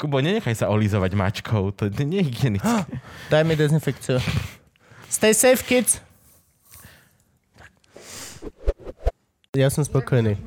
[0.00, 2.88] Kubo, nenechaj sa olízovať mačkou, to nie je hygienické.
[3.28, 4.16] Daj mi dezinfekciu.
[5.12, 6.00] Stay safe, kids.
[9.52, 10.40] Ja som spokojný.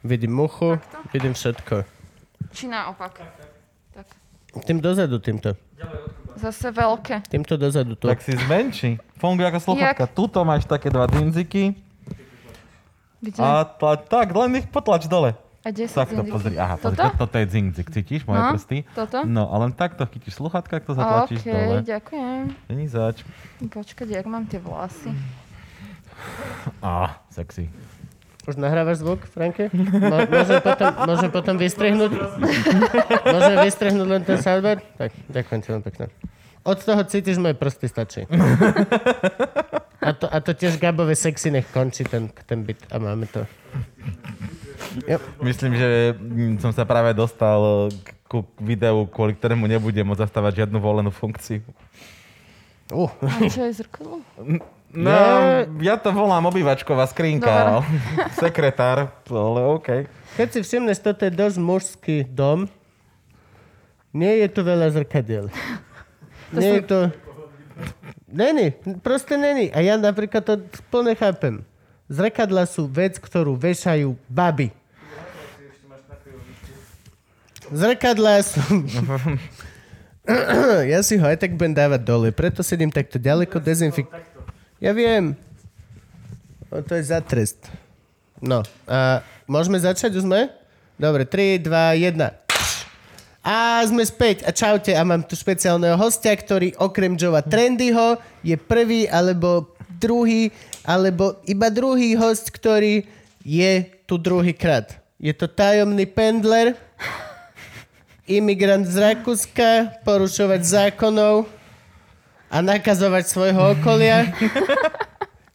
[0.00, 1.04] Vidím muchu, Takto?
[1.12, 1.84] vidím všetko.
[2.56, 3.20] Či naopak?
[3.92, 4.06] Tak.
[4.64, 5.52] Tým dozadu, týmto.
[6.40, 7.28] Zase veľké.
[7.28, 8.08] Týmto dozadu, tu.
[8.08, 8.96] Tak si zmenší.
[9.20, 10.08] Funguje ako sluchatka.
[10.08, 11.76] Tuto máš také dva dynziky
[13.20, 13.36] Kde?
[13.42, 15.34] a tla, tak, len ich potlač dole.
[15.58, 16.54] A kde sú Takto, pozri.
[16.54, 17.34] Aha, pozri, Toto?
[17.34, 17.86] je dzinzik.
[17.90, 18.78] Cítiš moje No, prsty?
[18.94, 19.18] toto?
[19.26, 21.82] No, a len takto chytíš sluchatka, ak to zatlačíš dole.
[21.82, 22.42] ďakujem.
[22.68, 23.26] Není zač.
[23.60, 25.10] Počkať, jak mám tie vlasy.
[26.78, 27.68] Á, sexy.
[28.44, 29.68] Už nahrávaš zvuk, Franke?
[29.74, 32.12] Mo- môžem, potom, môžem potom vystrihnúť?
[33.34, 34.80] môžem vystrihnúť len ten soundbar?
[34.96, 36.06] Tak, ďakujem ti veľmi pekne.
[36.62, 38.20] Od toho cítiš moje prsty, stačí.
[39.98, 42.80] A to, a to tiež Gabové sexy nech končí ten, ten byt.
[42.88, 43.44] A máme to.
[45.04, 45.18] Jo.
[45.42, 50.64] Myslím, že mm, som sa práve dostal k- ku videu, kvôli ktorému nebudem môcť zastávať
[50.64, 51.64] žiadnu volenú funkciu.
[52.88, 54.24] Uh, A čo je zrkadlo?
[54.88, 55.12] No,
[55.84, 57.84] ja to volám obývačková skrinka.
[58.40, 59.88] Sekretár, ale OK.
[60.40, 62.64] keď si všimneš, toto je dosť mužský dom.
[64.16, 65.52] Nie je tu veľa zrkadiel.
[66.56, 66.98] Nie je to...
[68.28, 69.70] Není, proste není.
[69.72, 70.60] A ja napríklad to
[70.92, 71.64] plne chápem.
[72.08, 74.72] Zrkadla sú vec, ktorú vešajú baby.
[77.68, 78.64] Zrkadlá sú...
[80.92, 84.08] ja si ho aj tak budem dávať dole, preto sedím takto ďaleko dezinfik...
[84.80, 85.36] Ja viem.
[86.72, 87.60] O, to je za trest.
[88.38, 90.16] No, a môžeme začať?
[90.16, 90.48] Už sme?
[90.94, 92.14] Dobre, 3, 2, 1.
[93.42, 94.46] A sme späť.
[94.46, 94.94] A čaute.
[94.94, 100.54] A mám tu špeciálneho hostia, ktorý okrem Joea Trendyho je prvý alebo druhý,
[100.88, 103.04] alebo iba druhý host, ktorý
[103.44, 104.96] je tu druhý krát.
[105.20, 106.72] Je to tajomný pendler,
[108.24, 111.44] imigrant z Rakúska, porušovať zákonov
[112.48, 114.32] a nakazovať svojho okolia.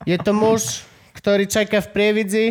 [0.05, 0.85] Je to muž,
[1.17, 2.45] ktorý čaká v prievidzi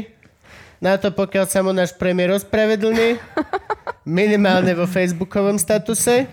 [0.82, 3.14] na to, pokiaľ sa mu náš premiér ospravedlní.
[4.02, 6.26] Minimálne vo facebookovom statuse.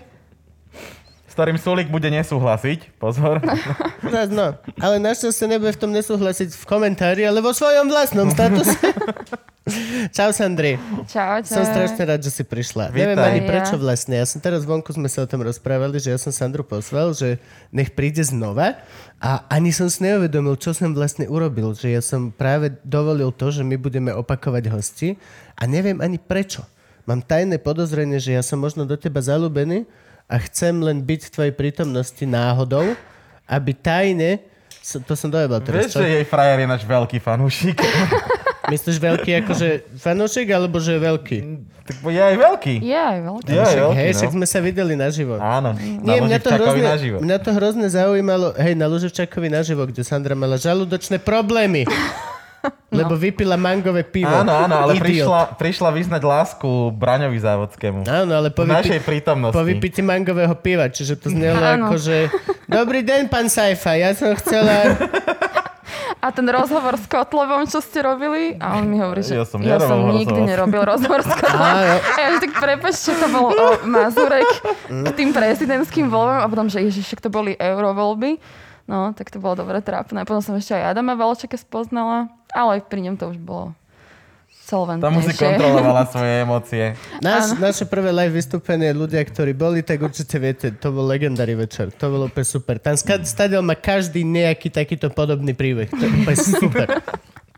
[1.30, 2.98] S ktorým Sulik bude nesúhlasiť.
[2.98, 3.38] Pozor.
[4.18, 4.58] Zas no.
[4.82, 8.74] Ale našťastie nebude v tom nesúhlasiť v komentári, ale vo svojom vlastnom statuse.
[10.16, 10.74] Čau, Sandri.
[11.06, 11.46] Čaute.
[11.46, 12.90] Som strašne rád, že si prišla.
[12.90, 13.14] Vítaj.
[13.14, 14.18] Neviem ani prečo vlastne.
[14.18, 17.38] Ja som teraz vonku, sme sa o tom rozprávali, že ja som Sandru poslal, že
[17.70, 18.82] nech príde znova
[19.22, 21.78] a ani som si neuvedomil, čo som vlastne urobil.
[21.78, 25.14] Že ja som práve dovolil to, že my budeme opakovať hosti
[25.54, 26.66] a neviem ani prečo.
[27.06, 29.86] Mám tajné podozrenie, že ja som možno do teba zalúbený
[30.30, 32.94] a chcem len byť v tvojej prítomnosti náhodou,
[33.50, 34.38] aby tajne...
[34.80, 36.00] To som dojebal teraz, Vieš, čo?
[36.00, 37.76] že jej frajer je náš veľký fanúšik.
[38.72, 41.38] Myslíš veľký akože fanúšik, alebo že je veľký?
[41.90, 42.74] tak je aj veľký.
[42.78, 43.50] Je aj veľké.
[43.50, 44.16] Je aj veľký, hej, no.
[44.22, 45.34] však sme sa videli naživo.
[45.42, 47.18] Áno, Nie, na mňa to, hrozne, naživo.
[47.18, 51.82] mňa to hrozne zaujímalo, hej, na Luživčákovi naživo, kde Sandra mala žalúdočné problémy.
[52.92, 54.28] Lebo vypila mangové pivo.
[54.28, 55.04] Áno, áno, ale Idiot.
[55.24, 58.04] prišla, prišla vyznať lásku Braňovi Závodskému.
[58.04, 59.54] Áno, ale po, V našej vypi- prítomnosti.
[59.54, 61.88] po vypití mangového piva, čiže to znelo Áno.
[61.88, 62.28] ako, že
[62.66, 64.74] Dobrý deň, pán Saifa, ja som chcela...
[66.20, 68.52] A ten rozhovor s Kotlevom, čo ste robili?
[68.54, 70.44] A on mi hovorí, že Ja som ja som nikdy rozhovor.
[70.46, 71.64] nerobil rozhovor s Kotlevom.
[71.64, 71.94] Áno.
[71.96, 74.44] A ja že tak prepač, čo to bol o, Mazurek
[74.84, 78.36] k tým prezidentským voľbám a potom, že ježiš, však to boli eurovoľby.
[78.84, 80.20] No, tak to bolo dobre trápne.
[80.20, 83.74] Potom som ešte aj Adama Valčeka spoznala, ale pri ňom to už bolo
[84.70, 85.10] solventnejšie.
[85.10, 86.84] Tam si kontrolovala svoje emócie.
[87.18, 91.90] Naš, naše prvé live vystúpenie, ľudia, ktorí boli, tak určite viete, to bol legendárny večer.
[91.98, 92.78] To bolo úplne super.
[92.78, 95.90] Tam stadiel má každý nejaký takýto podobný príbeh.
[95.90, 96.86] To je úplne super.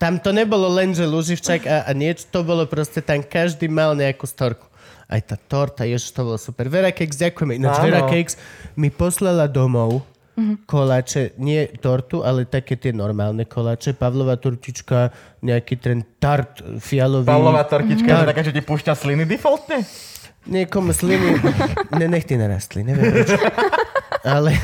[0.00, 3.94] Tam to nebolo len, že Luživčak a, a niečo, to bolo proste, tam každý mal
[3.94, 4.66] nejakú storku.
[5.06, 6.72] Aj tá torta, ježiš, to bolo super.
[6.72, 7.60] Vera Cakes, ďakujeme.
[7.60, 7.84] Ináč Áno.
[7.86, 8.34] Vera Cakes
[8.72, 10.02] mi poslala domov
[10.66, 13.92] koláče, nie tortu, ale také tie normálne koláče.
[13.92, 15.12] Pavlova tortička,
[15.44, 17.28] nejaký ten tart fialový.
[17.28, 18.22] Pavlová tortička je Tak.
[18.24, 19.84] to taká, že ti púšťa sliny defaultne?
[20.48, 21.38] Niekomu sliny...
[22.00, 23.36] ne, nech ty narastli, neviem prečo.
[24.24, 24.56] Ale...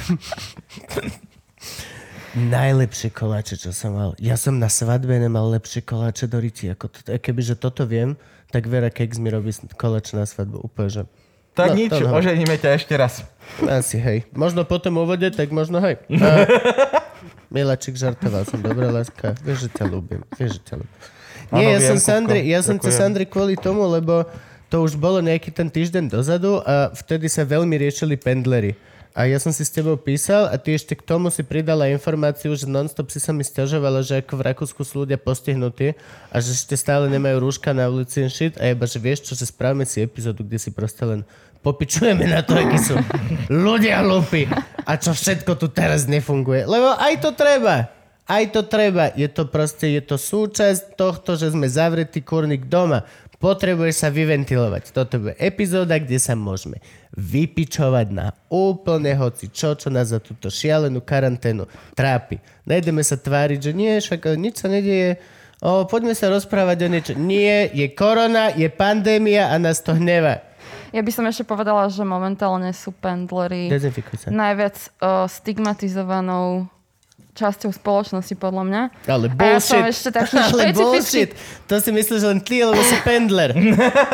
[2.38, 4.10] Najlepšie koláče, čo som mal.
[4.20, 6.70] Ja som na svadbe nemal lepšie koláče do ryti.
[6.70, 8.14] Ako to, kebyže toto viem,
[8.52, 10.60] tak Vera Keks mi robí koláče na svadbu.
[10.70, 11.02] Úplne, že...
[11.58, 12.14] Tak No, nič, no.
[12.14, 13.26] oženíme ťa ešte raz.
[13.66, 14.22] Asi hej.
[14.31, 15.99] Možno po tom úvode, tak možno hej.
[16.22, 16.46] A...
[17.50, 18.62] Milačik, žartoval som.
[18.62, 19.34] Dobrá láska.
[19.43, 20.22] Vieš, že ťa ľúbim.
[20.38, 20.94] Vieš, že ťa ľúbim.
[21.49, 21.99] Nie, Áno, ja viem, som.
[21.99, 22.94] Sandri, ja som cez.
[22.94, 24.22] Sandri kvôli tomu, lebo
[24.69, 28.76] to už bolo nejaký ten týždeň dozadu a vtedy sa veľmi riešili pendlery.
[29.16, 32.54] A ja som si s tebou písal a ty ešte k tomu si pridala informáciu,
[32.54, 35.96] že nonstop si sa mi stiažovala, že ako v Rakúsku sú ľudia postihnutí
[36.31, 38.54] a že ešte stále nemajú rúška na ulici and shit.
[38.61, 41.26] A iba, že vieš čo, že správame si epizódu, kde si proste len
[41.62, 42.96] popičujeme na to, akí sú
[43.50, 44.46] ľudia hlúpi
[44.84, 46.64] a čo všetko tu teraz nefunguje.
[46.64, 47.93] Lebo aj to treba.
[48.28, 49.08] Aj to treba.
[49.16, 53.08] Je to proste, je to súčasť tohto, že sme zavretí kurník doma.
[53.38, 54.90] Potrebuješ sa vyventilovať.
[54.90, 56.82] Toto je epizóda, kde sa môžeme
[57.14, 62.43] vypičovať na úplne hoci čo, čo nás za túto šialenú karanténu trápi.
[62.66, 65.22] Nejdeme sa tváriť, že nie, však e, nič sa nedieje.
[65.62, 67.14] O, poďme sa rozprávať o niečo.
[67.14, 70.47] Nie, je korona, je pandémia a nás to hneva.
[70.93, 73.69] Ja by som ešte povedala, že momentálne sú pendlery
[74.29, 76.69] najviac uh, stigmatizovanou
[77.38, 78.82] časťou spoločnosti, podľa mňa.
[79.06, 79.94] Ale A ja som bullshit.
[79.94, 81.31] ešte taký Ale bullshit.
[81.70, 83.55] To si myslíš len ty, lebo si pendler.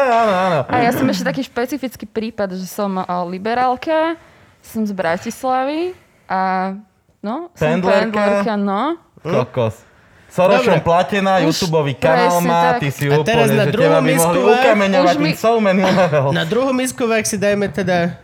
[0.72, 4.20] A ja som ešte taký špecifický prípad, že som uh, liberálka,
[4.60, 5.96] som z Bratislavy
[6.28, 6.72] a
[7.24, 8.12] no, som Pendlerka?
[8.12, 9.00] pendlerka, no.
[9.24, 9.93] Kokos.
[10.34, 10.82] Sorošom Dobre.
[10.82, 12.82] platená, Už YouTube kanál má, tak.
[12.82, 15.80] ty si A teraz úplne, na že teba by mohli ukameňovať mi- in so many
[15.80, 16.34] levels.
[16.34, 18.18] Na druhú misku vák si dajme teda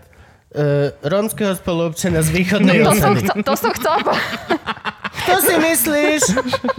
[0.51, 3.21] uh, rómskeho spoluobčana z východnej To som, osady.
[3.23, 4.19] chcel, to som povedať.
[5.21, 6.23] Kto si myslíš,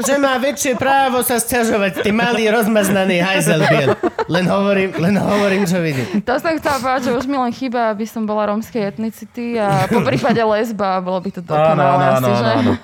[0.02, 2.04] že má väčšie právo sa sťažovať?
[2.04, 3.92] Ty malý rozmaznaný hajzel biel.
[4.28, 6.20] Len hovorím, len hovorím, čo vidím.
[6.20, 9.88] To som chcela povedať, že už mi len chýba, aby som bola rómskej etnicity a
[9.88, 12.50] po prípade lesba, bolo by to Áno, dokonalé áno, áno, že?
[12.52, 12.72] áno.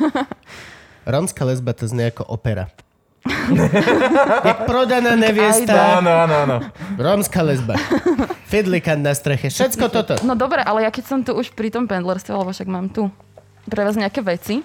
[1.08, 2.68] Rómska lesba to znie ako opera.
[4.44, 6.56] Jak prodaná neviesta, Áno, áno, áno.
[6.96, 7.76] rómska lesba.
[8.46, 10.14] Fidlikant na streche, všetko toto.
[10.22, 13.12] No dobre, ale ja keď som tu už pri tom pendlerstve, lebo však mám tu
[13.66, 14.64] pre vás nejaké veci,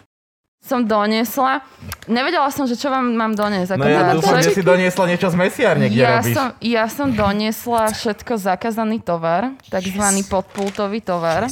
[0.61, 1.67] som doniesla.
[2.07, 3.75] Nevedela som, že čo vám mám doniesť.
[3.75, 6.31] Ako No ja dúfam, že si doniesla niečo z mesiárne, kde ja robíš.
[6.33, 11.51] som, ja som doniesla všetko zakázaný tovar, takzvaný podpultový tovar.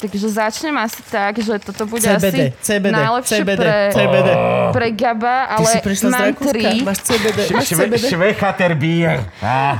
[0.00, 4.28] Takže začnem asi tak, že toto bude CBD, asi CBD, najlepšie CBD, pre, CBD.
[4.72, 5.68] pre Gaba, ale
[6.08, 6.80] mám tri.
[6.80, 7.38] Máš CBD?
[7.52, 7.94] Máš CBD?
[8.08, 9.28] švechater bier.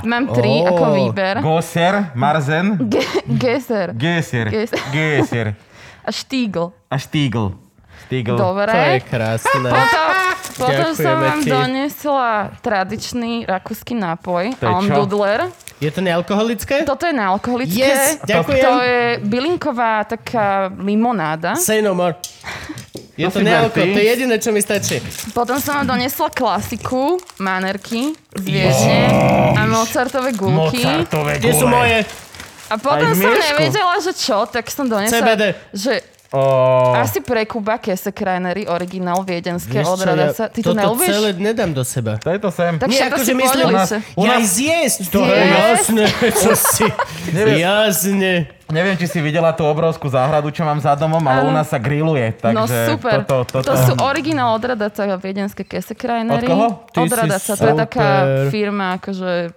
[0.05, 1.41] Mám tri ako výber.
[1.41, 4.47] Goser, Marzen, Ge- Geser Geser,
[4.93, 5.47] Geser.
[6.05, 6.73] A Štígl.
[6.91, 7.57] a Stiegl.
[8.05, 8.37] Stiegl.
[8.37, 9.01] To je Dobre.
[9.07, 9.71] krásne.
[9.71, 10.10] Potom,
[10.61, 11.49] potom som vám ti.
[11.49, 12.29] doniesla
[12.61, 14.53] tradičný rakúsky nápoj.
[14.61, 14.77] To je čo?
[14.77, 15.41] Almdudler.
[15.81, 16.85] Je to nealkoholické?
[16.85, 17.81] Toto je nealkoholické.
[17.81, 18.65] Yes, ďakujem.
[18.69, 21.57] To je bylinková taká limonáda.
[21.57, 22.21] Say no more.
[23.17, 24.97] Je To nealko, to je jediné, čo mi stačí.
[25.37, 29.13] Potom som vám donesla klasiku, manerky z Viedne
[29.57, 30.81] a Mozartové gulky.
[30.81, 32.01] Mozartové Kde sú moje?
[32.71, 35.43] A potom som nevedela, že čo, tak som donesla, CBD.
[35.75, 36.01] že
[36.31, 40.45] Oh, asi pre Kuba Kesekreinery, originál viedenské od čo, ja Radasa.
[40.47, 41.09] Ty to toto neľúbiš?
[41.11, 42.13] celé nedám do seba.
[42.17, 42.79] to je to sem.
[42.79, 43.99] Tak Nie, akože si myslím, u nás-.
[44.15, 46.05] U Ja nás- zjesť, to je jasné,
[46.41, 46.87] čo si.
[47.35, 47.59] Neviem.
[47.61, 48.33] Jasne.
[48.71, 51.75] Neviem, či si videla tú obrovskú záhradu, čo mám za domom, ale u nás sa
[51.75, 52.39] grilluje.
[52.39, 53.27] Takže No super.
[53.27, 53.67] Toto, toto.
[53.67, 56.47] To sú originál od Radaca viedenské Kesekreinery.
[56.47, 56.67] Od koho?
[56.89, 57.53] Ty Od Radaca.
[57.53, 58.09] To je taká
[58.47, 59.51] firma, akože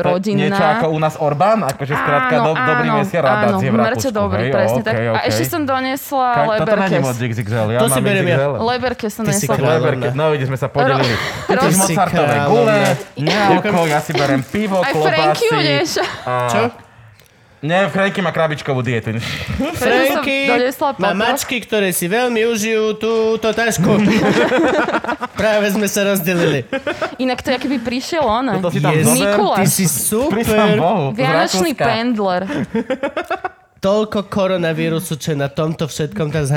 [0.00, 0.48] rodinná.
[0.48, 1.60] Niečo ako u nás Orbán?
[1.62, 4.10] Akože skrátka do, dobrý mesiar áno, radácie v mŕte Rakúsku.
[4.12, 4.52] dobrý, hej?
[4.52, 4.94] presne OK, tak.
[4.94, 5.26] A OK.
[5.26, 7.02] ešte som doniesla Ka- Toto není Leberkes.
[7.02, 8.00] moc XXL, ja To mám si.
[8.00, 8.52] XXL.
[8.60, 9.54] Leberkes som Ty si nesla.
[9.54, 9.74] kráľovná.
[9.74, 11.14] Leberke, no vidíš, sme sa podelili.
[11.48, 12.76] Si si Mozartové gule,
[13.18, 15.58] nealko, ja si berem pivo, Aj Franky klobásy.
[15.58, 15.90] udeš.
[16.24, 16.34] a...
[16.48, 16.60] Čo?
[17.58, 19.18] Nie, Franky má krabičkovú dietu.
[19.82, 20.46] Franky
[21.02, 23.98] má mačky, ktoré si veľmi užijú túto tašku.
[25.40, 26.62] Práve sme sa rozdelili.
[27.18, 28.62] Inak to je, keby prišiel on.
[28.62, 29.10] To si tam Yes.
[29.10, 29.58] Mikuláš.
[29.58, 30.78] Ty si super.
[31.14, 32.42] Vianočný pendler.
[33.78, 36.50] toľko koronavírusu, čo je na tomto všetkom teraz...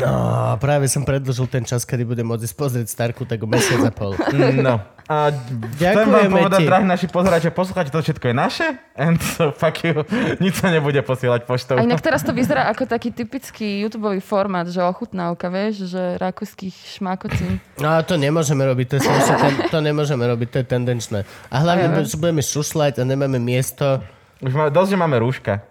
[0.00, 3.88] No, práve som predlžil ten čas, kedy budem môcť ísť pozrieť Starku, tak o mesiac
[3.88, 4.16] a pol.
[4.60, 4.82] No.
[5.10, 5.34] A
[5.74, 6.68] chcem vám povedať, ti.
[6.70, 8.66] drahí naši pozerači, poslucháči, to všetko je naše.
[8.94, 10.06] And so fuck you.
[10.38, 11.74] Nič sa nebude posielať poštou.
[11.74, 17.00] A inak teraz to vyzerá ako taký typický YouTube formát, že ochutnávka, vieš, že rakúskych
[17.00, 17.58] šmákocín.
[17.82, 21.18] No, to nemôžeme robiť, to, je ten, to nemôžeme robiť, to je tendenčné.
[21.50, 23.98] A hlavne, že budeme šušľať a nemáme miesto.
[24.38, 25.66] Už máme, dosť, že máme rúška.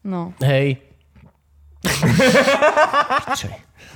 [0.00, 0.32] No.
[0.42, 0.91] Hej.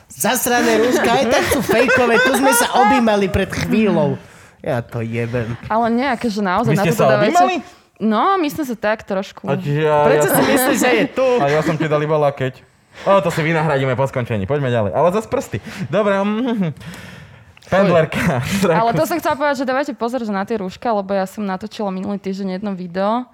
[0.06, 4.18] Zasrané rúška, aj tak sú fejkové, tu sme sa objímali pred chvíľou.
[4.62, 5.54] Ja to jebem.
[5.70, 7.62] Ale nejaké, že naozaj Vy na to sa dávajte...
[7.96, 9.48] No, my sme sa tak trošku...
[9.48, 11.28] A ja, Prečo ja, si myslíš, že je tu?
[11.42, 12.60] a ja som ti dal iba lakeť.
[13.08, 14.44] O, to si vynahradíme po skončení.
[14.44, 14.92] Poďme ďalej.
[14.92, 15.58] Ale zase prsty.
[15.88, 16.16] Dobre.
[16.16, 16.72] mm,
[17.66, 18.40] Pendlerka.
[18.78, 21.42] Ale to som chcela povedať, že dávajte pozor že na tie rúška, lebo ja som
[21.42, 23.26] natočila minulý týždeň jedno video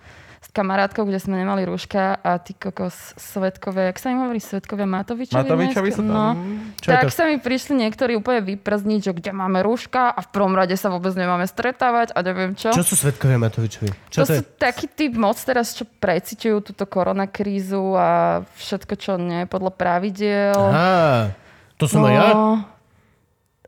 [0.52, 5.40] kamarátkou, kde sme nemali rúška a ty kokos svetkové, jak sa im hovorí, svetkovia Matovičovi?
[5.40, 6.04] Matovičovi tam.
[6.06, 6.36] No.
[6.76, 10.52] Čo tak sa mi prišli niektorí úplne vyprzniť, že kde máme rúška a v prvom
[10.52, 12.68] rade sa vôbec nemáme stretávať a neviem čo.
[12.68, 13.88] Čo sú svetkovia Matovičovi?
[14.12, 14.60] Čo to, to, sú je?
[14.60, 20.60] taký typ moc teraz, čo precitujú túto koronakrízu a všetko, čo nie je podľa pravidiel.
[20.60, 21.32] Á,
[21.80, 22.28] to som aj ja?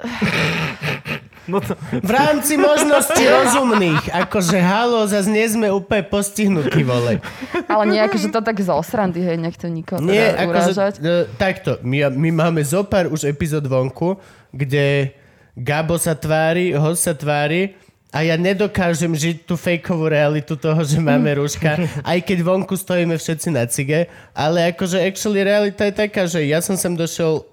[1.45, 4.09] No to, V rámci možností rozumných.
[4.11, 7.21] Akože halo, zase nie sme úplne postihnutí, vole.
[7.69, 10.95] Ale nejak, že to tak zo srandy, hej, nechcem nikoho Nie, teda akože, urážať.
[10.99, 14.17] e, takto, my, my máme zo pár už epizód vonku,
[14.51, 15.13] kde
[15.55, 17.77] Gabo sa tvári, host sa tvári
[18.11, 23.15] a ja nedokážem žiť tú fejkovú realitu toho, že máme rúška, aj keď vonku stojíme
[23.15, 27.47] všetci na cige, ale akože actually realita je taká, že ja som sem došiel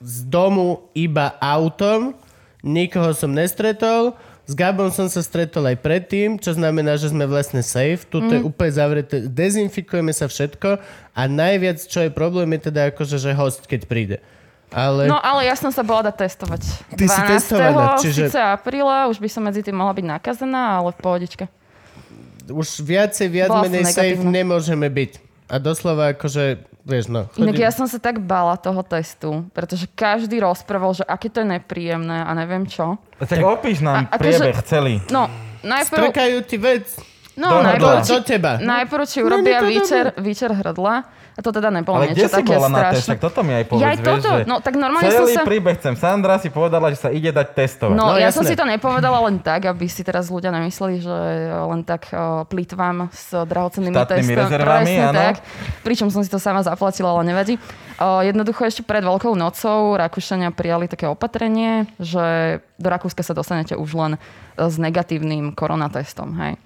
[0.00, 2.12] z domu iba autom,
[2.64, 7.60] nikoho som nestretol, s Gabom som sa stretol aj predtým, čo znamená, že sme vlastne
[7.60, 8.04] safe.
[8.04, 9.24] Tuto je úplne zavreté.
[9.24, 10.80] Dezinfikujeme sa všetko
[11.10, 14.16] a najviac, čo je problém, je teda akože, že host, keď príde.
[14.68, 16.60] Ale No ale ja som sa bola dať testovať.
[16.92, 20.90] Ty si testovaná, čiže- síce apríla, už by som medzi tým mohla byť nakazená, ale
[20.90, 21.44] v pohodičke.
[22.44, 24.28] už viacej, viac Bola menej safe negatívna.
[24.34, 25.12] nemôžeme byť.
[25.46, 27.26] A doslova akože, vieš no.
[27.34, 31.40] Inak chodím- ja som sa tak bala toho testu, pretože každý rozprával, že aké to
[31.40, 33.00] je nepríjemné a neviem čo.
[33.18, 34.94] tak opíš nám A- akože- priebeh celý.
[35.08, 35.26] No,
[35.64, 36.84] najprv, Strkajú ti vec
[37.36, 38.52] no, do najprv, do, do teba.
[38.56, 40.94] najprv ti No, urobia to výčer, výčer hrdla
[41.34, 42.94] a to teda nebolo Ale kde niečo si také bola na.
[42.94, 45.34] Tak toto mi aj povedz, Ja aj vieš, toto, že no tak normálne som celý
[45.34, 45.42] sa...
[45.42, 45.94] príbeh chcem.
[45.94, 47.90] Sandra si povedala, že sa ide dať testovať.
[47.90, 48.54] No, No, ja som jasné.
[48.54, 51.16] si to nepovedala len tak, aby si teraz ľudia nemysleli, že
[51.50, 54.38] len tak uh, plýtvam s drahocennými Štátnymi testami.
[54.38, 55.18] rezervami, Presne áno.
[55.18, 55.34] tak.
[55.82, 57.58] Pričom som si to sama zaplatila, ale nevadí.
[57.94, 62.22] Uh, jednoducho ešte pred Veľkou nocou Rakúšania prijali také opatrenie, že
[62.78, 64.12] do Rakúska sa dostanete už len
[64.54, 66.30] s negatívnym koronatestom.
[66.38, 66.62] Hej.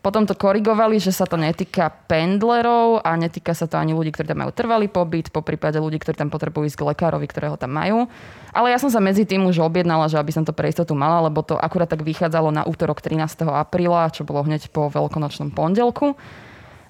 [0.00, 4.32] Potom to korigovali, že sa to netýka pendlerov a netýka sa to ani ľudí, ktorí
[4.32, 7.76] tam majú trvalý pobyt, po prípade ľudí, ktorí tam potrebujú ísť k lekárovi, ktorého tam
[7.76, 8.08] majú.
[8.56, 11.28] Ale ja som sa medzi tým už objednala, že aby som to pre istotu mala,
[11.28, 13.44] lebo to akurát tak vychádzalo na útorok 13.
[13.44, 16.16] apríla, čo bolo hneď po veľkonočnom pondelku.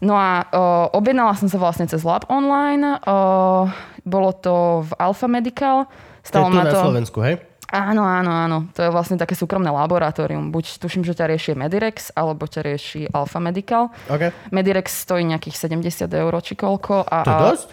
[0.00, 3.02] No a o, objednala som sa vlastne cez Lab Online.
[3.02, 3.66] O,
[4.06, 5.90] bolo to v Alpha Medical.
[5.90, 6.78] To je Stalo tu na to...
[6.78, 7.49] Slovensku, hej?
[7.70, 8.58] Áno, áno, áno.
[8.74, 10.50] To je vlastne také súkromné laboratórium.
[10.50, 13.94] Buď tuším, že ťa rieši Medirex, alebo ťa rieši Alpha Medical.
[14.10, 14.34] OK.
[14.50, 17.06] Medirex stojí nejakých 70 eur, či koľko.
[17.06, 17.68] A, To dosť?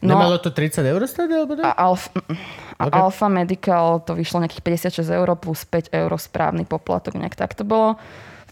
[0.00, 0.16] No.
[0.16, 1.76] Nemalo to 30 eur stať, alebo A, tak?
[1.76, 2.08] Alf,
[2.80, 2.94] a Ok.
[2.96, 4.64] Alpha Medical to vyšlo nejakých
[4.96, 8.00] 56 eur plus 5 eur správny poplatok, nejak tak to bolo.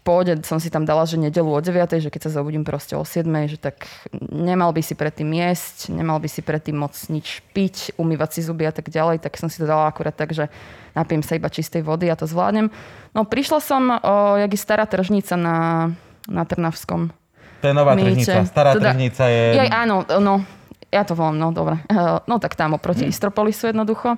[0.09, 3.05] Pohode som si tam dala, že nedelu o 9, že keď sa zobudím proste o
[3.05, 3.85] 7, že tak
[4.33, 8.65] nemal by si predtým jesť, nemal by si predtým moc nič piť, umývať si zuby
[8.65, 10.49] a tak ďalej, tak som si to dala akurát tak, že
[10.97, 12.73] napijem sa iba čistej vody a to zvládnem.
[13.13, 15.93] No prišla som, o, jak je stará tržnica na,
[16.25, 17.13] na Trnavskom.
[17.61, 18.25] To je nová Mýte.
[18.25, 18.49] tržnica.
[18.49, 19.45] Stará Teda- tržnica je...
[19.61, 20.41] Jaj, áno, no,
[20.89, 21.85] ja to volám, no dobre.
[22.31, 24.17] No tak tam oproti Istropolisu jednoducho.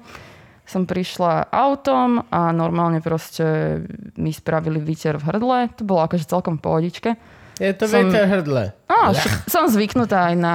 [0.70, 3.82] Som prišla autom a normálne proste
[4.14, 5.58] mi spravili výter v hrdle.
[5.74, 7.10] To bolo akože celkom v pohodičke.
[7.58, 8.70] Je to som- vietor hrdle.
[8.86, 10.52] Á, však som zvyknutá aj na...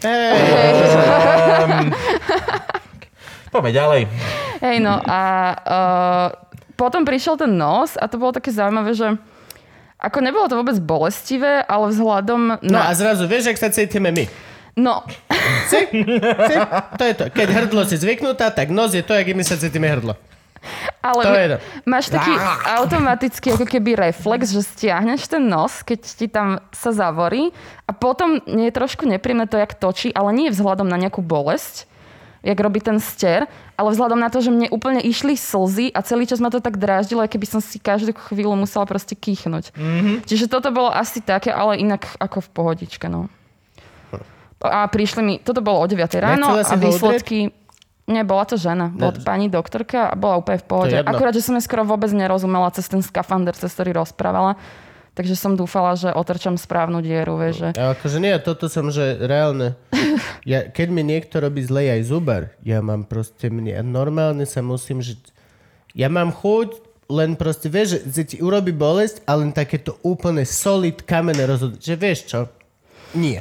[0.00, 0.40] Hej,
[1.58, 1.90] Um,
[3.50, 4.00] poďme ďalej.
[4.62, 5.20] Hej, no a
[5.52, 6.26] uh,
[6.74, 9.18] potom prišiel ten nos a to bolo také zaujímavé, že
[9.98, 12.94] ako nebolo to vôbec bolestivé, ale vzhľadom No a na...
[12.94, 14.24] zrazu, vieš, ak sa cítime my.
[14.78, 15.02] No,
[15.70, 15.80] Si?
[16.48, 16.54] Si?
[16.98, 17.24] To je to.
[17.32, 20.16] Keď hrdlo si zvyknutá, tak nos je to, jak my sa cítime hrdlo.
[20.98, 21.58] Ale To je to.
[21.86, 22.34] máš taký
[22.82, 27.54] automatický ako keby reflex, že stiahneš ten nos, keď ti tam sa zavorí
[27.86, 31.86] a potom nie je trošku nepríjemné to, jak točí, ale nie vzhľadom na nejakú bolesť,
[32.42, 33.46] jak robí ten ster,
[33.78, 36.74] ale vzhľadom na to, že mne úplne išli slzy a celý čas ma to tak
[36.74, 39.74] dráždilo, keby som si každú chvíľu musela proste kýchnuť.
[39.74, 40.16] Mm-hmm.
[40.26, 43.30] Čiže toto bolo asi také, ale inak ako v pohodičke, no.
[44.58, 47.54] A prišli mi, toto bolo o 9 ráno a výsledky...
[48.08, 48.88] Nie, bola to žena.
[48.88, 50.96] Bola to pani doktorka a bola úplne v pohode.
[50.96, 54.56] Akurát, že som jej skoro vôbec nerozumela cez ten skafander, cez ktorý rozprávala.
[55.12, 57.68] Takže som dúfala, že otrčam správnu dieru, vieš, že...
[57.76, 59.76] Ja akože nie, toto som, že reálne.
[60.48, 65.04] Ja, keď mi niekto robí zle aj zubar, ja mám proste mne, normálne sa musím,
[65.04, 65.20] že
[65.92, 66.80] ja mám chuť,
[67.12, 71.84] len proste, vieš, že, že ti urobí bolesť, ale len takéto úplne solid kamenné rozhodnutie,
[71.84, 72.48] že vieš čo,
[73.14, 73.38] nie.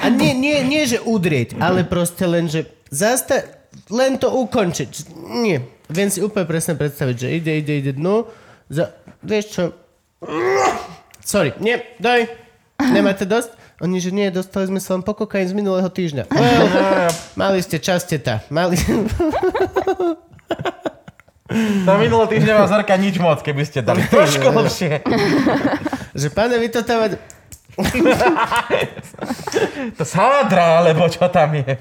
[0.00, 3.44] A nie, nie, nie, že udrieť, ale proste len, že zasta,
[3.88, 5.14] len to ukončiť.
[5.44, 5.64] Nie.
[5.86, 8.26] Viem si úplne presne predstaviť, že ide, ide, ide dnu,
[8.66, 8.90] za,
[9.22, 9.62] vieš čo,
[11.26, 12.30] Sorry, nie, daj.
[12.80, 13.50] Nemáte dosť?
[13.84, 16.32] Oni, že nie, dostali sme sa len po kokain z minulého týždňa.
[16.32, 16.66] Well,
[17.36, 18.40] mali ste čas, teta.
[18.48, 18.78] Mali...
[21.86, 24.98] Tá minulé týždňová zrka nič moc, keby ste dali trošku lepšie.
[26.10, 27.06] že páne, vy to tam...
[29.92, 31.76] To saládra, alebo čo tam je.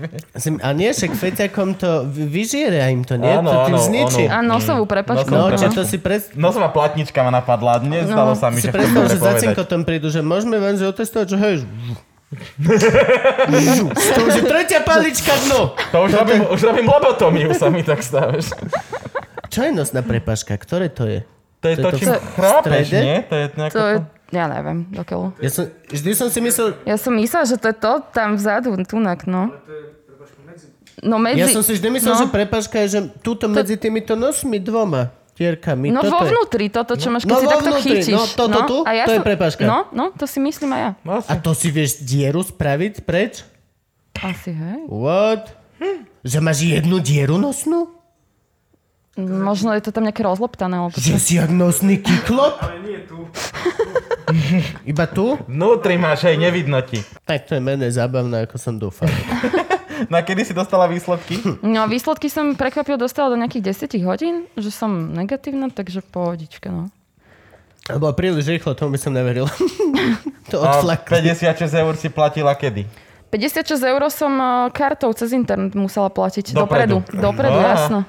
[0.60, 3.32] A nie, však feťakom to vy- vyžiere a im to nie?
[3.32, 4.24] Áno, to tým áno, zničí.
[4.28, 4.36] áno.
[4.36, 5.32] A nosovú prepačku.
[5.32, 6.20] No, čo to si pred...
[6.34, 7.80] Nosová platnička ma napadla.
[7.80, 8.32] Dnes No.
[8.34, 11.38] sa mi, Si že predstav, že za cinkotom prídu, že môžeme vám že otestovať, že
[11.38, 11.56] hej,
[14.12, 15.72] to už je tretia palička dnu.
[15.90, 18.52] To už robím, už robím lobotomiu, sa mi tak stávaš.
[19.48, 20.52] Čo je nosná prepaška?
[20.54, 21.24] Ktoré to je?
[21.62, 23.16] To je To to, je to čím chrápeš, nie?
[23.24, 23.74] To je nejako...
[23.74, 23.96] To je,
[24.34, 25.38] ja neviem, dokeľu.
[25.42, 28.74] Ja som, vždy som si myslel, Ja som myslela, že to je to tam vzadu,
[28.86, 29.54] tunak, no.
[31.04, 31.44] No medzi...
[31.44, 32.22] ja som si vždy myslel, no.
[32.24, 35.92] že prepaška je, že túto medzi týmito nosmi dvoma dierkami.
[35.92, 36.32] No toto vo je.
[36.32, 38.16] vnútri, toto, čo máš, keď No si takto vnútri, chytíš.
[38.16, 39.62] no toto tu, a ja to je som, prepážka.
[39.68, 40.92] No, no, to si myslím aj ja.
[41.28, 43.44] A to si vieš dieru spraviť preč?
[44.16, 44.88] Asi, hej.
[44.88, 45.52] What?
[46.24, 47.92] Že máš jednu dieru nosnú?
[49.16, 52.60] Možno je to tam nejaké rozloptané, alebo Že si jak nosný kiklop?
[52.60, 53.24] Ale nie tu.
[54.92, 55.38] Iba tu?
[55.46, 57.02] Vnútri máš, hej, nevidno ti.
[57.24, 59.10] Tak to je menej zábavné, ako som dúfal.
[60.12, 61.40] No a kedy si dostala výsledky?
[61.64, 66.92] No výsledky som prekvapivo dostala do nejakých 10 hodín, že som negatívna, takže pohodička, no.
[67.88, 69.48] To bolo príliš rýchlo, tomu by som neveril.
[70.52, 71.16] to A odflaklo.
[71.16, 72.84] 56 eur si platila kedy?
[73.32, 76.52] 56 eur som eh, kartou cez internet musela platiť.
[76.52, 77.00] Dopredu.
[77.00, 77.64] Dopredu, dopredu, No.
[77.64, 78.00] jasno.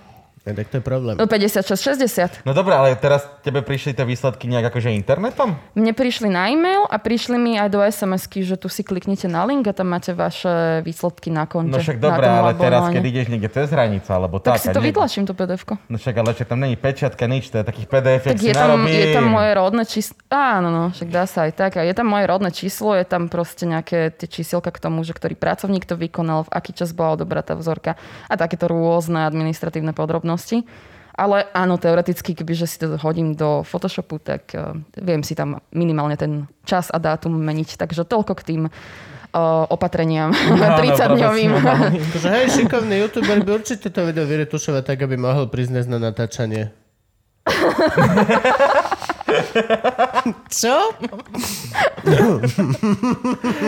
[0.47, 1.19] Ja, tak to je problém.
[1.19, 2.47] No 56, 60.
[2.47, 5.59] No dobré, ale teraz tebe prišli tie výsledky nejak akože internetom?
[5.75, 9.43] Mne prišli na e-mail a prišli mi aj do SMS-ky, že tu si kliknite na
[9.43, 11.75] link a tam máte vaše výsledky na konte.
[11.75, 14.63] No však dobré, ale teraz, keď ideš niekde cez hranicu, alebo Tak tak.
[14.63, 17.65] si to vytlačím, to pdf No však, ale však tam není pečiatka, nič, to je
[17.67, 18.95] takých PDF, Tak si je tam, narobím.
[18.95, 20.15] je tam moje rodné číslo.
[20.31, 21.73] Áno, no, však dá sa aj tak.
[21.75, 25.11] A je tam moje rodné číslo, je tam proste nejaké tie čísielka k tomu, že
[25.11, 27.99] ktorý pracovník to vykonal, v aký čas bola odobratá vzorka
[28.31, 30.36] a takéto rôzne administratívne podrobnosti.
[31.17, 36.13] Ale áno, teoreticky, kebyže si to hodím do Photoshopu, tak uh, viem si tam minimálne
[36.21, 37.81] ten čas a dátum meniť.
[37.81, 41.51] Takže toľko k tým uh, opatreniam Áno, 30-dňovým.
[41.57, 41.99] profesionálny.
[42.13, 46.69] Takže hej, šikovný youtuber by určite to video vyretušovať tak, aby mohol dnes na natáčanie.
[50.49, 50.75] Čo?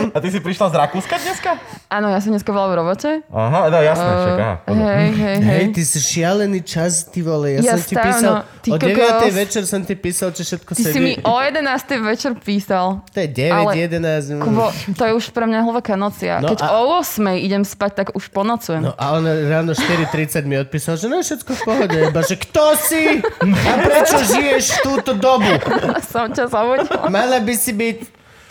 [0.09, 1.51] A ty si prišla z Rakúska dneska?
[1.87, 3.09] Áno, ja som dneska bola v robote.
[3.27, 4.55] Aha, no jasné, však, aha.
[4.63, 5.37] Uh, hej, hej, hej.
[5.43, 7.59] Hej, ty si šialený čas, ty vole.
[7.59, 8.95] Ja, Ja som ti stáno, písal, ty o 9.
[8.95, 9.33] kokos.
[9.33, 10.99] večer som ti písal, či všetko Ty si sedí.
[10.99, 11.59] mi o 11.
[11.99, 12.85] večer písal.
[13.05, 14.39] To je 9, Ale- 11.
[14.39, 16.39] Kubo, to je už pre mňa hlboká nocia.
[16.39, 18.85] No Keď a- o 8 idem spať, tak už ponocujem.
[18.85, 21.97] No a on ráno 4.30 mi odpísal, že no všetko v pohode.
[22.05, 23.03] Iba, že kto si?
[23.41, 25.48] A prečo žiješ túto dobu?
[26.13, 27.09] som ťa zabudila.
[27.09, 27.97] Mala by si byť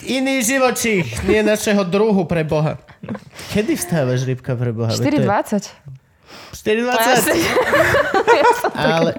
[0.07, 2.79] iný živočích, nie našeho druhu pre Boha.
[3.55, 4.95] Kedy vstávaš, rybka pre Boha?
[4.95, 5.71] Veď to je- 4.20.
[6.55, 8.75] 4.20?
[8.99, 9.15] Ale...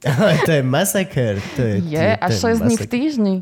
[0.00, 1.36] Ale to je masaker.
[1.56, 3.36] To je, Je, až to je 6 dní v týždni.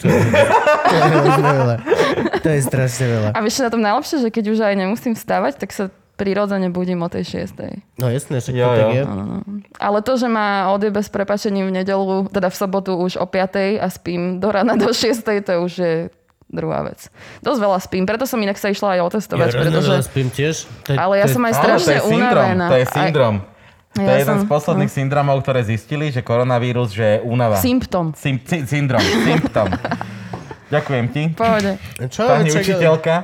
[0.00, 1.04] To je, to je
[1.44, 1.76] veľa.
[2.40, 3.36] To je strašne veľa.
[3.36, 7.00] A vieš, na tom najlepšie, že keď už aj nemusím vstávať, tak sa prirodzene budím
[7.00, 7.96] o tej 6.
[7.96, 8.88] No jasné, Jo, to tak jo.
[8.92, 9.02] je.
[9.74, 13.80] Ale to, že ma odjebe s prepačením v nedelu, teda v sobotu už o 5
[13.80, 15.94] a spím do rána do 6, to už je
[16.46, 17.08] druhá vec.
[17.40, 19.94] Dosť veľa spím, preto som inak sa išla aj otestovať, Ja pretože...
[20.04, 20.68] spím tiež.
[20.84, 22.66] To Ale ja som aj strašne to je syndrom, unavená.
[22.66, 23.34] to je syndrom.
[23.90, 27.58] To Ja je jeden som- z posledných syndromov, ktoré zistili, že koronavírus, že je únava.
[27.58, 28.14] Symptom.
[28.14, 29.66] Sym, sy, syndrom, symptom.
[30.70, 31.22] Ďakujem ti.
[31.30, 31.76] Pohode.
[32.06, 32.22] Čo?
[32.24, 33.14] Pani Čak- učiteľka.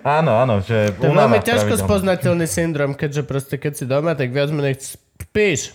[0.00, 1.84] Áno, áno, že To je veľmi ťažko pravidelná.
[1.84, 5.74] spoznateľný syndrom, keďže proste keď si doma, tak viac menej spíš.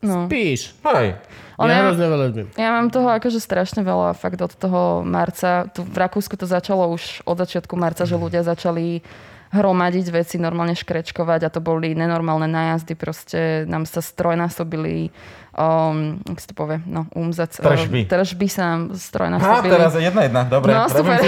[0.00, 0.24] No.
[0.24, 0.72] Spíš.
[0.86, 1.18] Hej.
[1.54, 2.42] Ale ja ja- hrozne veľa ľudí.
[2.56, 5.68] Ja mám toho akože strašne veľa fakt od toho marca.
[5.68, 9.04] Tu v Rakúsku to začalo už od začiatku marca, že ľudia začali
[9.50, 15.10] hromadiť veci, normálne škrečkovať a to boli nenormálne nájazdy, proste nám sa strojnásobili
[15.54, 17.50] um, jak sa to povie, no, umzac.
[17.52, 18.06] Tržby.
[18.06, 19.72] Tržby sa nám Á, strojnásobili.
[19.74, 20.42] teraz je jedna jedna.
[20.46, 21.18] Dobre, No, super.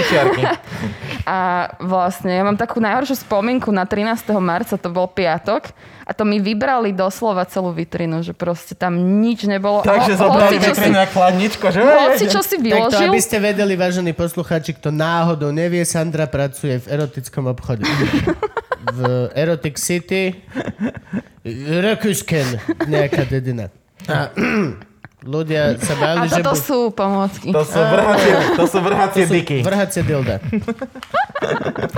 [1.23, 1.37] A
[1.79, 4.27] vlastne ja mám takú najhoršiu spomienku na 13.
[4.39, 5.71] marca, to bol piatok
[6.03, 9.83] a to mi vybrali doslova celú vitrinu, že proste tam nič nebolo.
[9.87, 11.79] Takže zobrali vitrinu jak chladničko, že?
[11.79, 16.85] Hoci, čo si vyložil, aby ste vedeli, vážení poslucháči, kto náhodou nevie, Sandra pracuje v
[16.91, 17.87] erotickom obchode.
[18.83, 20.35] v Erotic City.
[21.79, 23.71] Rakúsken, nejaká dedina.
[24.07, 24.27] A
[25.23, 26.43] ľudia sa a báli, že...
[26.43, 27.49] toto bu- sú pomôcky.
[27.55, 29.57] To sú vrhacie, to sú vrhacie diky.
[29.63, 30.43] Vrhacie dilda.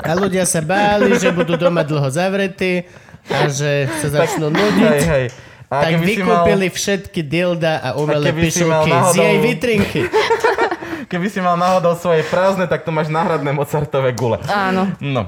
[0.05, 2.85] A ľudia sa báli, že budú doma dlho zavretí
[3.29, 4.91] a že sa začnú nudiť.
[4.91, 5.25] Hej, hej.
[5.65, 9.25] A tak si mal, vykúpili všetky dilda a umelé keby si mal pišulky z náhodou-
[9.25, 10.01] jej vitrinky.
[11.11, 14.38] keby si mal náhodou svoje prázdne, tak to máš náhradné Mozartové gule.
[14.45, 14.93] Áno.
[15.01, 15.25] No.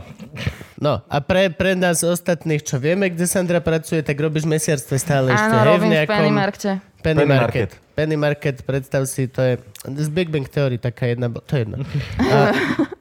[0.77, 5.33] No a pre, pre nás ostatných, čo vieme, kde Sandra pracuje, tak robíš mesiarstve stále
[5.33, 5.69] ešte, Áno, hej?
[5.73, 6.71] robím v Penny Markte.
[7.01, 7.69] Penny, Penny Market.
[7.73, 7.95] Market.
[7.97, 9.53] Penny Market, predstav si, to je
[9.89, 11.77] z Big Bang Theory taká jedna, to je jedna.
[12.33, 12.38] A,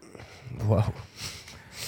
[0.72, 0.88] wow.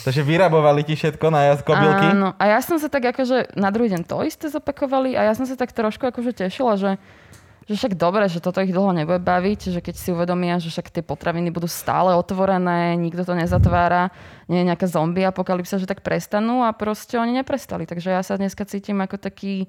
[0.09, 2.17] Takže vyrabovali ti všetko na jazd kobylky?
[2.17, 2.33] Áno.
[2.41, 5.45] A ja som sa tak akože na druhý deň to isté zopakovali a ja som
[5.45, 6.97] sa tak trošku akože tešila, že
[7.69, 10.89] že však dobre, že toto ich dlho nebude baviť, že keď si uvedomia, že však
[10.89, 14.09] tie potraviny budú stále otvorené, nikto to nezatvára,
[14.49, 17.85] nie je nejaká zombie apokalypsa, že tak prestanú a proste oni neprestali.
[17.85, 19.69] Takže ja sa dneska cítim ako taký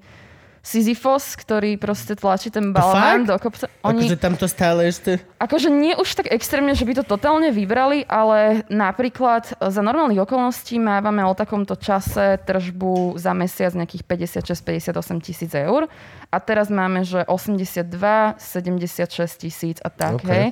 [0.60, 3.64] Sisyfos, ktorý proste tlačí ten balván do kopca.
[3.80, 5.16] Oni, Akože tam to stále ešte...
[5.40, 10.76] Akože nie už tak extrémne, že by to totálne vybrali, ale napríklad za normálnych okolností
[10.76, 15.88] mávame o takomto čase tržbu za mesiac nejakých 56-58 tisíc eur.
[16.28, 20.28] A teraz máme, že 82, 76 tisíc a tak, OK.
[20.28, 20.46] hej.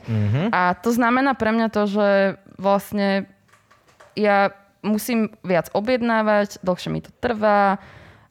[0.56, 2.08] A to znamená pre mňa to, že
[2.56, 3.28] vlastne
[4.16, 7.78] ja musím viac objednávať, dlhšie mi to trvá,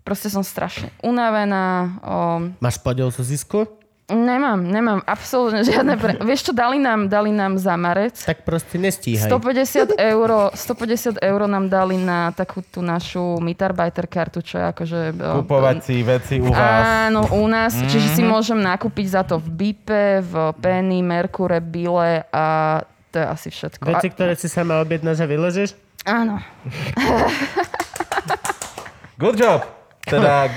[0.07, 1.99] proste som strašne unavená.
[1.99, 3.67] Um, Máš podiel zo zisku?
[4.07, 6.15] Nemám, nemám absolútne žiadne pre...
[6.31, 8.15] Vieš čo, dali nám, dali nám za marec.
[8.23, 9.27] Tak proste nestíhaj.
[9.27, 14.99] 150 eur, 150 eur nám dali na takú tú našu Mitarbeiter kartu, čo je akože...
[15.11, 17.11] o, Kupovať si veci u vás.
[17.11, 17.75] Áno, u nás.
[17.75, 17.91] Mm-hmm.
[17.91, 22.79] Čiže si môžem nakúpiť za to v Bipe, v Penny, Merkure, Bile a
[23.11, 23.91] to je asi všetko.
[23.91, 25.75] Veci, ktoré si sama objednáš a vyložíš?
[26.07, 26.39] áno.
[29.19, 29.76] Good job.
[30.07, 30.47] Teda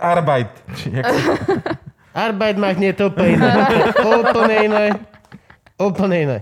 [0.00, 0.50] Arbeit.
[0.74, 1.38] Či jak sa-
[2.14, 3.50] Arbeit macht nie to úplne iné.
[3.98, 4.84] Úplne iné.
[5.74, 6.38] Úplne iné.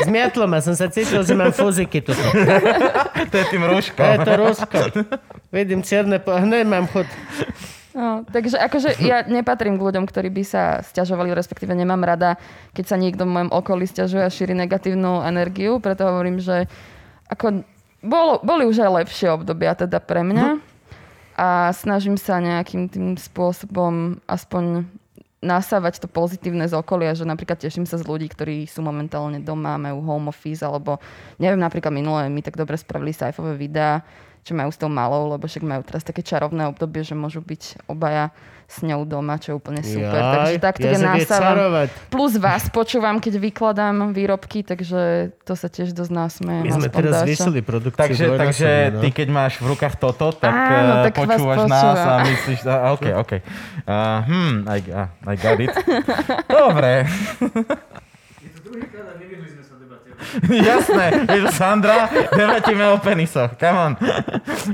[0.00, 2.14] Zmiatlo ma, som sa cítil, že mám fúziky tu.
[3.26, 4.06] to je tým A je rúškom.
[4.22, 4.78] to Rusko.
[5.50, 6.30] Vidím čierne po...
[6.32, 7.10] Hneď mám chod.
[7.90, 12.38] No, takže akože ja nepatrím k ľuďom, ktorí by sa stiažovali, respektíve nemám rada,
[12.70, 16.70] keď sa niekto v mojom okolí stiažuje a šíri negatívnu energiu, preto hovorím, že
[17.26, 17.66] ako
[18.00, 20.62] bolo, boli už aj lepšie obdobia teda pre mňa
[21.40, 24.84] a snažím sa nejakým tým spôsobom aspoň
[25.40, 29.80] nasávať to pozitívne z okolia, že napríklad teším sa z ľudí, ktorí sú momentálne doma,
[29.80, 31.00] majú home office, alebo
[31.40, 34.04] neviem, napríklad minulé mi tak dobre spravili sajfové videá,
[34.44, 37.88] čo majú s tou malou, lebo však majú teraz také čarovné obdobie, že môžu byť
[37.88, 38.28] obaja
[38.70, 40.14] s ňou doma, čo je úplne super.
[40.14, 41.90] Jaj, takže takto ja nasávam.
[42.06, 46.62] Plus vás počúvam, keď vykladám výrobky, takže to sa tiež dosť násmejem.
[46.70, 47.98] My sme teraz zvýšili produkciu.
[47.98, 49.00] Takže, takže no.
[49.02, 52.58] ty keď máš v rukách toto, tak, Áno, eh, tak počúvaš nás a myslíš...
[52.70, 53.32] A, OK, OK.
[53.34, 55.74] Uh, hm, I, uh, I got it.
[56.62, 57.10] Dobre.
[60.46, 63.92] Jasné, vieš, Sandra, debatíme o penisoch, come on.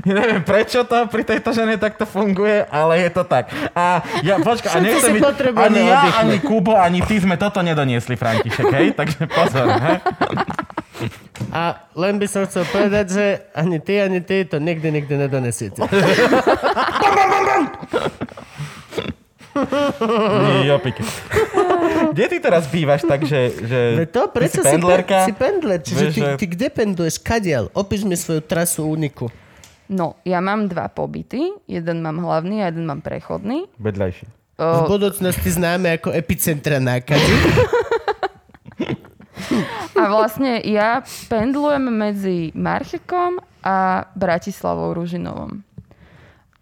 [0.03, 3.49] Ja neviem, prečo to pri tejto žene takto funguje, ale je to tak.
[3.73, 5.23] A ja, počka, a nechcem byť,
[5.55, 8.87] ani ja, ani Kubo, ani ty sme toto nedoniesli, František, hej?
[8.97, 9.97] Takže pozor, hej?
[11.53, 15.85] A len by som chcel povedať, že ani ty, ani ty to nikdy, nikdy nedonesiete.
[20.69, 20.95] Jopik.
[22.09, 23.37] Kde ty teraz bývaš, takže...
[23.57, 25.17] Že Veď to, ty prečo si pendlerka?
[25.23, 25.79] si pendler?
[25.79, 27.15] Čiže Vieš, ty, že- ty kde penduješ?
[27.17, 27.63] Kadiaľ?
[27.71, 29.27] Opíš mi svoju trasu úniku.
[29.87, 31.39] No, ja mám dva pobyty.
[31.65, 33.71] Jeden mám hlavný a jeden mám prechodný.
[33.77, 34.25] Vedľajší.
[34.53, 37.29] V O, budúcnosti známe ako epicentra nákady.
[39.93, 43.75] a vlastne ja pendlujem medzi Marchekom a
[44.13, 45.61] Bratislavou Ružinovom.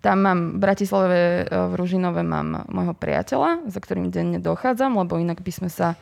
[0.06, 5.18] Tam mám, v Bratislave e, v Ružinove mám môjho priateľa, za ktorým denne dochádzam, lebo
[5.18, 5.98] inak by sme sa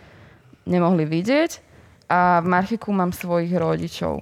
[0.67, 1.63] nemohli vidieť.
[2.11, 4.19] A v Marchiku mám svojich rodičov.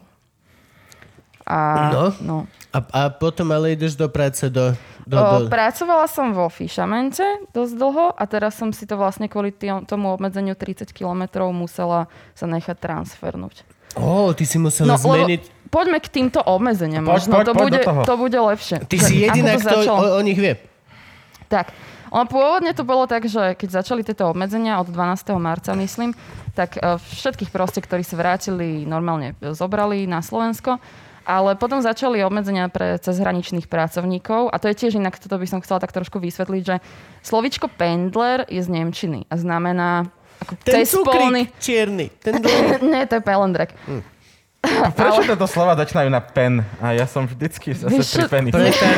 [1.50, 2.14] A, No.
[2.22, 2.38] no.
[2.72, 4.72] A, a potom ale ideš do práce do...
[5.04, 5.50] do, O, do...
[5.50, 10.14] pracovala som vo Fišamente dosť dlho a teraz som si to vlastne kvôli tý- tomu
[10.14, 12.06] obmedzeniu 30 kilometrov musela
[12.38, 13.66] sa nechať transfernúť.
[14.00, 15.42] Ó, ty si musela No, lebo, zmeniť...
[15.72, 17.08] poďme k týmto obmedzeniam.
[17.08, 18.78] Poď, Možno poď, to, poď bude, to bude lepšie.
[18.84, 20.60] Ty Že si jediná, to kto o, o nich vie.
[21.48, 21.72] Tak.
[22.12, 25.32] Ono pôvodne to bolo tak, že keď začali tieto obmedzenia od 12.
[25.40, 26.12] marca, myslím,
[26.52, 30.78] tak eh, všetkých proste, ktorí sa vrátili, normálne zobrali na Slovensko.
[31.22, 35.62] Ale potom začali obmedzenia pre cezhraničných pracovníkov a to je tiež inak, toto by som
[35.62, 36.82] chcela tak trošku vysvetliť, že
[37.22, 40.10] slovičko pendler je z Nemčiny a znamená
[40.42, 42.10] ako Ten cukrík čierny.
[42.18, 42.42] Ten.
[42.92, 43.70] Nie, to je pelendrek.
[44.94, 46.62] Prečo tieto slova začínajú na pen?
[46.78, 48.50] A ja som vždycky zase Vieš pri čo- peny.
[48.50, 48.98] Prestaň.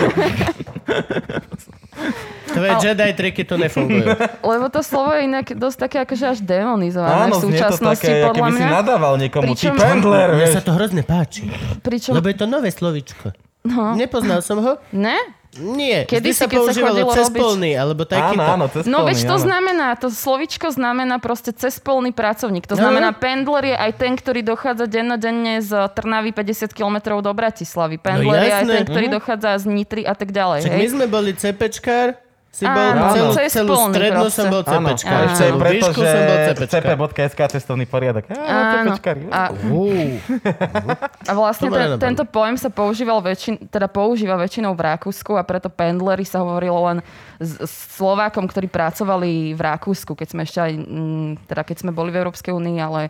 [2.46, 4.06] Tvoje Jedi triky tu nefungujú.
[4.52, 8.04] Lebo to slovo je inak dosť také akože až demonizované Áno, v znie to súčasnosti,
[8.04, 8.70] také, podľa keby si mňa.
[8.72, 9.44] nadával niekomu.
[9.50, 11.42] Pričom- Ty pendler, Mne sa to hrozne páči.
[11.80, 12.14] Pričom...
[12.14, 13.26] Lebo je to nové slovičko.
[13.64, 13.96] No.
[13.96, 14.76] Nepoznal som ho?
[14.92, 15.18] Ne?
[15.56, 16.04] Nie.
[16.04, 18.42] Kedy Vždy si, sa keď sa používalo chodilo cespolný, alebo takýto.
[18.42, 19.44] Áno, áno, cez No polný, veď to áno.
[19.44, 22.66] znamená, to slovičko znamená proste cespolný pracovník.
[22.66, 22.82] To No.
[22.82, 27.98] znamená, pendler je aj ten, ktorý dochádza dennodenne z Trnavy 50 km do Bratislavy.
[27.98, 29.14] Pendler je aj ten, ktorý Mhm.
[29.14, 30.60] dochádza z Nitry a tak ďalej.
[30.64, 30.80] Čak hej?
[30.80, 32.18] my sme boli cepečkár,
[32.54, 34.38] si bol Áno, celú, celú cespolný strednú proste.
[34.38, 35.22] som bol cepečkár.
[35.26, 35.34] Áno.
[35.42, 36.84] Celú preto, výšku že som bol cepečkár.
[36.86, 38.24] cp.sk cestovný poriadok.
[38.30, 38.94] Á, Áno.
[39.34, 39.42] A,
[41.26, 45.74] a vlastne ten, tento pojem sa používal väčšin, teda používa väčšinou v Rakúsku a preto
[45.74, 46.98] pendlery sa hovorilo len
[47.42, 51.90] s, s Slovákom, ktorí pracovali v Rakúsku, keď sme ešte aj, mm, teda keď sme
[51.90, 53.10] boli v Európskej únii, ale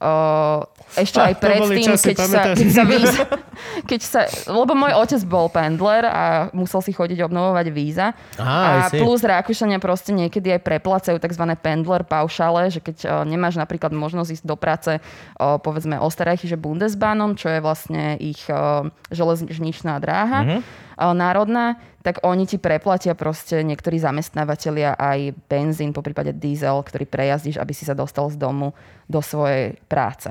[0.00, 0.64] uh,
[0.98, 3.22] ešte aj predtým, časy, keď sa, keď sa víza,
[3.90, 8.16] keď sa, lebo môj otec bol pendler a musel si chodiť obnovovať víza.
[8.40, 11.44] Á, a plus Rakúšania proste niekedy aj preplacajú tzv.
[11.62, 17.38] pendler paušale, že keď uh, nemáš napríklad možnosť ísť do práce uh, povedzme Österreichische Bundesbahnom,
[17.38, 20.62] čo je vlastne ich uh, železničná dráha Mhm.
[21.00, 27.56] Národná, tak oni ti preplatia proste niektorí zamestnávateľia aj benzín, po prípade diesel, ktorý prejazdíš,
[27.56, 28.76] aby si sa dostal z domu
[29.08, 30.28] do svojej práce.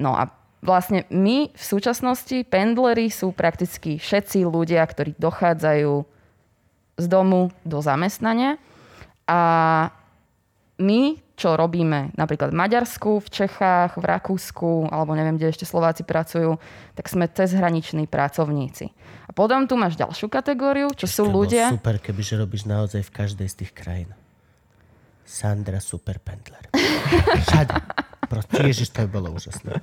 [0.00, 0.32] No a
[0.64, 5.94] vlastne my v súčasnosti, pendleri sú prakticky všetci ľudia, ktorí dochádzajú
[6.96, 8.56] z domu do zamestnania
[9.28, 9.40] a
[10.76, 16.04] my, čo robíme napríklad v Maďarsku, v Čechách, v Rakúsku, alebo neviem, kde ešte Slováci
[16.04, 16.60] pracujú,
[16.92, 18.92] tak sme cezhraniční pracovníci.
[19.36, 21.68] Potom tu máš ďalšiu kategóriu, čo sú ľudia...
[21.68, 24.10] super, kebyže robíš naozaj v každej z tých krajín.
[25.28, 26.72] Sandra Super Pendler.
[27.44, 27.76] Všade.
[28.32, 29.76] Proste, ježiš, to by bolo úžasné.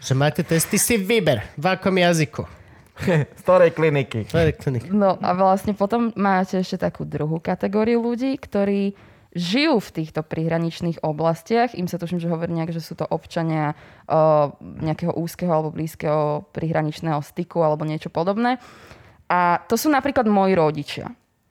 [0.00, 1.44] Že máte testy, si vyber.
[1.60, 2.48] V akom jazyku.
[3.36, 4.24] Z ktorej kliniky?
[4.32, 4.88] To je klinik.
[4.88, 8.96] No a vlastne potom máte ešte takú druhú kategóriu ľudí, ktorí
[9.36, 11.76] žijú v týchto prihraničných oblastiach.
[11.76, 13.76] Im sa tuším, že hovorí nejak, že sú to občania
[14.08, 18.56] uh, nejakého úzkeho alebo blízkeho prihraničného styku alebo niečo podobné.
[19.28, 21.06] A to sú napríklad moji rodičia.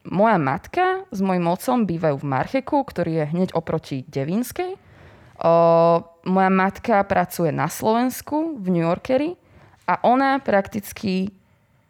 [0.05, 4.77] Moja matka s mojim otcom bývajú v Marcheku, ktorý je hneď oproti Devinskej.
[5.41, 5.53] O,
[6.29, 9.35] moja matka pracuje na Slovensku v New Yorkeri
[9.89, 11.33] a ona prakticky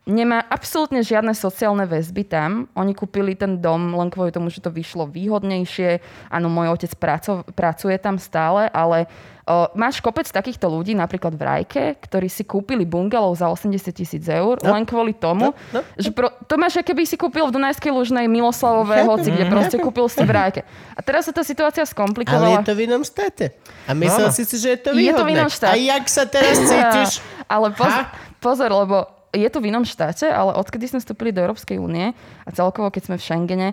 [0.05, 2.49] nemá absolútne žiadne sociálne väzby tam.
[2.71, 5.97] Oni kúpili ten dom len kvôli tomu, že to vyšlo výhodnejšie.
[6.29, 9.09] Áno, môj otec praco- pracuje tam stále, ale
[9.43, 14.21] o, máš kopec takýchto ľudí, napríklad v Rajke, ktorí si kúpili bungalov za 80 tisíc
[14.23, 14.73] eur, No.
[14.73, 15.81] len kvôli tomu, No, no.
[15.93, 19.77] že pro, to máš, aké by si kúpil v Dunajskej Lužnej Miloslavové, hoci kde proste
[19.77, 20.61] kúpil si v Rajke.
[20.93, 22.61] A teraz sa tá situácia Ale skomplikovala.
[22.61, 23.57] je to v inom štáte.
[23.85, 24.33] A myslel Áno.
[24.33, 25.17] si si, že je to Je výhodné.
[25.17, 25.73] to v inom štáte.
[25.73, 27.11] A jak sa teraz cítiš?
[27.47, 28.01] Ale poz, Ha?
[28.39, 29.05] pozor, lebo
[29.35, 33.03] je to v inom štáte, ale odkedy sme vstúpili do Európskej únie a celkovo, keď
[33.05, 33.67] sme v Schengene,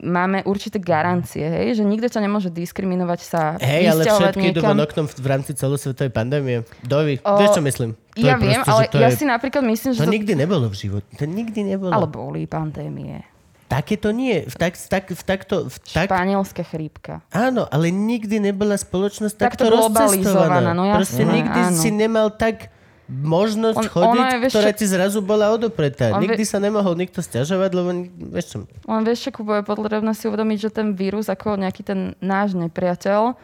[0.00, 4.80] máme určité garancie, hej, že nikto ťa nemôže diskriminovať sa, Hej, ale všetky idú von
[4.80, 6.66] oknom v rámci celosvetovej pandémie.
[6.82, 7.94] Dovi, O, vieš čo myslím?
[8.14, 9.16] To Ja viem, proste, ale ja je...
[9.16, 10.12] si napríklad myslím, že To to...
[10.12, 11.08] nikdy nebolo v živote.
[11.14, 11.92] To nikdy nebolo.
[11.92, 13.22] Ale boli pandémie.
[13.64, 14.44] Také to nie.
[14.44, 15.54] V, tak, v, tak, v takto...
[15.66, 17.24] V tak, Španielská chrípka.
[17.32, 20.76] áno, ale nikdy nebola spoločnosť Takto takto, rozcestovaná.
[20.76, 21.78] no jasné, Proste nikdy áno.
[21.80, 22.70] si nemal tak
[23.06, 26.10] možnosť On- chodiť, je, vieš ktorá čo- ti zrazu bola odopretá.
[26.10, 27.88] On Nikdy vie- sa nemohol nikto stiažovať, lebo
[28.30, 31.82] vieš čo, Len vieš, čo, Kubo, je potrebné si uvedomiť, že ten vírus ako nejaký
[31.82, 33.36] ten náš nepriateľ,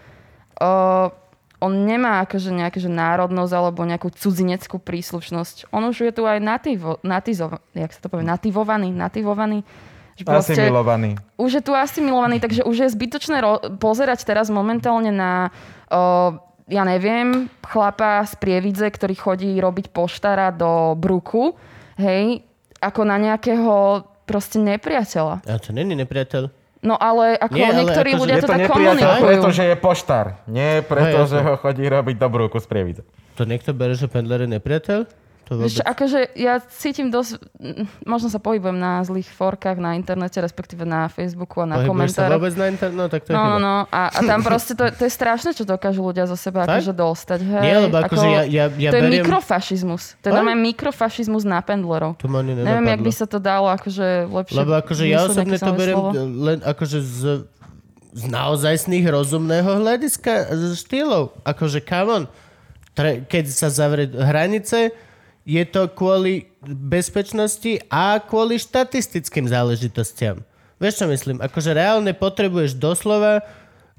[0.56, 1.08] uh,
[1.58, 5.68] on nemá akože nejakú že národnosť alebo nejakú cudzineckú príslušnosť.
[5.68, 9.60] On už je tu aj nativo, natizo, jak sa to povie, nativovaný, nativovaný.
[10.18, 11.16] Proste- Asimilovaný.
[11.36, 15.48] už je tu asimilovaný, takže už je zbytočné ro- pozerať teraz momentálne na,
[15.86, 16.36] o,
[16.70, 21.58] ja neviem, chlapa z Prievidze, ktorý chodí robiť poštára do Bruku,
[21.98, 22.46] hej,
[22.78, 25.42] ako na nejakého proste nepriateľa.
[25.42, 26.48] a to není nepriateľ.
[26.80, 29.20] No ale ako Nie, ale niektorí akože ľudia to to tak komunikujú.
[29.28, 30.26] pretože je poštár.
[30.48, 33.02] Nie preto, Hej, že ho chodí robiť dobrúku z prievidze.
[33.36, 35.04] To niekto bere, že Pendler je nepriateľ?
[35.50, 35.82] To vôbec.
[35.82, 37.42] akože ja cítim dosť,
[38.06, 42.30] možno sa pohybujem na zlých forkách na internete, respektíve na Facebooku a na Pohybuješ sa
[42.30, 42.38] komentároch.
[42.38, 42.94] vôbec na internet?
[42.94, 43.74] No, tak to je No, no, no.
[43.90, 46.86] A, a tam proste to, to je strašné, čo dokážu ľudia zo seba Fakt?
[46.86, 47.40] akože dostať.
[47.42, 47.62] Hej.
[47.66, 49.26] Nie, lebo akože ja, ja, ja to je beriem...
[49.26, 50.02] mikrofašizmus.
[50.22, 52.14] To je normálne mikrofašizmus na pendlerov.
[52.22, 55.72] To ma Neviem, jak by sa to dalo akože lepšie Lebo akože ja osobne to
[55.74, 56.10] beriem slovo.
[56.46, 57.20] len akože z,
[58.14, 60.46] z naozajstných rozumného hľadiska
[60.78, 61.34] štýlov.
[61.42, 62.24] Akože come on.
[62.94, 64.94] Tre, keď sa zavrie hranice,
[65.44, 70.44] je to kvôli bezpečnosti a kvôli štatistickým záležitostiam.
[70.80, 71.44] Vieš čo myslím?
[71.44, 73.44] Akože reálne potrebuješ doslova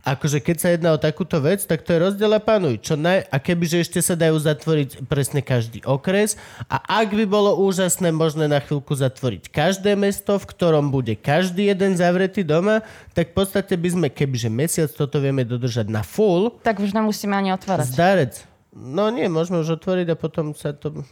[0.02, 2.82] Akože keď sa jedná o takúto vec, tak to je rozdiel a panuj.
[2.82, 3.30] Čo naj...
[3.30, 8.50] A kebyže ešte sa dajú zatvoriť presne každý okres a ak by bolo úžasné možné
[8.50, 12.82] na chvíľku zatvoriť každé mesto, v ktorom bude každý jeden zavretý doma,
[13.14, 17.38] tak v podstate by sme, kebyže mesiac toto vieme dodržať na full, Tak už nemusíme
[17.38, 17.94] ani otvárať.
[17.94, 18.34] zdarec.
[18.74, 21.06] No nie, môžeme už otvoriť a potom sa to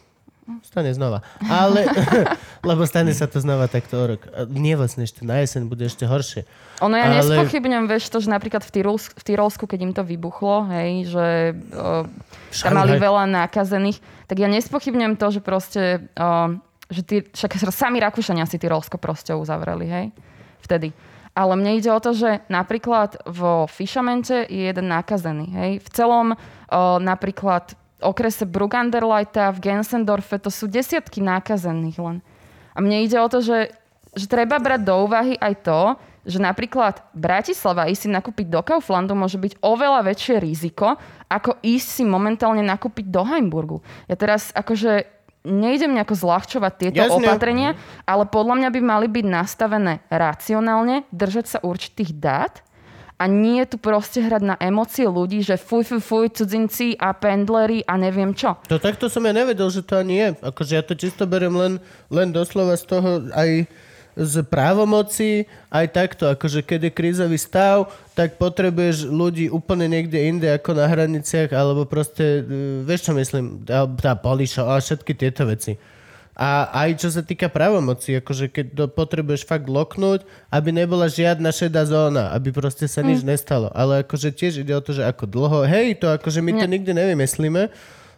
[0.65, 1.21] stane znova.
[1.45, 1.85] Ale,
[2.69, 4.21] lebo stane sa to znova takto o rok.
[4.51, 6.43] Nie vlastne ešte na jeseň bude ešte horšie.
[6.83, 10.03] Ono ja Ale- nespochybňujem, vieš to, že napríklad v, Tyrolsku, v Tyrolsku, keď im to
[10.03, 11.27] vybuchlo, hej, že
[11.73, 12.03] uh,
[12.51, 15.83] tam mali veľa nákazených, tak ja nespochybňujem to, že proste,
[16.19, 16.53] uh,
[16.91, 20.05] že tí, však sami Rakúšania si Tyrolsko proste uzavreli, hej,
[20.65, 20.91] vtedy.
[21.37, 25.71] Ale mne ide o to, že napríklad vo Fišamente je jeden nákazený, hej.
[25.79, 32.17] V celom uh, napríklad okrese Bruganderleita v Gensendorfe to sú desiatky nákazených len.
[32.73, 33.75] A mne ide o to, že,
[34.15, 35.81] že treba brať do úvahy aj to,
[36.27, 40.99] že napríklad Bratislava ísť si nakúpiť do Kauflandu môže byť oveľa väčšie riziko,
[41.31, 43.79] ako ísť si momentálne nakúpiť do Heimburgu.
[44.05, 45.07] Ja teraz akože
[45.47, 47.23] nejdem nejako zľahčovať tieto Jasne.
[47.23, 47.69] opatrenia,
[48.03, 52.59] ale podľa mňa by mali byť nastavené racionálne, držať sa určitých dát
[53.19, 57.83] a nie tu proste hrať na emócie ľudí, že fuj, fuj, fuj, cudzinci a pendleri
[57.83, 58.55] a neviem čo.
[58.71, 60.29] To takto som ja nevedel, že to ani je.
[60.39, 61.73] Akože ja to čisto beriem len,
[62.07, 63.67] len doslova z toho aj
[64.19, 66.27] z právomoci, aj takto.
[66.31, 71.87] Akože keď je krízový stav, tak potrebuješ ľudí úplne niekde inde ako na hraniciach, alebo
[71.87, 75.79] proste, e, vieš čo myslím, tá poliša a všetky tieto veci.
[76.39, 81.51] A aj čo sa týka právomoci, akože keď to potrebuješ fakt loknúť, aby nebola žiadna
[81.51, 83.67] šedá zóna, aby proste sa nič nestalo.
[83.75, 86.95] Ale akože tiež ide o to, že ako dlho, hej, to akože my to nikdy
[86.95, 87.67] nevymyslíme,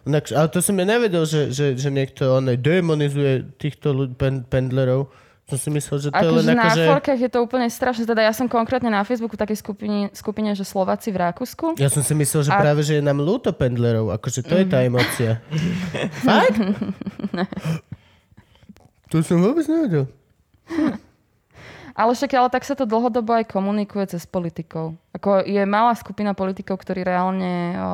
[0.05, 5.09] ale to som ja nevedel, že, že, že niekto on demonizuje týchto ľudí, pen, pendlerov.
[5.49, 6.83] Som si myslel, že to je len Akože na akože...
[6.87, 8.07] forkách je to úplne strašné.
[8.07, 11.75] Teda ja som konkrétne na Facebooku v takej skupine, skupine že Slováci v Rakúsku.
[11.75, 14.15] Ja som si myslel, že A- práve, že je nám ľúto pendlerov.
[14.15, 15.43] Akože to je tá emócia.
[16.25, 16.55] Fakt?
[19.11, 20.07] To som vôbec nevedel.
[21.91, 24.95] Ale však ale tak sa to dlhodobo aj komunikuje cez politikov.
[25.11, 27.87] Ako je malá skupina politikov, ktorí reálne o,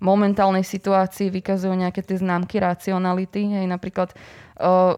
[0.00, 3.44] momentálnej situácii vykazujú nejaké tie známky racionality.
[3.60, 4.16] Hej, napríklad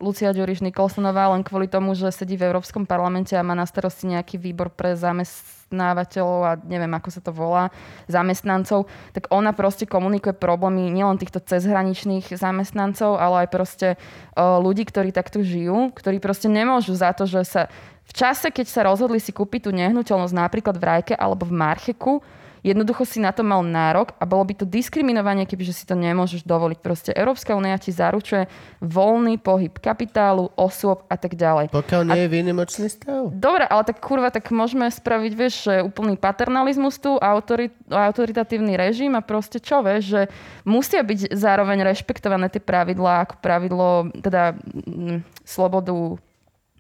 [0.03, 4.11] Lucia Ďuriš Nikolsonová len kvôli tomu, že sedí v Európskom parlamente a má na starosti
[4.11, 7.71] nejaký výbor pre zamestnávateľov a neviem, ako sa to volá,
[8.11, 13.89] zamestnancov, tak ona proste komunikuje problémy nielen týchto cezhraničných zamestnancov, ale aj proste
[14.35, 17.63] o, ľudí, ktorí takto žijú, ktorí proste nemôžu za to, že sa
[18.03, 22.19] v čase, keď sa rozhodli si kúpiť tú nehnuteľnosť napríklad v Rajke alebo v Marcheku,
[22.63, 26.47] jednoducho si na to mal nárok a bolo by to diskriminovanie, kebyže si to nemôžeš
[26.47, 26.79] dovoliť.
[26.79, 28.47] Proste Európska únia ti zaručuje
[28.79, 31.75] voľný pohyb kapitálu, osôb a tak ďalej.
[31.75, 33.35] Pokiaľ nie je výnimočný stav.
[33.35, 39.23] Dobre, ale tak kurva, tak môžeme spraviť, vieš, úplný paternalizmus tu, autori, autoritatívny režim a
[39.27, 40.23] proste čo, vieš, že
[40.63, 43.91] musia byť zároveň rešpektované tie pravidlá, ako pravidlo,
[44.23, 46.17] teda mm, slobodu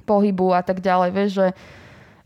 [0.07, 1.47] pohybu a tak ďalej, vieš, že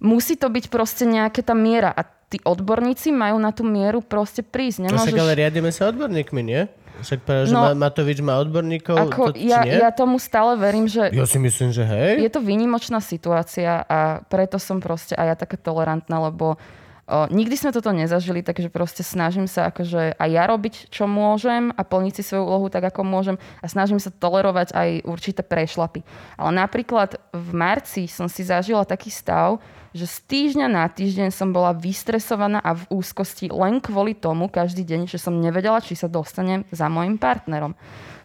[0.00, 4.42] musí to byť proste nejaká tá miera a tí odborníci majú na tú mieru proste
[4.42, 4.82] prísť.
[4.82, 5.22] No však Nemôžeš...
[5.22, 6.66] ale riadime sa odborníkmi, nie?
[6.96, 9.76] Však práve, že No, Ma- Matovič má odborníkov, Ako to, ja, nie?
[9.76, 12.24] ja tomu stále verím, že ja si myslím, že hej.
[12.24, 17.52] je to výnimočná situácia a preto som proste aj ja taká tolerantná, lebo o, nikdy
[17.52, 22.12] sme toto nezažili, takže proste snažím sa akože aj ja robiť, čo môžem a plniť
[22.16, 26.00] si svoju úlohu tak, ako môžem a snažím sa tolerovať aj určité prešlapy.
[26.40, 29.60] Ale napríklad v marci som si zažila taký stav,
[29.96, 34.84] že z týždňa na týždeň som bola vystresovaná a v úzkosti len kvôli tomu každý
[34.84, 37.72] deň, že som nevedela, či sa dostanem za môjim partnerom.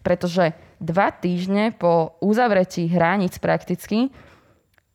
[0.04, 0.52] Pretože
[0.84, 4.12] dva týždne po uzavretí hraníc prakticky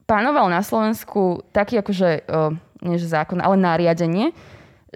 [0.05, 4.30] panoval na Slovensku taký akože, uh, nie že zákon, ale nariadenie,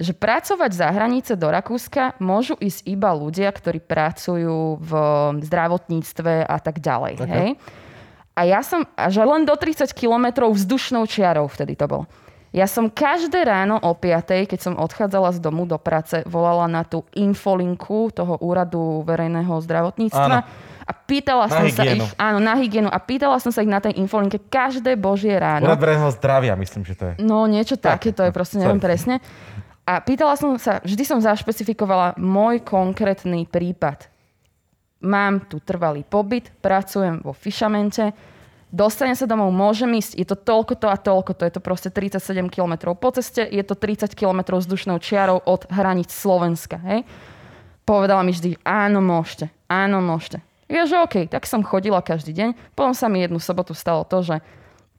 [0.00, 4.92] že pracovať za hranice do Rakúska môžu ísť iba ľudia, ktorí pracujú v
[5.44, 7.14] zdravotníctve a tak ďalej.
[7.20, 7.28] Ok.
[7.28, 7.50] Hej?
[8.40, 12.08] A ja som, že len do 30 kilometrov vzdušnou čiarou vtedy to bol.
[12.50, 16.82] Ja som každé ráno o 5, keď som odchádzala z domu do práce, volala na
[16.82, 20.48] tú infolinku toho úradu verejného zdravotníctva Áno.
[20.82, 22.02] a pýtala Na som sa hygienu.
[22.02, 25.62] ich, áno, na hygienu a pýtala som sa ich na tej infolinke každé božie ráno.
[25.70, 27.14] Úrad verejného zdravia, myslím, že to je.
[27.22, 28.88] No niečo Tak, také, to je proste, neviem sorry.
[28.98, 29.14] presne.
[29.86, 34.09] A pýtala som sa, vždy som zašpecifikovala môj konkrétny prípad.
[35.00, 38.12] Mám tu trvalý pobyt, pracujem vo fišamente,
[38.68, 41.90] dostanem sa domov, môžem ísť, je to toľko to a toľko to, je to proste
[41.90, 47.08] 37 km po ceste, je to 30 km vzdušnou čiarou od hraníc Slovenska, hej?
[47.88, 50.44] Povedala mi vždy, áno, môžete, áno, môžete.
[50.70, 52.78] Ja, že OK, tak som chodila každý deň.
[52.78, 54.38] Potom sa mi jednu sobotu stalo to, že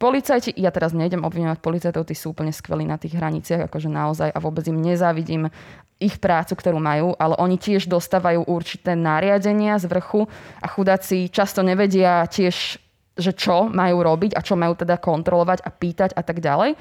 [0.02, 4.34] policajti, ja teraz nejdem obviňovať policajtov, tí sú úplne skvelí na tých hraniciach, akože naozaj
[4.34, 5.54] a vôbec im nezávidím
[6.02, 10.26] ich prácu, ktorú majú, ale oni tiež dostávajú určité nariadenia z vrchu
[10.58, 12.82] a chudáci často nevedia tiež,
[13.14, 16.74] že čo majú robiť a čo majú teda kontrolovať a pýtať a tak ďalej.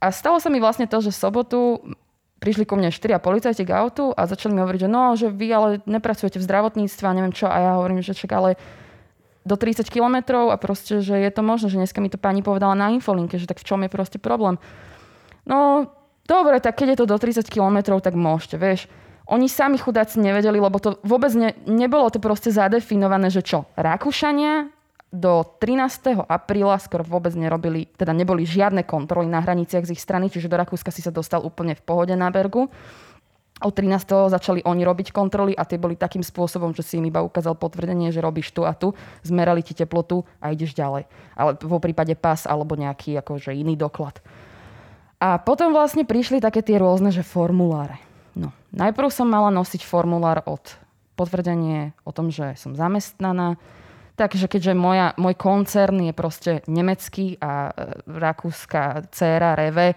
[0.00, 1.60] A stalo sa mi vlastne to, že v sobotu
[2.42, 5.46] prišli ku mne štyria policajti k autu a začali mi hovoriť, že no, že vy
[5.52, 7.46] ale nepracujete v zdravotníctve a neviem čo.
[7.46, 8.58] A ja hovorím, že čak, ale
[9.42, 12.78] do 30 kilometrov a proste, že je to možné, že dneska mi to pani povedala
[12.78, 14.58] na infolinke, že tak v čom je proste problém.
[15.42, 15.90] No,
[16.26, 18.86] dobre, tak keď je to do 30 kilometrov, tak môžete, vieš.
[19.26, 24.70] Oni sami chudáci nevedeli, lebo to vôbec ne, nebolo to proste zadefinované, že čo, Rakúšania
[25.12, 26.24] do 13.
[26.24, 30.56] apríla skoro vôbec nerobili, teda neboli žiadne kontroly na hraniciach z ich strany, čiže do
[30.56, 32.72] Rakúska si sa dostal úplne v pohode na Bergu.
[33.62, 34.34] Od 13.
[34.34, 38.10] začali oni robiť kontroly a tie boli takým spôsobom, že si im iba ukázal potvrdenie,
[38.10, 38.90] že robíš tu a tu,
[39.22, 41.06] zmerali ti teplotu a ideš ďalej.
[41.38, 44.18] Ale vo prípade pas alebo nejaký akože iný doklad.
[45.22, 48.02] A potom vlastne prišli také tie rôzne, že formuláre.
[48.34, 50.62] No, najprv som mala nosiť formulár od
[51.14, 53.60] potvrdenie o tom, že som zamestnaná,
[54.12, 59.96] Takže keďže moja, môj koncern je proste nemecký a e, rakúska dcéra Reve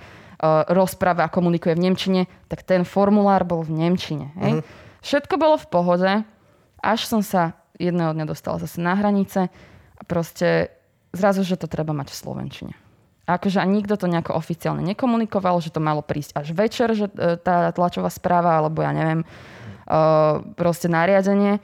[0.69, 2.21] rozpráva a komunikuje v Nemčine,
[2.51, 4.35] tak ten formulár bol v Nemčine.
[4.39, 4.51] Hej?
[5.05, 6.11] Všetko bolo v pohode,
[6.81, 9.47] až som sa jedného dňa dostala zase na hranice
[9.95, 10.71] a proste
[11.15, 12.73] zrazu, že to treba mať v Slovenčine.
[13.25, 17.09] A akože a nikto to nejako oficiálne nekomunikoval, že to malo prísť až večer, že
[17.09, 19.27] e, tá tlačová správa, alebo ja neviem, e,
[20.53, 21.57] proste nariadenie.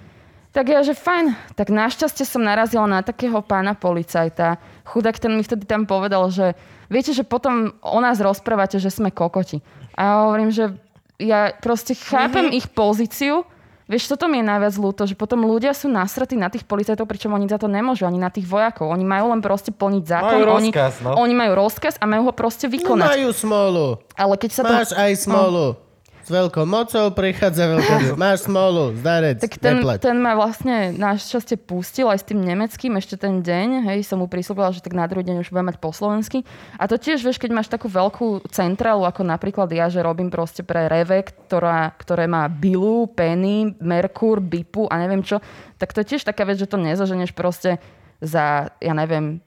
[0.52, 1.56] Tak ja, že fajn.
[1.56, 4.60] Tak našťastie som narazila na takého pána policajta.
[4.84, 6.60] Chudák ten mi vtedy tam povedal, že
[6.92, 9.64] viete, že potom o nás rozprávate, že sme kokoti.
[9.96, 10.76] A ja hovorím, že
[11.24, 13.48] ja proste chápem ich pozíciu.
[13.88, 17.36] Vieš, toto mi je najviac ľúto, že potom ľudia sú nasratí na tých policajtov, pričom
[17.36, 18.88] oni za to nemôžu, ani na tých vojakov.
[18.88, 20.36] Oni majú len proste plniť zákon.
[20.40, 21.12] Majú oni, rozkaz, no.
[21.20, 23.08] oni majú rozkaz a majú ho proste No vykonať.
[23.20, 23.86] majú smolu.
[24.16, 24.72] Ale keď sa to...
[24.72, 25.76] Máš aj smolu.
[26.22, 27.94] S veľkou mocou prichádza veľká...
[28.22, 30.06] Máš smolu, zdarec, Tak ten, neplať.
[30.06, 33.90] ten ma vlastne našťastie pustil aj s tým nemeckým ešte ten deň.
[33.90, 36.46] Hej, som mu prislúbila, že tak na druhý deň už budem mať po slovensky.
[36.78, 40.62] A to tiež, vieš, keď máš takú veľkú centrálu, ako napríklad ja, že robím proste
[40.62, 45.42] pre Reve, ktorá, ktoré má Bilu, Penny, Merkur, Bipu a neviem čo,
[45.82, 47.82] tak to je tiež taká vec, že to nezaženeš proste
[48.22, 49.42] za, ja neviem,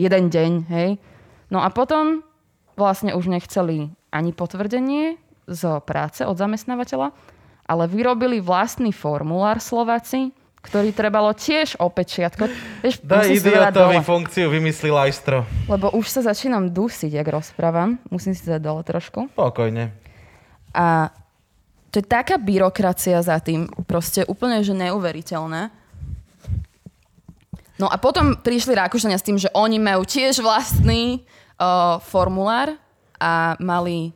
[0.00, 0.90] jeden deň, hej.
[1.52, 2.24] No a potom
[2.76, 7.14] vlastne už nechceli ani potvrdenie z práce od zamestnávateľa,
[7.66, 10.34] ale vyrobili vlastný formulár Slováci,
[10.66, 12.50] ktorý trebalo tiež opečiatko.
[12.82, 15.46] Vieš, Daj idiotovi funkciu, vymyslí lajstro.
[15.70, 18.02] lebo už sa začínam dusiť, jak rozprávam.
[18.10, 19.30] Musím si dať dole trošku.
[19.38, 19.94] Pokojne.
[20.74, 21.14] A
[21.94, 25.70] to je taká byrokracia za tým, proste úplne, že neuveriteľné.
[27.78, 31.22] No a potom prišli Rakúšania s tým, že oni majú tiež vlastný
[31.60, 32.74] uh, formulár
[33.20, 34.12] a mali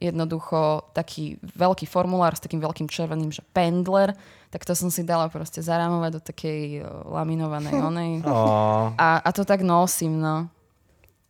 [0.00, 4.16] jednoducho taký veľký formulár s takým veľkým červeným, že pendler,
[4.48, 8.12] tak to som si dala proste zarámovať do takej uh, laminovanej onej.
[8.96, 10.48] A, a to tak nosím, no.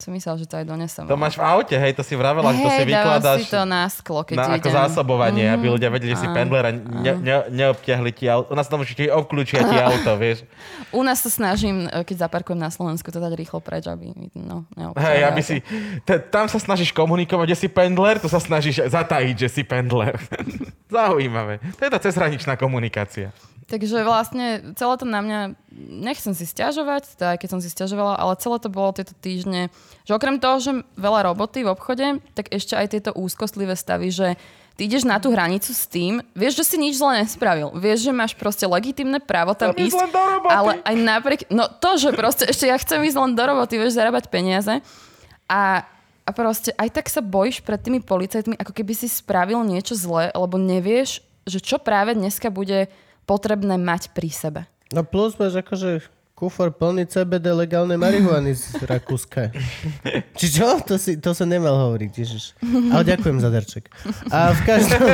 [0.00, 1.04] Som myslel, že to aj donesem.
[1.04, 3.62] To máš v aute, hej, to si vravela, že to si Hej, vykladáš si to
[3.68, 4.78] na sklo, keď na, ako idem.
[4.80, 8.48] zásobovanie, aby ľudia vedeli, že si pendler a ne, ne, neobtiahli ti auto.
[8.48, 10.48] U nás tam určite obklúčia ti auto, vieš.
[10.96, 14.64] U nás sa snažím, e, keď zaparkujem na Slovensku, to dať rýchlo preč, aby no,
[14.96, 15.60] Hej, aby si,
[16.08, 20.16] te, tam sa snažíš komunikovať, že si pendler, tu sa snažíš zatajiť, že si pendler.
[20.88, 21.60] Zaujímavé.
[21.76, 23.36] To je tá cezhraničná komunikácia.
[23.70, 25.40] Takže vlastne celé to na mňa,
[26.02, 29.70] nechcem si stiažovať, teda aj keď som si stiažovala, ale celé to bolo tieto týždne,
[30.02, 34.34] že okrem toho, že veľa roboty v obchode, tak ešte aj tieto úzkostlivé stavy, že
[34.74, 37.70] ty ideš na tú hranicu s tým, vieš, že si nič zle nespravil.
[37.78, 40.02] Vieš, že máš proste legitimné právo tam Chcem ísť.
[40.50, 43.94] Ale aj napriek, no to, že proste ešte ja chcem ísť len do roboty, vieš,
[43.94, 44.82] zarábať peniaze.
[45.46, 45.86] A,
[46.26, 50.34] a proste aj tak sa bojíš pred tými policajtmi, ako keby si spravil niečo zlé,
[50.34, 52.90] lebo nevieš, že čo práve dneska bude
[53.30, 54.60] potrebné mať pri sebe.
[54.90, 56.02] No plus máš akože
[56.34, 59.52] kufor plný CBD legálnej marihuany z Rakúska.
[60.34, 60.80] Či čo?
[60.82, 62.56] To, si, to som nemal hovoriť, ježiš.
[62.88, 63.92] Ale ďakujem za darček.
[64.28, 65.00] A v každom...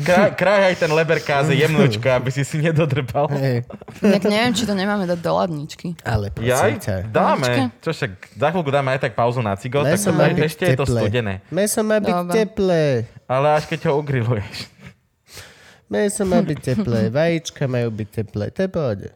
[0.00, 3.26] Kraj, kraj aj ten leberkáze jemnočko, aby si si nedodrbal.
[3.34, 3.66] Hej,
[3.98, 5.98] Tak neviem, či to nemáme dať do ladničky.
[6.00, 7.10] ale prosím ťa.
[7.10, 7.74] dáme.
[7.82, 10.64] Čo však, za chvíľku dáme aj tak pauzu na cigo, tak Meso má byť ešte
[10.64, 11.42] je to studené.
[11.50, 12.32] Meso má byť Dobre.
[12.32, 12.84] teplé.
[13.26, 14.70] Ale až keď ho ugriluješ.
[15.90, 17.00] Meso má byť teplé.
[17.14, 18.54] Vajíčka majú byť teplé.
[18.54, 19.08] To je pohode.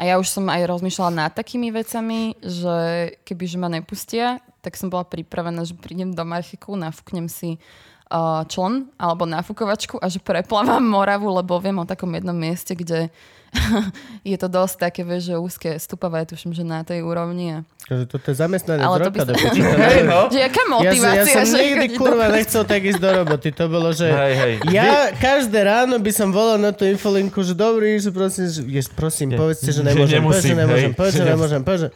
[0.00, 2.76] A ja už som aj rozmýšľala nad takými vecami, že
[3.22, 7.60] kebyže ma nepustia, tak som bola pripravená, že prídem do Marchiku, nafúknem si
[8.08, 13.12] uh, čln alebo nafukovačku a že preplávam Moravu, lebo viem o takom jednom mieste, kde
[14.24, 17.52] je to dosť také, vieš, že úzke, stupavé, tuším, že na tej úrovni.
[17.52, 17.58] A...
[17.82, 20.06] Takže toto je zamestnanec Ale to by roka sa- do Hej, neviem.
[20.06, 20.20] no.
[20.26, 21.20] Že jaká Ja, som- motivácia?
[21.34, 23.48] ja som že nikdy kurva do- nechcel tak ísť do roboty.
[23.50, 24.52] To bolo, že Hej, hej.
[24.70, 28.86] ja každé ráno by som volal na tú infolinku, že dobrý, že prosím, že, jež,
[28.88, 31.90] prosím, povedzte, že Že nemôžem, povedz, že nemôžem, povedz, že nemôžem, povedz, že...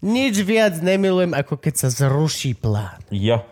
[0.00, 3.00] Nič viac nemilujem, ako keď sa zruší plán.
[3.08, 3.44] Jo.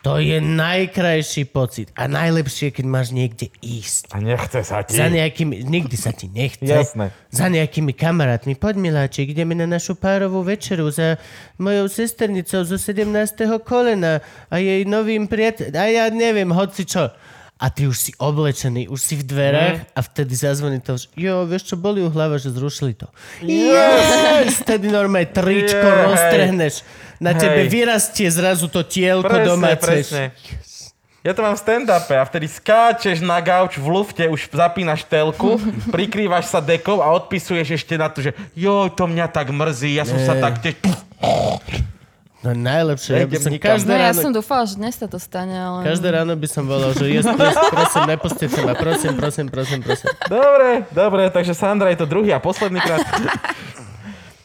[0.00, 1.92] To je najkrajší pocit.
[1.92, 4.08] A najlepšie, keď máš niekde ísť.
[4.16, 4.96] A nechce sa ti.
[4.96, 6.64] Za nejakými, nikdy sa ti nechce.
[6.64, 7.12] Jasné.
[7.28, 8.56] Za nejakými kamarátmi.
[8.56, 11.20] Poď, miláčik, ideme na našu párovú večeru za
[11.60, 13.04] mojou sesternicou zo 17.
[13.60, 15.76] kolena a jej novým priateľom.
[15.76, 17.12] A ja neviem, hoci čo.
[17.60, 21.44] A ty už si oblečený, už si v dverách a vtedy zazvoní to, že jo,
[21.44, 23.04] vieš čo, boli u hlava, že zrušili to.
[23.44, 24.64] Yes!
[24.64, 26.00] Vtedy normálne tričko Jej.
[26.08, 26.74] roztrhneš.
[27.20, 27.40] Na Hej.
[27.44, 29.84] tebe vyrastie zrazu to tielko Presne, domáce.
[29.84, 30.24] presne.
[31.20, 35.60] Ja to mám v stand-upe a vtedy skáčeš na gauč v lufte, už zapínaš telku,
[35.94, 40.08] prikrývaš sa dekou a odpisuješ ešte na to, že joj, to mňa tak mrzí, ja
[40.08, 40.40] som sa Nie.
[40.40, 40.64] tak...
[40.64, 40.72] Te...
[42.40, 43.20] No najlepšie.
[43.20, 44.20] Ja by som každé No ja ráno...
[44.24, 45.84] som dúfala, že dnes sa to stane, ale...
[45.84, 50.08] Každé ráno by som volal, že yes, please, prosím, nepustite ma, prosím, prosím, prosím, prosím.
[50.24, 53.04] Dobre, dobre, takže Sandra je to druhý a posledný krát.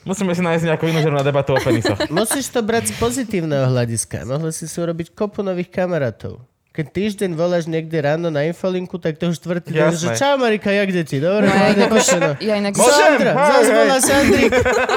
[0.06, 1.98] Musíme si nájsť nejakú inú ženu na debatu o penisoch.
[2.14, 4.28] Musíš to brať z pozitívneho hľadiska.
[4.28, 6.43] Mohli si si urobiť kopu nových kamarátov.
[6.76, 10.20] Keď týždeň voláš niekde ráno na infolinku, tak to už štvrtý deň, že Jasné.
[10.20, 11.18] čau Marika, jak deti?
[11.18, 11.88] Dobre, No, ja inak,
[12.44, 12.74] ja inak?
[12.76, 13.72] Sandra, Hej, zás hej.
[13.74, 14.52] volá Sandrik.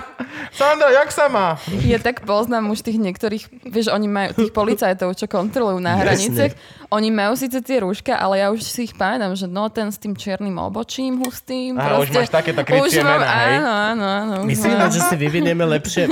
[0.58, 1.54] Sandra, jak sa má?
[1.84, 6.02] Ja tak poznám už tých niektorých, vieš, oni majú tých policajtov, čo kontrolujú na Jasne.
[6.02, 6.52] hraniciach.
[6.88, 9.96] Oni majú síce tie rúška, ale ja už si ich pamätám, že no ten s
[9.96, 11.76] tým čiernym obočím hustým.
[11.76, 13.56] Aha, už máš takéto krycie mená, hej?
[13.56, 14.34] Áno, áno, áno.
[14.42, 16.08] Myslím, že si vyvinieme lepšie,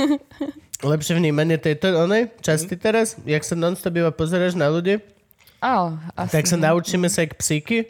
[0.79, 5.01] lepšie vnímanie tejto onej časti teraz, jak sa non-stop iba pozeráš na ľudí,
[5.57, 5.73] Á,
[6.13, 6.33] asi.
[6.33, 7.89] tak sa naučíme sa jak psíky,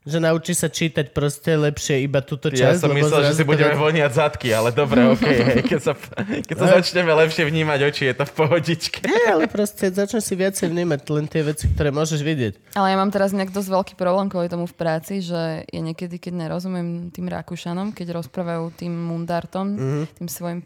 [0.00, 2.56] že naučí sa čítať proste lepšie iba túto časť.
[2.56, 5.92] Ja som myslel, že si to budeme voniať zadky, ale dobre, hej, keď sa,
[6.40, 8.98] keď sa začneme lepšie vnímať oči, je to v pohodičke.
[9.04, 12.54] Nie, ale proste začneš si viacej vnímať len tie veci, ktoré môžeš vidieť.
[12.74, 16.16] Ale ja mám teraz nejak dosť veľký problém kvôli tomu v práci, že je niekedy,
[16.16, 20.02] keď nerozumiem tým Rakúšanom, keď rozprávajú tým mundartom, Mhm.
[20.16, 20.60] tým svojim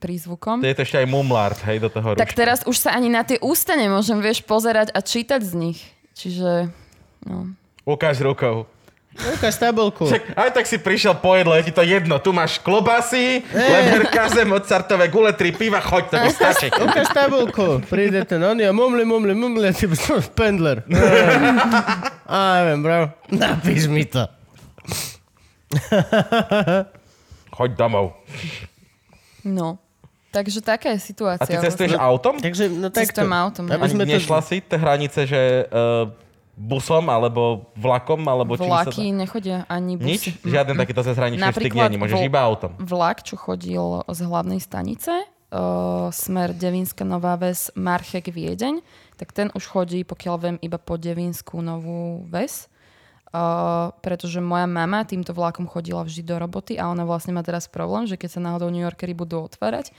[0.00, 0.62] prízvukom.
[0.62, 3.22] To je to ešte aj mumlard, hej, do toho Tak teraz už sa ani na
[3.22, 5.80] tie ústa nemôžem, vieš, pozerať a čítať z nich.
[6.16, 6.72] Čiže,
[7.28, 7.52] no.
[7.84, 8.66] Ukáž rukou.
[9.16, 10.04] Ukáž tabulku.
[10.04, 12.20] Však aj tak si prišiel po jedlo, je ti to jedno.
[12.20, 16.68] Tu máš klobasy, leberkaze, mozartové gule, tri piva, choď, to ti stačí.
[16.68, 17.80] Ukáž tabulku.
[17.88, 19.88] Príde ten on a mumli, mumli, mumli ty
[20.36, 20.84] pendler.
[22.26, 22.98] A neviem, bro.
[23.30, 24.26] Napíš mi to.
[27.56, 28.18] Choď domov.
[29.46, 29.78] No.
[30.34, 31.40] Takže taká je situácia.
[31.40, 32.36] A ty cestuješ autom?
[32.36, 34.12] Takže, no tak Cestujem autom, Aby Ani sme to...
[34.20, 35.40] nešla si tie hranice, že
[35.72, 36.12] uh,
[36.52, 39.16] busom, alebo vlakom, alebo čím sa Vlaky dá?
[39.16, 40.36] nechodia ani Nič?
[40.36, 40.52] busy.
[40.52, 42.72] Žiaden takýto cezhraničný styk nie, môžeš vo- iba autom.
[42.76, 48.84] Vlak, čo chodil z hlavnej stanice, uh, smer Devínska Nová Ves, Marchek, Viedeň,
[49.16, 52.68] tak ten už chodí, pokiaľ viem, iba po Devínskú Novú Ves.
[53.36, 57.68] Uh, pretože moja mama týmto vlakom chodila vždy do roboty a ona vlastne má teraz
[57.68, 59.92] problém, že keď sa náhodou New Yorkery budú otvárať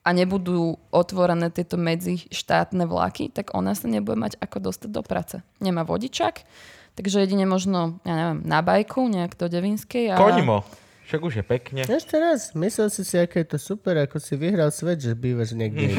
[0.00, 5.44] a nebudú otvorené tieto medzištátne vlaky, tak ona sa nebude mať ako dostať do práce.
[5.60, 6.48] Nemá vodičak,
[6.96, 10.10] takže jedine možno, ja neviem, na bajku, nejak do Devínskej.
[10.10, 10.16] A...
[10.16, 10.64] Koňmo.
[11.04, 11.80] Však už je pekne.
[11.84, 15.52] Ešte raz, myslel si si, aké je to super, ako si vyhral svet, že bývaš
[15.52, 15.90] niekde.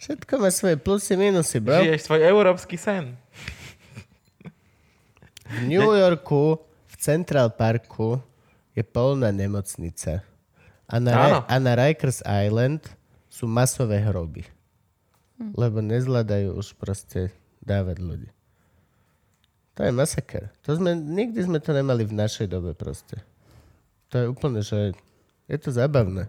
[0.00, 1.84] Všetko má svoje plusy, minusy, bro.
[1.84, 3.20] Žiješ svoj európsky sen.
[5.50, 8.22] V New Yorku, v Central Parku
[8.70, 10.22] je polná nemocnica.
[10.86, 11.38] A na, Áno.
[11.42, 12.86] Ra- a na Rikers Island
[13.26, 14.46] sú masové hroby.
[15.40, 17.32] Lebo nezvládajú už proste
[17.64, 18.30] dávať ľudí.
[19.78, 20.52] To je masaker.
[20.68, 23.22] To sme, nikdy sme to nemali v našej dobe proste.
[24.12, 24.92] To je úplne, že
[25.48, 26.28] je to zábavné.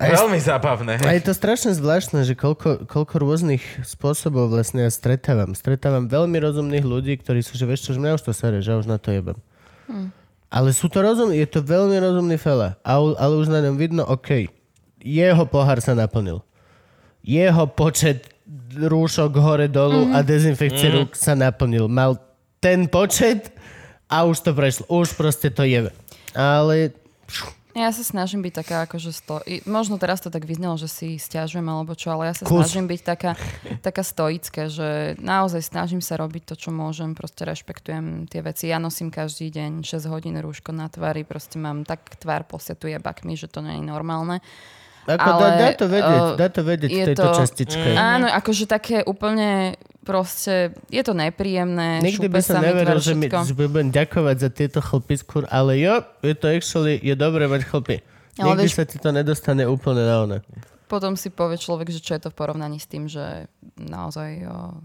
[0.00, 1.04] A je, Veľmi zábavné.
[1.04, 5.52] a je to strašne zvláštne, že koľko, koľko rôznych spôsobov vlastne ja stretávam.
[5.52, 8.72] Stretávam veľmi rozumných ľudí, ktorí sú, že vieš čo, že mňa už to sere, že
[8.72, 9.36] ja už na to jebem.
[10.48, 12.80] Ale sú to rozum, je to veľmi rozumný fela.
[12.84, 14.48] Ale, ale už na ňom vidno, OK,
[15.00, 16.40] jeho pohár sa naplnil.
[17.20, 18.32] Jeho počet
[18.72, 20.16] rúšok hore dolu mm-hmm.
[20.16, 20.94] a dezinfekcie mm.
[20.96, 21.88] rúk sa naplnil.
[21.88, 22.16] Mal
[22.60, 23.52] ten počet
[24.08, 24.84] a už to prešlo.
[24.92, 25.88] Už proste to je.
[26.36, 26.92] Ale
[27.72, 29.40] Ja sa snažím byť taká, akože sto...
[29.64, 32.68] možno teraz to tak vyznelo, že si stiažujem alebo čo, ale ja sa Kus.
[32.68, 33.32] snažím byť taká,
[33.80, 38.68] taká stoická, že naozaj snažím sa robiť to, čo môžem, proste rešpektujem tie veci.
[38.68, 43.40] Ja nosím každý deň 6 hodín rúško na tvári, proste mám tak tvár posetuje bakmi,
[43.40, 44.44] že to nie je normálne.
[45.04, 47.88] Ako Ale, dá, dá to vedieť, eh, dá to vedieť v tejto to- častičke.
[47.92, 50.54] Áno, akože také úplne proste,
[50.88, 53.38] je to nepríjemné, Nikdy by som neveril, že, mi, všetko.
[53.44, 57.62] že budem ďakovať za tieto chlpy skôr, ale jo, je to actually, je dobré mať
[57.64, 57.96] chlpy.
[58.34, 60.38] Ale Nikdy vieš- sa ti to nedostane úplne na one.
[60.86, 64.76] Potom si povie človek, že čo je to v porovnaní s tým, že naozaj o,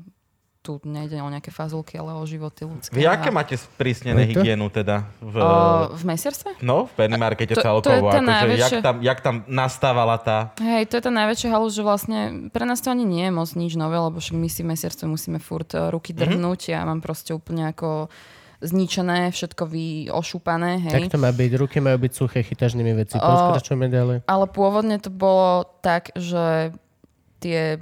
[0.67, 2.91] tu nejde o nejaké fazulky, ale o životy ľudské.
[2.91, 4.43] Vy aké A- máte sprísnené Je to?
[4.43, 5.07] hygienu teda?
[5.17, 5.47] V, O,
[5.89, 6.59] v mesierstve?
[6.59, 8.11] no, v Pennymarkete To- to je celkovo.
[8.11, 10.51] tá akože, najväčšia- jak, tam, jak tam nastávala tá...
[10.57, 13.47] Hej, to je tá najväčšia halus, že vlastne pre nás to ani nie je moc
[13.49, 16.19] nič nové, lebo však my si v mesierstve musíme furt e, ruky Mhm.
[16.19, 16.61] drhnúť.
[16.69, 18.11] Ja mám proste úplne ako
[18.59, 19.63] zničené, všetko
[20.09, 20.93] ošúpané, hej.
[21.05, 23.13] Tak to má byť, ruky majú byť suché, chytáš nimi veci.
[23.13, 24.17] O- Pokračujeme ďalej.
[24.25, 26.73] Ale pôvodne to bolo tak, že
[27.37, 27.77] tie,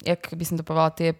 [0.00, 1.12] jak by som to povedala, tie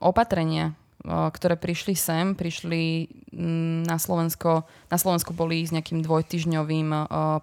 [0.00, 0.74] opatrenia,
[1.06, 6.88] ktoré prišli sem, prišli mm, na Slovensko, na Slovensku boli s nejakým dvojtyžňovým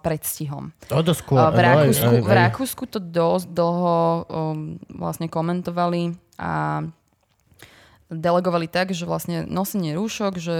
[0.04, 0.76] predstihom.
[0.92, 1.40] To skôr.
[1.40, 3.96] V, áno, aj- Rakúsku, aj- v aj- Rakúsku to dosť dlho
[4.92, 6.84] vlastne komentovali a
[8.12, 10.56] delegovali tak, že vlastne nosenie rúšok, že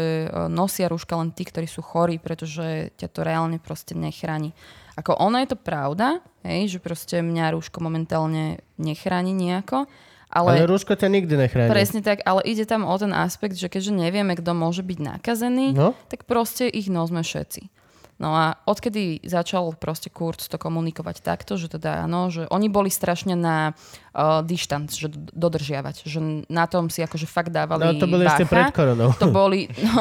[0.49, 4.57] nosia rúška len tí, ktorí sú chorí, pretože ťa to reálne proste nechráni.
[4.97, 9.87] Ako ono je to pravda, hej, že proste mňa rúško momentálne nechráni nejako,
[10.35, 11.71] Ale ale, rúško ťa nikdy nechráni.
[11.71, 15.71] presne tak, ale ide tam o ten aspekt, že keďže nevieme, kto môže byť nakazený,
[15.73, 15.95] No.
[16.11, 17.71] tak proste ich nosme všetci.
[18.15, 22.87] No a odkedy začal proste Kurz to komunikovať takto, že teda áno, že oni boli
[22.87, 23.75] strašne na
[24.15, 28.39] uh, dištanc, že dodržiavať, že na tom si akože fakt dávali No to boli bacha.
[28.39, 29.11] ešte pred koronou.
[29.19, 29.99] To boli, no.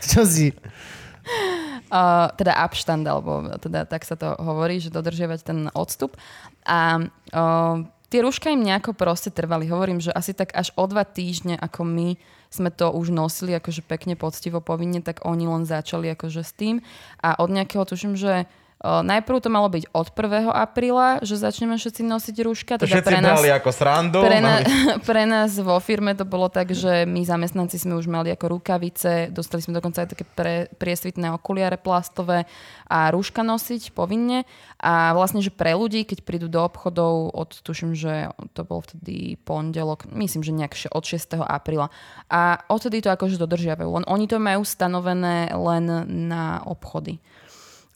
[0.00, 0.48] Čo si?
[1.92, 6.16] uh, teda Abstand, alebo teda tak sa to hovorí, že dodržiavať ten odstup.
[6.64, 7.84] A uh,
[8.14, 9.66] tie rúška im nejako proste trvali.
[9.66, 12.14] Hovorím, že asi tak až o dva týždne, ako my
[12.46, 16.78] sme to už nosili akože pekne poctivo povinne, tak oni len začali akože s tým.
[17.18, 18.46] A od nejakého, tuším, že
[18.84, 20.44] najprv to malo byť od 1.
[20.52, 22.76] apríla, že začneme všetci nosiť rúška.
[22.76, 24.20] To Teda všetci pre nás, ako srandu.
[24.20, 24.60] pre, na,
[25.08, 29.32] pre nás vo firme to bolo tak, že my zamestnanci sme už mali ako rukavice,
[29.32, 32.44] dostali sme dokonca aj také pre, priesvitné okuliare plastové
[32.84, 34.44] a rúška nosiť povinne.
[34.84, 39.40] A vlastne, že pre ľudí, keď prídu do obchodov od, tuším, že to bol vtedy
[39.48, 41.40] pondelok, myslím, že nejak od 6.
[41.40, 41.88] apríla.
[42.28, 43.88] A odtedy to akože dodržiavajú.
[43.88, 45.84] Len oni to majú stanovené len
[46.28, 47.16] na obchody.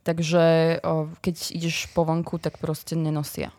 [0.09, 0.43] Takže
[1.21, 3.53] keď ideš po vonku, tak proste nenosia.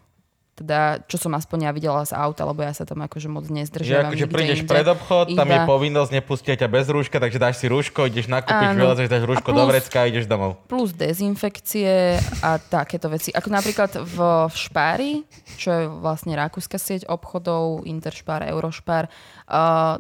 [0.58, 3.54] Teda, čo som aspoň ja videla z auta, lebo ja sa tam akože moc Že
[3.54, 4.12] nezdržiavam.
[4.12, 4.68] akože nikde prídeš inde.
[4.68, 8.28] pred obchod, tam je Iba- povinnosť, nepustia ťa bez rúška, takže dáš si rúško, ideš
[8.28, 8.82] nakúpiť, Áno.
[8.84, 10.60] vylezeš, dáš rúško A do plus- vrecka a ideš domov.
[10.68, 13.32] plus dezinfekcie a takéto veci.
[13.32, 14.18] Ako napríklad v,
[14.50, 15.12] v Špári,
[15.56, 19.08] čo je vlastne rakúska sieť obchodov, Interšpár, Eurošpár,
[19.48, 19.96] uh,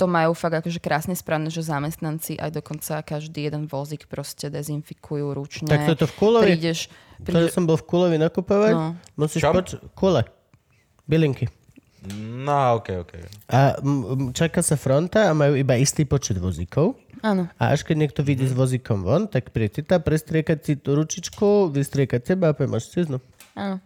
[0.00, 5.36] to majú fakt akože krásne správne, že zamestnanci aj dokonca každý jeden vozík proste dezinfikujú
[5.36, 5.68] ručne.
[5.68, 6.44] Tak toto v Kulovi?
[6.48, 6.88] Prídeš,
[7.20, 8.96] prídeš som bol v Kulovi nakupovať, No.
[9.14, 9.52] musíš Čom?
[9.52, 9.76] poč...
[9.92, 10.24] Kule.
[11.04, 11.52] Bylinky.
[12.16, 13.12] No, ok, ok.
[13.52, 16.96] A m- čaká sa fronta a majú iba istý počet vozíkov.
[17.20, 17.44] Áno.
[17.60, 21.68] A až keď niekto vyjde s vozíkom von, tak príde tá prestriekať si tú ručičku,
[21.68, 23.20] vystriekať teba a máš ciznu.
[23.52, 23.76] Áno.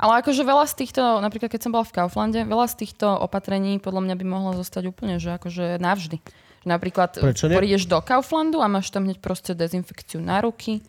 [0.00, 3.76] Ale akože veľa z týchto, napríklad keď som bola v Kauflande, veľa z týchto opatrení
[3.76, 6.24] podľa mňa by mohlo zostať úplne, že akože navždy.
[6.64, 10.80] Že napríklad prídeš do Kauflandu a máš tam hneď proste dezinfekciu na ruky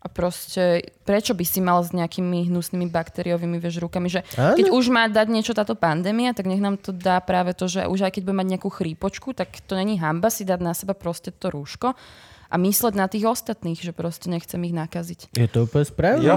[0.00, 4.56] a proste prečo by si mal s nejakými hnusnými baktériovými vieš, rukami, že Áno.
[4.56, 7.84] keď už má dať niečo táto pandémia, tak nech nám to dá práve to, že
[7.84, 10.96] už aj keď bude mať nejakú chrípočku, tak to není hamba si dať na seba
[10.96, 11.92] proste to rúško
[12.50, 15.36] a mysleť na tých ostatných, že proste nechcem ich nakaziť.
[15.36, 16.24] Je to úplne správne?
[16.24, 16.36] Jo.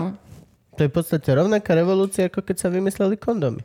[0.78, 3.61] To je v podstate rovnaká revolúcia, ako keď sa vymysleli kondomy.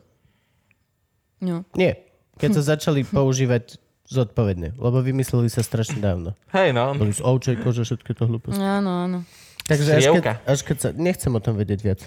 [1.40, 1.64] No.
[1.72, 2.04] Nie.
[2.36, 6.32] Keď sa začali používať zodpovedne, lebo vymysleli sa strašne dávno.
[6.52, 6.96] Hej, no.
[6.96, 8.60] Boli z ovčej kože, všetky to hlúposti.
[8.60, 9.20] Áno, áno.
[9.68, 10.88] Takže až keď, až keď sa...
[10.96, 12.00] Nechcem o tom vedieť viac.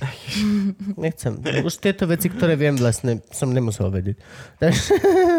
[1.06, 1.38] Nechcem.
[1.62, 4.18] Už tieto veci, ktoré viem vlastne, som nemusel vedieť.
[4.58, 4.94] Takže,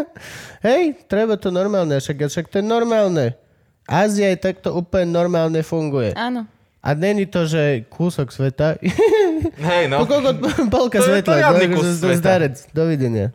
[0.71, 3.35] hej, treba to normálne, však, však to je normálne.
[3.83, 6.15] Ázia je takto úplne normálne funguje.
[6.15, 6.47] Áno.
[6.83, 8.75] A není to, že kúsok sveta.
[9.69, 10.03] Hej, no.
[10.03, 10.29] Koľko,
[10.67, 11.31] polka To je svetla.
[11.31, 12.19] poriadny no, kus akože sveta.
[12.19, 12.55] Zdarec.
[12.69, 13.27] Dovidenia.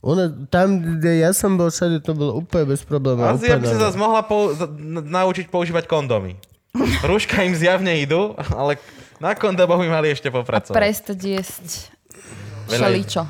[0.00, 3.36] Ona, tam, kde ja som bol všade, to bolo úplne bez problémov.
[3.36, 4.52] Ázia úplne by sa zase mohla pou-
[5.02, 6.36] naučiť používať kondomy.
[7.02, 8.76] Rúška im zjavne idú, ale
[9.16, 10.72] na kondomoch by mali ešte A popracovať.
[10.72, 11.68] prestať jesť
[12.64, 13.22] Veľa- šeličo.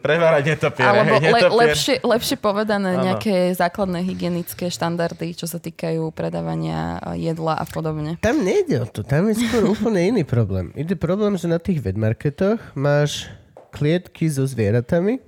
[0.00, 1.60] Prevárať netopiere, Alebo hej, le, netopier.
[1.60, 3.04] lepšie, lepšie povedané Áno.
[3.04, 8.16] nejaké základné hygienické štandardy, čo sa týkajú predávania eh, jedla a podobne.
[8.24, 10.72] Tam nejde o to, tam je skôr úplne iný problém.
[10.72, 13.28] Ide problém, že na tých vedmarketoch máš
[13.70, 15.20] klietky so zvieratami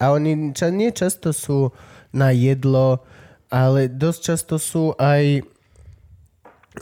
[0.00, 1.70] a oni ča, nie často sú
[2.10, 3.04] na jedlo,
[3.52, 5.44] ale dosť často sú aj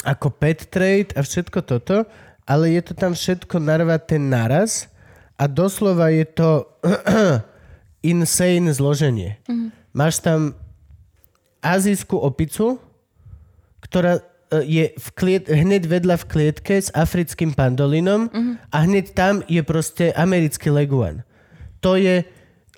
[0.02, 2.06] ako pet trade a všetko toto,
[2.44, 4.90] ale je to tam všetko narvaté naraz
[5.34, 6.50] a doslova je to
[8.12, 9.40] insane zloženie.
[9.94, 10.54] Máš tam
[11.64, 12.76] azijskú opicu,
[13.80, 14.22] ktorá e,
[14.64, 18.28] je v kliet, hneď vedľa v klietke s africkým pandolinom
[18.68, 21.24] a hneď tam je proste americký leguan.
[21.80, 22.24] To je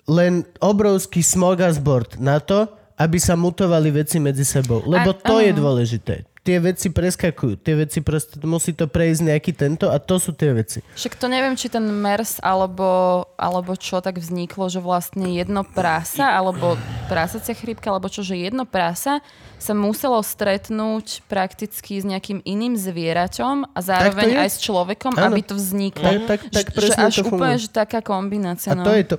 [0.07, 4.81] len obrovský smorgasbord na to, aby sa mutovali veci medzi sebou.
[4.87, 5.59] Lebo A- to je áno.
[5.59, 6.23] dôležité.
[6.47, 7.59] Tie veci preskakujú.
[7.59, 10.79] Tie veci proste, musí to prejsť nejaký tento a to sú tie veci.
[10.95, 16.31] Však to neviem, či ten MERS alebo, alebo čo tak vzniklo, že vlastne jedno prása,
[16.31, 16.79] alebo
[17.11, 19.19] prásacia chrípka, alebo čo, že jedno prása
[19.59, 25.35] sa muselo stretnúť prakticky s nejakým iným zvieraťom a zároveň aj s človekom, Áno.
[25.35, 26.07] aby to vzniklo.
[26.07, 28.71] Tak- tak- tak Že- že až to úplne, že taká kombinácia.
[28.71, 28.87] A no.
[28.87, 29.15] to je to,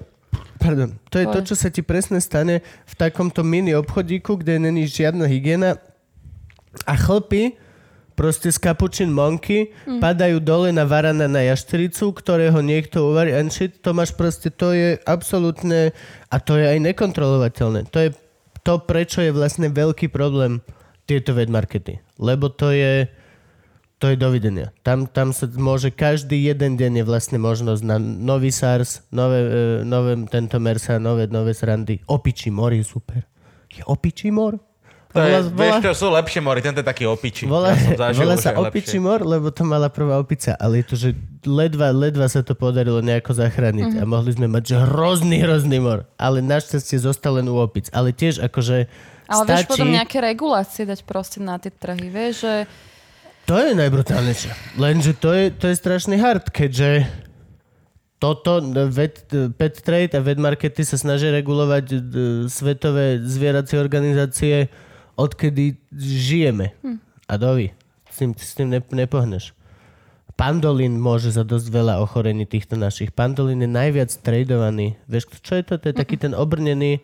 [0.56, 4.56] pardon, to je To to, čo sa ti presne stane v takomto mini obchodíku, kde
[4.56, 5.76] není žiadna hygiena
[6.84, 7.56] a chlpy
[8.18, 10.02] proste z Capuchin Monkey Hm.
[10.02, 14.74] padajú dole na varana na jaštericu, ktorého niekto uvarí and shit, to máš proste, to
[14.74, 15.94] je absolútne
[16.26, 17.86] a to je aj nekontrolovateľné.
[17.94, 18.10] To je
[18.66, 20.58] to, prečo je vlastne veľký problém
[21.06, 22.02] tieto vedmarkety.
[22.18, 23.06] Lebo to je
[23.98, 24.70] to je dovidenia.
[24.86, 29.82] Tam, tam sa môže každý jeden deň je vlastne možnosť na nový SARS, nové, e,
[29.82, 31.98] nové tento MERSA, nové, nové srandy.
[32.06, 33.26] Opičí mor je super.
[33.66, 34.62] Je opičí mor?
[35.08, 37.44] To je, Volá- vieš čo, sú lepšie mory, tento je taký opičí.
[37.44, 41.08] Volá, ja zažil sa opičí mor, lebo to mala prvá opica, ale je to, že
[41.42, 43.98] ledva, ledva sa to podarilo nejako zachrániť Mhm.
[43.98, 46.04] a mohli sme mať, že hrozný, hrozný mor.
[46.14, 47.88] Ale našťastie zostal len u opic.
[47.90, 48.84] Ale tiež akože
[49.26, 49.70] Ale vieš stačí...
[49.70, 52.54] potom nejaké regulácie dať proste na tie trhy, vieš, že
[53.44, 54.76] To je najbrutálnejšie.
[54.76, 57.08] Lenže to je, to je strašný hard, keďže
[58.18, 58.58] toto
[58.90, 64.66] vet, pet trade a vet markety sa snažia regulovať d, svetové zvieracie organizácie,
[65.18, 66.70] odkedy žijeme.
[66.86, 67.02] Hm.
[67.26, 67.74] A dovi.
[68.08, 69.52] S tým, s tým ne, nepohneš.
[70.38, 73.10] Pandolín môže za dosť veľa ochorení týchto našich.
[73.10, 74.94] Pandolín je najviac tradovaný.
[75.10, 75.74] Vieš, čo je to?
[75.82, 77.02] To je taký ten obrnený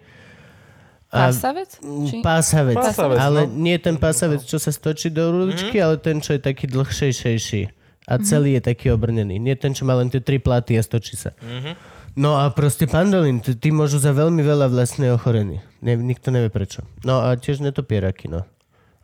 [1.10, 1.70] a- pásavec?
[1.82, 2.22] Či...
[2.22, 2.78] Pásavec.
[2.78, 3.58] Pásavec, ale no.
[3.58, 7.62] nie ten pásavec, čo sa stočí do ruličky, ale ten, čo je taký dlhšejšejší.
[8.04, 9.42] A celý je taký obrnený.
[9.42, 11.34] Nie ten, čo má len tie tri platy a stočí sa.
[12.14, 15.58] No a proste pandolín, t- tí môžu za veľmi veľa vlastne ochorení.
[15.82, 16.86] Ne, nikto nevie prečo.
[17.02, 18.46] No a tiež netopieraky, no.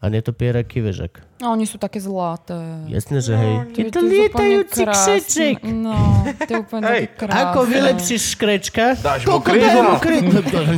[0.01, 1.15] A netopieraky, vieš ak.
[1.45, 2.57] No, oni sú také zlaté.
[2.89, 3.55] Jasné, že hej.
[3.69, 5.57] To Je to lietajúci kšeček.
[5.77, 7.43] No, to je úplne Hej, také krásne.
[7.53, 8.85] Ako vylepšíš škrečka?
[8.97, 10.01] Dáš mu krídla.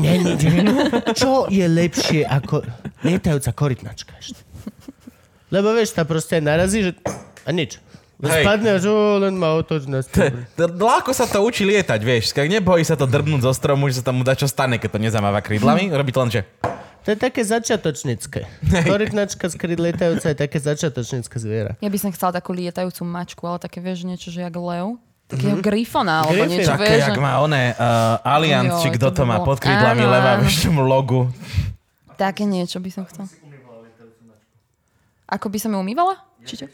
[0.03, 0.35] nie, nie.
[1.15, 2.67] Čo je lepšie ako
[3.07, 4.43] lietajúca korytnačka ešte?
[5.55, 6.93] Lebo vieš, tá proste narazí, že...
[7.47, 7.79] A nič.
[8.23, 8.47] Hej.
[8.47, 9.99] Spadne a že ó, len ma otoč na
[10.55, 12.31] Ľahko sa to učí lietať, vieš.
[12.39, 14.99] Nebojí sa to drbnúť zo stromu, že sa tam mu dá čo stane, keď to
[15.03, 15.91] nezamáva krídlami.
[15.91, 16.47] Robí to len, že...
[17.03, 18.47] To je také začiatočnícke.
[18.87, 21.75] Korytnačka z kryt lietajúca je také začiatočnícke zviera.
[21.83, 25.03] Ja by som chcela takú lietajúcu mačku, ale také vieš niečo, že jak lev.
[25.27, 26.63] Takého grifona, alebo Griffin.
[26.63, 27.09] niečo, Také, vieš.
[27.11, 30.85] jak má oné uh, Allianz, či kto to to má bolo- pod krídlami leva, tomu
[30.87, 31.27] logu.
[32.21, 33.27] Také niečo by som chcela.
[35.27, 36.21] Ako by som ju umývala?
[36.45, 36.67] Či čo?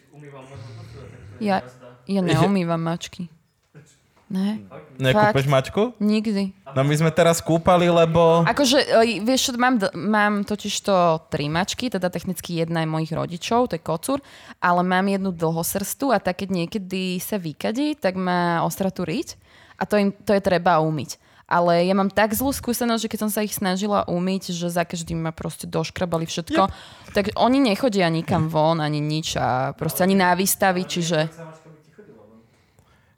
[1.39, 1.63] Ja,
[2.09, 3.31] ja neumývam mačky.
[4.29, 4.61] Ne,
[5.01, 5.49] Nekúpeš Fakt?
[5.49, 5.83] mačku?
[5.97, 6.53] nikdy.
[6.77, 8.45] No my sme teraz kúpali, lebo...
[8.45, 13.09] Akože, e, vieš čo, mám, mám totiž to tri mačky, teda technicky jedna je mojich
[13.09, 14.21] rodičov, to je kocúr,
[14.61, 19.41] ale mám jednu dlhosrstu a tak keď niekedy sa vykadí, tak má ostratú riť
[19.81, 21.17] a to, im, to je treba umyť.
[21.49, 24.85] Ale ja mám tak zlú skúsenosť, že keď som sa ich snažila umyť, že za
[24.85, 26.69] každým ma proste doškrabali všetko,
[27.17, 31.33] tak oni nechodia nikam von, ani nič a proste ani na výstavy, čiže...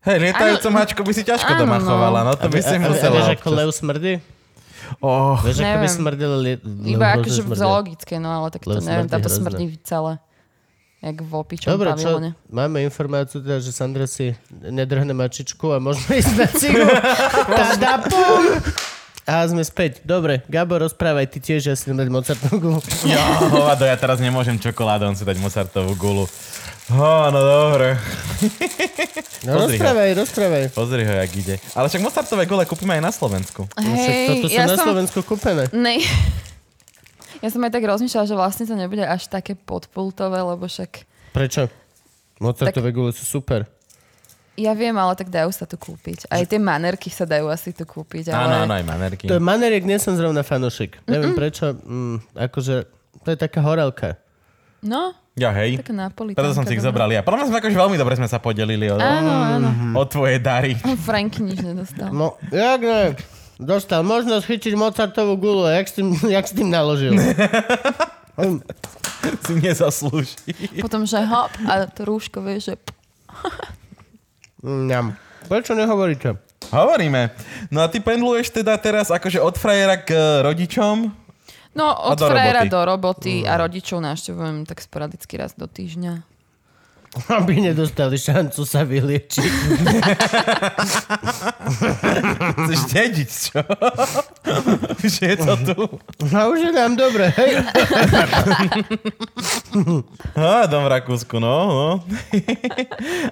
[0.01, 1.85] Hej, lietajúcu mačku by si ťažko Áno, doma no.
[1.85, 3.21] chovala, no to by si musela.
[3.21, 4.15] vieš, ako lev smrdí?
[5.03, 5.89] Oh, Vieš, ako by
[6.41, 6.63] liet...
[6.65, 9.43] Iba akože v zoologické, no ale tak to neviem, smrdí tam to hrozne.
[9.43, 10.13] smrdí celé.
[11.01, 12.21] Jak v opičom Dobre, čo?
[12.53, 16.85] Máme informáciu teda, že Sandra si nedrhne mačičku a môžeme ísť na cigu.
[17.49, 18.45] Tada, pum!
[19.25, 20.05] A sme späť.
[20.05, 22.81] Dobre, Gabo, rozprávaj ty tiež, ja si idem dať Mozartovú gulu.
[23.07, 26.25] Jo, hovado, ja teraz nemôžem čokoládu, on si dať Mozartovú gulu.
[26.91, 27.97] Ó, no dobre.
[29.41, 29.81] No Pozri ho.
[29.81, 30.63] rozprávaj, rozprávaj.
[30.77, 31.57] Pozri ho, jak ide.
[31.73, 33.65] Ale však Mozartové gule kúpime aj na Slovensku.
[33.73, 34.85] No však toto sú ja na som...
[34.93, 35.65] Slovensku kúpené.
[35.73, 35.97] Ne.
[37.41, 41.09] Ja som aj tak rozmýšľala, že vlastne to nebude až také podpultové, lebo však...
[41.33, 41.73] Prečo?
[42.37, 43.65] Mozartové gule sú super.
[44.61, 46.29] Ja viem, ale tak dajú sa tu kúpiť.
[46.29, 48.29] Aj tie manerky sa dajú asi tu kúpiť.
[48.29, 48.45] Ale...
[48.45, 49.25] Áno, áno, aj manerky.
[49.25, 51.01] To je maneriek, nie som zrovna fanošik.
[51.09, 52.75] Neviem prečo, mm, akože
[53.25, 54.21] to je taká horelka.
[54.85, 55.81] No, Ja hej.
[55.81, 56.41] napolitánka.
[56.41, 57.25] Preto som si ich zobral ja.
[57.25, 59.69] Podľa mňa sme akože veľmi dobre sme sa podelili o, Áno, áno.
[59.97, 60.77] o tvoje dary.
[61.09, 62.13] Franky nič nedostal.
[62.13, 63.17] No, jak ne?
[63.61, 67.13] Dostal možnosť chytiť Mozartovú gulu, jak s tým, jak s tým naložil.
[69.21, 70.33] Si nezaslúži.
[70.81, 72.75] Potom, že hop, a to rúško, vieš, že...
[74.65, 75.13] Ňam.
[75.45, 76.41] Prečo nehovoríte?
[76.73, 77.29] Hovoríme.
[77.69, 81.13] No a ty pendluješ teda teraz akože od frajera k e, rodičom?
[81.77, 82.73] No, od do frajera roboty.
[82.73, 86.30] do roboty a rodičov navštevujem tak sporadicky raz do týždňa.
[87.27, 89.53] Aby nedostali šancu sa vyliečiť.
[92.55, 93.61] Chceš dediť, čo?
[95.03, 95.81] Že je to tu.
[96.31, 97.59] A už je nám dobre, hej?
[100.39, 101.55] Á, dom v Rakúsku, no.
[101.67, 101.91] no.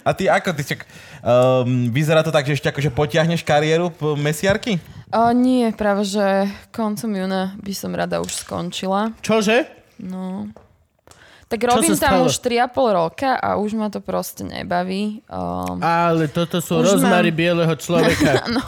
[0.03, 0.59] A ty ako?
[0.59, 0.83] Ty čak,
[1.23, 4.83] um, vyzerá to tak, že ešte akože potiahneš kariéru p- mesiarky?
[5.15, 9.15] O, nie, práve, že koncom júna by som rada už skončila.
[9.23, 9.71] Čože?
[10.03, 10.51] No.
[11.49, 15.25] Tak robím tam už 3,5 roka a už ma to proste nebaví.
[15.33, 18.45] Um, Ale toto sú rozmary mám- bieleho človeka.
[18.61, 18.65] no.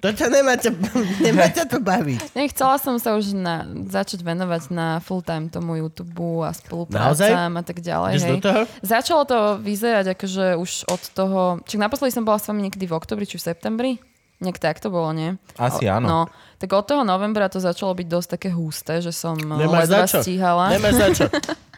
[0.00, 0.72] To ťa nemá ťa,
[1.20, 2.32] nemá ťa to baviť.
[2.32, 7.62] Nechcela som sa už na, začať venovať na full time tomu YouTube a spoluprácam a
[7.66, 8.12] tak ďalej.
[8.16, 8.24] Hej.
[8.24, 8.60] do toho?
[8.80, 11.40] Začalo to vyzerať akože už od toho...
[11.68, 13.92] Čiže naposledy som bola s vami niekedy v oktobri či v septembri.
[14.40, 15.36] Nejak tak to bolo, nie?
[15.60, 16.08] Asi áno.
[16.08, 16.20] No,
[16.56, 20.06] tak od toho novembra to začalo byť dosť také husté, že som Nemáš za ledva
[20.08, 20.18] čo.
[20.24, 20.64] stíhala.
[20.72, 21.24] Nemáš za čo.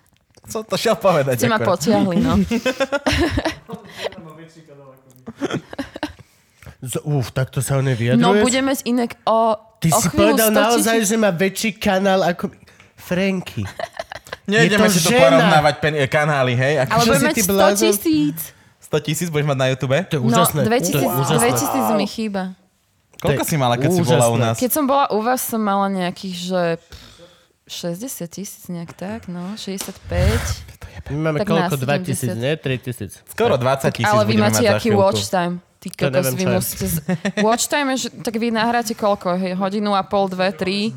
[0.45, 1.39] Som to šiel povedať.
[1.39, 2.35] Ste ma potiahli, no.
[6.83, 8.19] Z, uf, takto sa o nej vyjadruješ?
[8.21, 12.23] No budeme z inak o, Ty o si povedal 100 naozaj, že má väčší kanál
[12.25, 12.51] ako...
[12.95, 13.67] Franky.
[14.47, 15.27] Nejdeme to si tu žena.
[15.27, 16.83] porovnávať pen- kanály, hej?
[16.83, 17.91] Ako Ale budeme mať ty 100 blázon?
[17.91, 18.39] tisíc.
[18.81, 19.97] 100 tisíc budeš mať na YouTube?
[20.01, 20.61] To je No, úžasné.
[20.63, 21.49] 2000, to je úžasné.
[21.93, 22.43] 2000 mi chýba.
[23.19, 24.43] Koľko To si mala, keď si bola u úžasné.
[24.45, 24.55] nás?
[24.57, 26.63] Keď som bola u vás, som mala nejakých, že
[27.73, 31.09] 60 tisíc nejak tak, no, 65.
[31.11, 31.75] My máme Tak koľko?
[31.81, 32.45] na 2 tisíc, 70.
[32.45, 32.53] nie?
[32.57, 33.13] 3 tisíc.
[33.33, 35.65] Skoro 20 tisíc Ale vy máte aký watch time?
[35.83, 36.87] Ty To kokos, neviem, vy musíte...
[36.87, 36.97] Z...
[37.43, 39.35] Watch time je, že tak vy nahráte koľko?
[39.35, 40.95] Hej, hodinu a pol, dve, tri?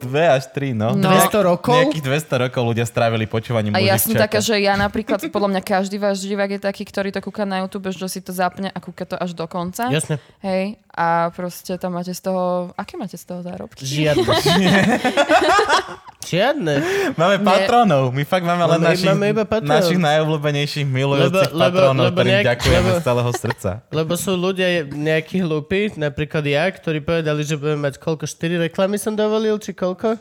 [0.00, 0.96] Dve až tri, no.
[0.96, 1.12] No.
[1.12, 1.76] 200 rokov?
[1.76, 5.62] Nejakých 200 rokov ľudia strávili počúvaním A ja som taká, že ja napríklad, podľa mňa
[5.62, 8.78] každý váš divák je taký, ktorý to kúka na YouTube, že si to zapne a
[8.80, 9.92] kúka to až do konca.
[9.92, 10.16] Jasne.
[10.40, 12.72] Hej, a proste tam máte z toho...
[12.80, 13.84] Aké máte z toho zárobky?
[13.84, 14.24] Žiadne.
[16.20, 16.74] Žiadne.
[17.14, 18.12] Máme patronov.
[18.12, 19.72] My fakt máme len Máme- našich, máme iba patronov.
[19.74, 23.70] našich najobľúbenejších milujúcich Lebo- lebo- patronov, lebo ktorým nejak- ďakujeme lebo- z celého srdca.
[23.98, 28.96] Lebo sú ľudia nejakí hlúpi, napríklad ja, ktorí povedali, že budeme mať koľko, 4 reklamy
[28.96, 30.20] som dovolil, či koľko?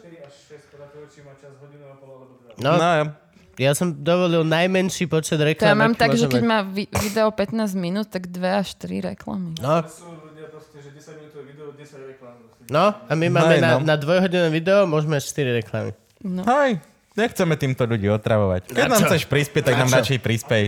[2.58, 3.16] No, No,
[3.58, 5.68] ja som dovolil najmenší počet To reklam.
[5.68, 9.56] ja mám tak, že keď má vi- video 15 minút, tak 2 až 3 reklamy.
[9.58, 9.80] No.
[9.80, 9.84] No,
[12.78, 13.84] a my máme Hej, na, no.
[13.84, 15.92] na dvojhodinové video, môžeme mať 4 reklamy.
[16.22, 16.46] No.
[16.46, 16.78] hej,
[17.16, 18.70] nechceme týmto ľudí otravovať.
[18.70, 19.08] Keď Na nám čo?
[19.10, 19.98] chceš prispieť, tak Na nám čo?
[20.04, 20.66] radšej prispej.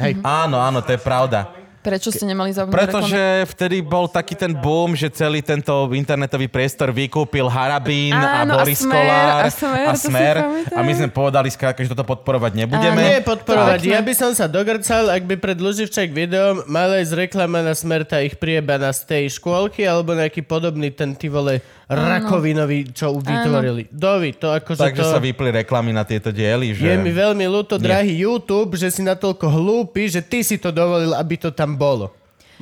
[0.00, 0.12] Hej.
[0.24, 1.61] Áno, áno, to je pravda.
[1.82, 6.94] Prečo ste nemali zaujímavé Pretože vtedy bol taký ten boom, že celý tento internetový priestor
[6.94, 10.36] vykúpil Harabín a Áno, a Boris Smer, Kolár a Smer, a Smer.
[10.70, 13.02] A my sme povedali skrátka, že toto podporovať nebudeme.
[13.02, 13.82] Nie podporovať.
[13.82, 13.90] Tak.
[13.90, 18.22] Ja by som sa dogrcal, ak by pred Luživčak videom mala ísť reklama na smerta
[18.22, 21.58] ich priebana z tej škôlky alebo nejaký podobný ten ty vole
[21.94, 23.88] rakovinový, čo vytvorili.
[23.92, 25.12] Dovi, to akože Takže to...
[25.12, 26.88] sa vypli reklamy na tieto diely, že...
[26.88, 31.12] Je mi veľmi ľúto, drahý YouTube, že si natoľko hlúpy, že ty si to dovolil,
[31.12, 32.10] aby to tam bolo.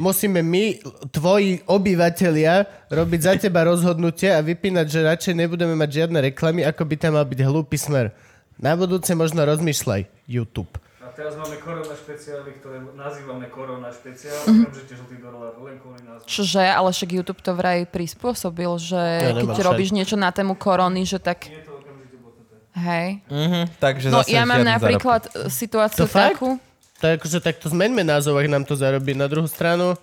[0.00, 0.80] Musíme my,
[1.12, 6.82] tvoji obyvatelia, robiť za teba rozhodnutie a vypínať, že radšej nebudeme mať žiadne reklamy, ako
[6.88, 8.10] by tam mal byť hlúpy smer.
[8.56, 10.72] Na budúce možno rozmýšľaj, YouTube.
[11.20, 14.40] Teraz máme korona špeciály, ktoré nazývame korona špeciál.
[14.48, 14.72] Mhm.
[14.72, 16.24] Okamžite žltý dolár, len kvôli názvu.
[16.24, 19.68] Čože, ale však YouTube to vraj prispôsobil, že Ja keď však.
[19.68, 21.52] robíš niečo na tému korony, že tak...
[22.72, 23.20] Hej.
[23.28, 26.40] Mhm, takže No ja mám napríklad e, situáciu To fakt?
[26.40, 26.56] takú...
[27.02, 29.12] To je akože takto zmeňme názov, ak nám to zarobí.
[29.12, 30.00] Na druhú stranu,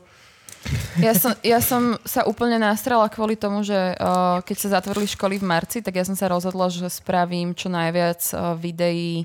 [0.99, 5.39] Ja som, ja som sa úplne nastrala kvôli tomu, že uh, keď sa zatvorili školy
[5.39, 9.23] v marci, tak ja som sa rozhodla, že spravím čo najviac uh, videí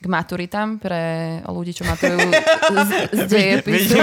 [0.00, 2.16] k maturitám pre ľudí, čo matujú
[2.88, 4.00] z, z dejepisu.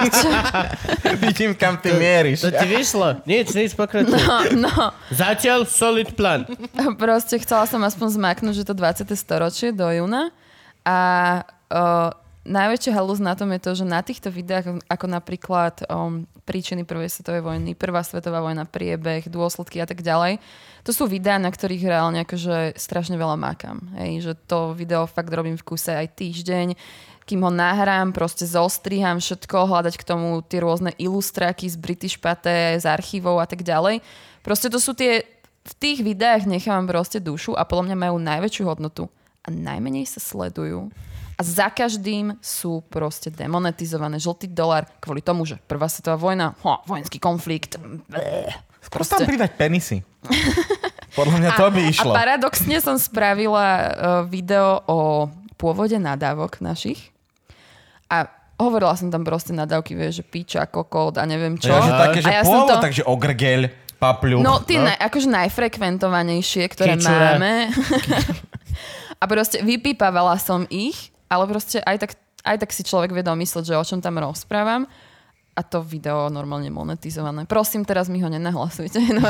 [0.00, 0.32] Vidím,
[1.28, 2.48] vidím, kam ty mieríš.
[2.48, 3.20] To ti vyšlo.
[3.28, 4.16] Nič, nič, pokračuj.
[4.16, 6.48] No, no, Zatiaľ solid plán.
[6.96, 9.12] proste chcela som aspoň zmaknúť, že to 20.
[9.12, 10.32] storočie do júna.
[10.88, 10.98] A
[11.68, 16.82] uh, najväčšia halúz na tom je to, že na týchto videách, ako napríklad um, príčiny
[16.82, 20.42] prvej svetovej vojny, prvá svetová vojna, priebeh, dôsledky a tak ďalej,
[20.82, 23.78] to sú videá, na ktorých reálne akože strašne veľa mákam.
[23.94, 26.74] Hej, že to video fakt robím v kuse aj týždeň,
[27.22, 32.82] kým ho nahrám, proste zostriham všetko, hľadať k tomu tie rôzne ilustráky z British Pate,
[32.82, 34.02] z archívov a tak ďalej.
[34.42, 35.22] Proste to sú tie,
[35.62, 39.06] v tých videách nechávam proste dušu a podľa mňa majú najväčšiu hodnotu
[39.46, 40.90] a najmenej sa sledujú.
[41.42, 44.22] A za každým sú proste demonetizované.
[44.22, 47.82] Žltý dolar kvôli tomu, že prvá svetová vojna, ho, vojenský konflikt.
[48.78, 50.06] Skús tam pridať penisy.
[51.18, 52.14] Podľa mňa to by išlo.
[52.14, 53.86] A paradoxne som spravila uh,
[54.22, 55.26] video o
[55.58, 57.10] pôvode nadávok našich.
[58.06, 61.74] A hovorila som tam proste nadávky, vieš, že piča, kokot a neviem čo.
[61.74, 62.86] Ja, že také, že a ja som pôvod, to...
[62.86, 63.60] takže ogrgeľ,
[63.98, 64.38] papľu.
[64.46, 67.34] No, tie Naj, akože najfrekventovanejšie, ktoré Kičura.
[67.34, 67.74] máme.
[69.22, 72.10] a proste vypípavala som ich, ale proste aj tak,
[72.44, 74.84] aj tak si človek vie domysleť, že o čom tam rozprávam.
[75.52, 77.44] A to video normálne monetizované.
[77.44, 79.00] Prosím, teraz mi ho nenahlasujte.
[79.16, 79.24] No,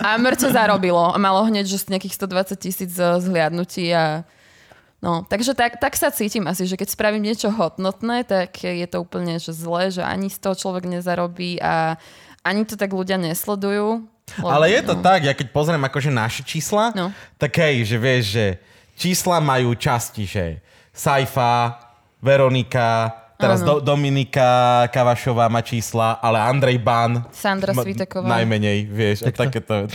[0.00, 1.14] a mŕte zarobilo.
[1.14, 4.22] A malo hneď, že nejakých 120 tisíc eh, zhliadnutí a
[5.00, 9.00] No, takže tak, tak sa cítim asi, že keď spravím niečo hodnotné, tak je to
[9.00, 11.96] úplne že zlé, že ani z toho človek nezarobí a
[12.44, 14.04] ani to tak ľudia nesledujú.
[14.44, 15.02] Lebo, Ale je to no.
[15.02, 17.16] tak, ja keď pozriem akože naše čísla, No.
[17.40, 18.46] tak hej, že vieš, že
[19.00, 20.60] čísla majú časti, že
[20.92, 21.80] Saifa,
[22.20, 23.64] Veronika, teraz.
[23.64, 24.44] Do, Dominika
[24.86, 28.28] Kavašová má čísla, ale Andrej Ban Sandra ma- Sviteková.
[28.28, 29.88] najmenej, vieš, a takéto.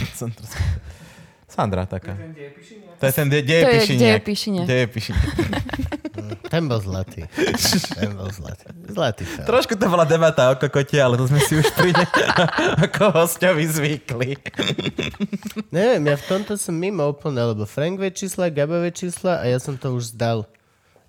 [1.55, 2.17] Sandra taká.
[2.17, 2.89] Ten diepiši, nie?
[2.97, 3.63] To je ten de- To je
[4.09, 4.17] dejepišiniak.
[6.55, 7.27] Ten bol zlatý.
[7.99, 8.71] Ten bol zlatý.
[8.87, 9.43] Zlatý fel.
[9.43, 12.07] Trošku to bola debata o kokote, ale to sme si už pri ne-
[12.87, 14.39] ako hostovi zvykli.
[15.67, 19.51] Neviem, ja v tomto som mimo úplne, lebo Frank vie čísla, Gabo vie čísla a
[19.51, 20.47] ja som to už zdal.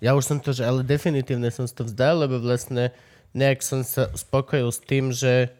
[0.03, 2.91] Ja už som to, že, ale definitívne som si to vzdal, lebo vlastne
[3.31, 5.55] nejak som sa spokojil s tým, že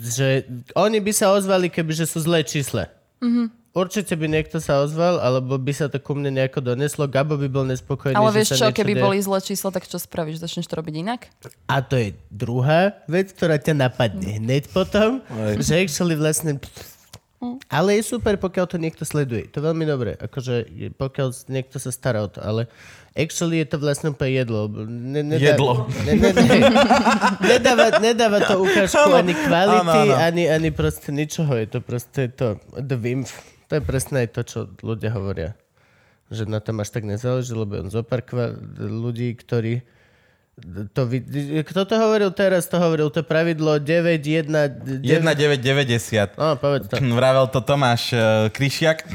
[0.00, 2.88] že oni by sa ozvali, kebyže sú zlé čísla.
[3.20, 3.57] Mm-hmm.
[3.78, 7.06] Určite by niekto sa ozval, alebo by sa to ku mne nejako doneslo.
[7.06, 9.04] Gabo by bol nespokojný, Ale že vieš sa čo, keby deje.
[9.06, 10.42] boli zlé čísla, tak čo spravíš?
[10.42, 11.30] Začneš to robiť inak?
[11.70, 15.22] A to je druhá vec, ktorá ťa napadne hneď potom,
[15.62, 16.58] že actually vlastne...
[17.70, 19.46] Ale je super, pokiaľ to niekto sleduje.
[19.54, 20.18] To je veľmi dobré.
[20.18, 20.66] Akože
[20.98, 22.42] pokiaľ niekto sa stará o to.
[22.42, 22.66] Ale
[23.14, 24.66] actually je to vlastne úplne jedlo.
[24.90, 25.86] Ne, nedá, Jedlo.
[26.02, 26.58] Ne, ne, ne,
[27.54, 30.14] nedáva, nedáva to ukážku Áno, ani kvality, áno, áno.
[30.18, 31.54] Ani, ani proste ničoho.
[31.54, 33.30] Je to proste to the wimf.
[33.68, 35.52] To je presne aj to, čo ľudia hovoria.
[36.28, 39.84] Že na tom až tak nezáleží, lebo on zopár kva- ľudí, ktorí
[40.90, 41.30] to, vid-
[41.62, 42.66] kto to hovoril teraz?
[42.66, 44.50] To hovoril to pravidlo 9, 1,
[44.98, 45.06] 9.
[45.06, 46.34] 1990.
[46.34, 46.98] No, povedz to.
[46.98, 49.06] Vravel to Tomáš uh, Kryšiak.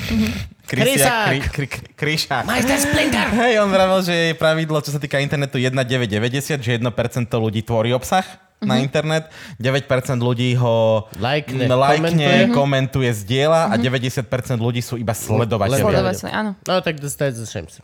[0.64, 1.28] Krysák.
[1.28, 2.48] Kry, kry, kry, kryšák.
[2.48, 3.28] Majster Splinter!
[3.36, 6.84] Hej, on vravel, že je pravidlo, čo sa týka internetu 1990, že 1%
[7.30, 8.24] ľudí tvorí obsah
[8.64, 9.28] na internet,
[9.60, 9.84] 9%
[10.24, 12.56] ľudí ho Lajkne, lajkne komentuje.
[12.56, 14.24] komentuje, zdieľa a 90%
[14.56, 15.84] ľudí sú iba sledovateľia.
[15.84, 16.52] Sledovať sa, áno.
[16.64, 17.84] No, tak dostať za Shamsa.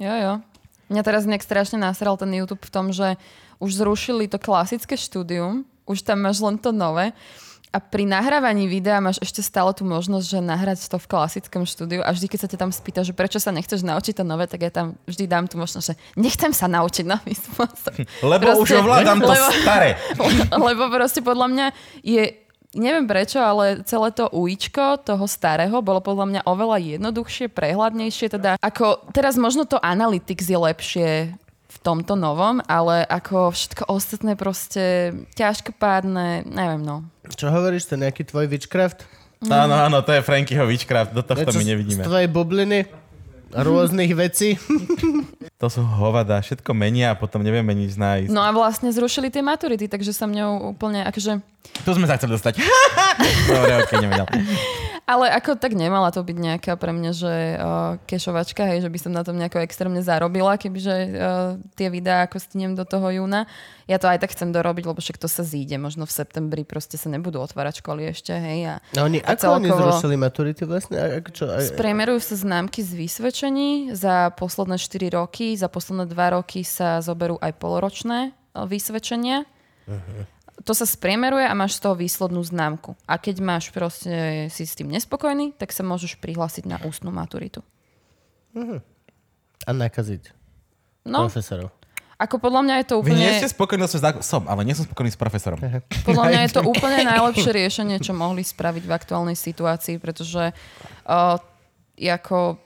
[0.00, 0.32] Jo, jo.
[0.88, 3.20] Mňa teraz nejak strašne nasral ten YouTube v tom, že
[3.60, 7.12] už zrušili to klasické štúdium, už tam máš len to nové
[7.76, 12.00] a pri nahrávaní videa máš ešte stále tú možnosť, že nahrať to v klasickom štúdiu
[12.00, 14.64] a vždy, keď sa ťa tam spýta, že prečo sa nechceš naučiť to nové, tak
[14.64, 17.92] ja tam vždy dám tú možnosť, že nechcem sa naučiť nový spôsob.
[18.32, 20.00] Lebo už Proste- ovládam to lebo- staré.
[20.72, 21.66] Lebo proste podľa mňa
[22.00, 22.22] je,
[22.72, 28.32] neviem prečo, ale celé to ujíčko toho starého bolo podľa mňa oveľa jednoduchšie, prehľadnejšie.
[28.32, 31.10] Teda ako, teraz možno to Analytics je lepšie
[31.86, 37.06] tomto novom, ale ako všetko ostatné proste ťažkopádne, neviem no.
[37.30, 39.06] Čo hovoríš, to je nejaký tvoj witchcraft?
[39.46, 42.02] Áno, áno, to je Frankyho witchcraft, do tohto Niečo my nevidíme.
[42.02, 43.05] Z tvojej bubliny?
[43.54, 44.56] Rôznych vecí?
[45.56, 48.28] To sú hovada, všetko menia a potom nevieme nič nájsť.
[48.28, 51.40] No a vlastne zrušili tie maturity, takže sa mňou úplne akože...
[51.80, 52.60] Tu sme sa chceli dostať.
[53.48, 54.28] Dobre, ok, nevedel.
[55.08, 58.98] Ale ako tak nemala to byť nejaká pre mňa, že uh, kešovačka, hej, že by
[59.00, 63.48] som na tom nejako extrémne zarobila, kebyže uh, tie videá ako stinem do toho júna.
[63.86, 65.74] Ja to aj tak chcem dorobiť, lebo však to sa zíde.
[65.76, 68.66] Možno v septembri proste sa nebudú otvárať školy ešte, hej.
[68.66, 70.96] A, No oni, a ako oni celkovo- zrušili maturity vlastne?
[70.96, 71.46] A, čo?
[71.46, 75.54] A, Spriemerujú sa známky z vysvedčení za posledné 4 roky.
[75.54, 78.30] Za posledné 2 roky sa zoberú aj poloročné e,
[78.60, 79.46] vysvedčenia.
[80.58, 82.98] to sa spriemeruje a máš z toho výslednú známku.
[83.06, 84.10] A keď máš proste,
[84.48, 87.62] si s tým nespokojný, tak sa môžeš prihlásiť na ústnu maturitu.
[89.62, 90.34] A nakaziť
[91.06, 91.70] No, profesorov.
[92.16, 93.40] Ako podľa mňa je to Vy nie úplne...
[93.44, 95.60] ste spokojní so znak- som, ale nie som spokojný s profesorom.
[96.04, 100.56] Podľa mňa je to úplne najlepšie riešenie, čo mohli spraviť v aktuálnej situácii, pretože
[101.04, 101.36] uh,
[102.00, 102.56] ako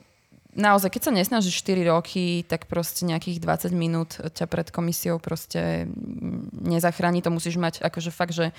[0.55, 5.87] naozaj, keď sa nesnažíš 4 roky, tak proste nejakých 20 minút ťa pred komisiou proste
[6.55, 7.23] nezachráni.
[7.23, 8.55] To musíš mať akože fakt, že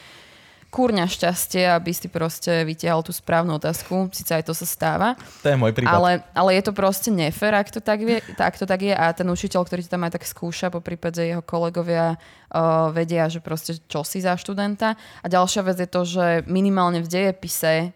[0.72, 4.08] kúrňa šťastie, aby si proste vytiahol tú správnu otázku.
[4.08, 5.20] Sice aj to sa stáva.
[5.44, 5.92] To je môj prípad.
[5.92, 9.12] Ale, ale je to proste nefér, ak to tak, vie, tak to tak je a
[9.12, 13.44] ten učiteľ, ktorý ti tam aj tak skúša, po prípade jeho kolegovia uh, vedia, že
[13.44, 14.96] proste čo si za študenta.
[15.20, 17.92] A ďalšia vec je to, že minimálne v dejepise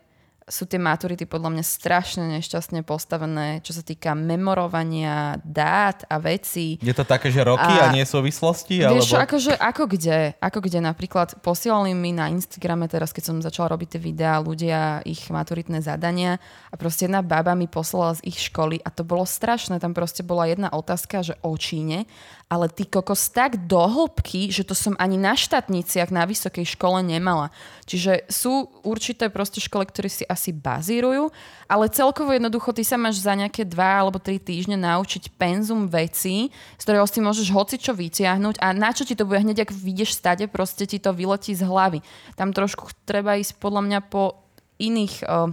[0.47, 6.79] sú tie maturity podľa mňa strašne nešťastne postavené, čo sa týka memorovania dát a vecí.
[6.79, 8.79] Je to také, že roky a, A- nie súvislosti?
[8.79, 9.27] Vieš alebo...
[9.27, 10.39] akože, ako kde?
[10.39, 15.03] Ako kde napríklad posielali mi na Instagrame teraz, keď som začala robiť tie videá, ľudia
[15.03, 16.39] ich maturitné zadania
[16.71, 19.83] a proste jedna baba mi poslala z ich školy a to bolo strašné.
[19.83, 22.07] Tam proste bola jedna otázka, že o Číne,
[22.47, 27.03] ale ty kokos tak do hĺbky, že to som ani na štátniciach na vysokej škole
[27.03, 27.51] nemala.
[27.91, 31.35] Čiže sú určité proste školy, ktoré si asi bazírujú,
[31.67, 36.55] ale celkovo jednoducho ty sa máš za nejaké dva alebo tri týždne naučiť penzum vecí,
[36.79, 40.15] z ktorého si môžeš hocičo vytiahnuť a na čo ti to bude hneď, ak vyjdeš
[40.15, 41.99] stade, proste ti to vyletí z hlavy.
[42.39, 44.39] Tam trošku treba ísť podľa mňa po
[44.79, 45.51] iných uh,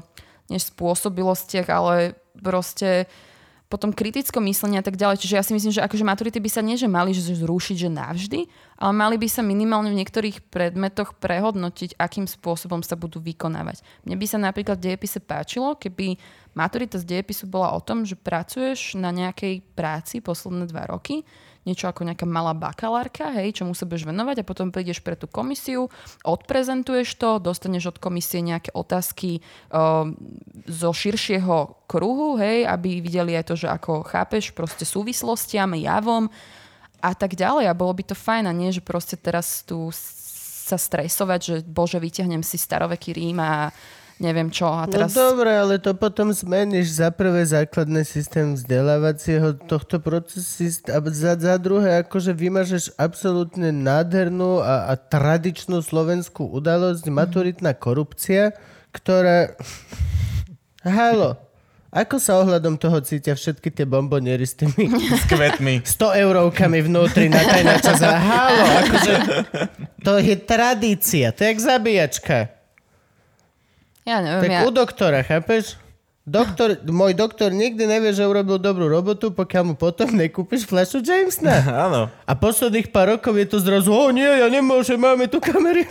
[0.53, 3.09] než spôsobilostiach, ale proste
[3.73, 5.25] potom kritickom myslení a tak ďalej.
[5.25, 8.39] Čiže ja si myslím, že akože maturity by sa nie, že mali zrušiť, že navždy,
[8.77, 13.81] ale mali by sa minimálne v niektorých predmetoch prehodnotiť, akým spôsobom sa budú vykonávať.
[14.05, 16.21] Mne by sa napríklad v dejepise páčilo, keby
[16.53, 21.25] maturita z dejepisu bola o tom, že pracuješ na nejakej práci posledné dva roky,
[21.63, 25.31] niečo ako nejaká malá bakalárka, hej, čomu sa budeš venovať a potom prídeš pre tú
[25.31, 25.87] komisiu,
[26.27, 29.39] odprezentuješ to, dostaneš od komisie nejaké otázky
[29.71, 30.07] uh,
[30.67, 36.27] zo širšieho kruhu, hej, aby videli aj to, že ako chápeš proste súvislostiam, javom
[37.03, 37.67] a tak ďalej.
[37.67, 39.91] A bolo by to fajn a nie, že proste teraz tu
[40.63, 43.71] sa stresovať, že bože, vyťahnem si staroveký Rím a
[44.21, 45.13] neviem čo a teraz...
[45.13, 51.33] No dobre, ale to potom zmeníš za prvé základný systém vzdelávacieho tohto procesu a za,
[51.37, 58.53] za druhé akože vymažeš absolútne nádhernú a, a tradičnú slovenskú udalosť, maturitná korupcia,
[58.93, 59.57] ktorá...
[60.83, 61.39] Halo,
[61.93, 64.89] ako sa ohľadom toho cítia všetky tie bomboniery s tými
[65.21, 65.85] S kvetmi.
[65.85, 69.13] 100 eurovkami vnútri na tajná čas halo, akože
[70.01, 72.62] to je tradícia, to je jak zabíjačka.
[74.03, 74.61] Ja neviem, Tak ja...
[74.67, 75.79] u doktora, chápeš?
[76.23, 81.51] Doktor, môj doktor nikdy nevie, že urobil dobrú robotu, pokiaľ mu potom nekúpiš fľašu Jamesna.
[81.87, 82.07] Áno.
[82.23, 85.83] A posledných pár rokov je to zrazu, o nie, ja nemôžem, máme tu kamery.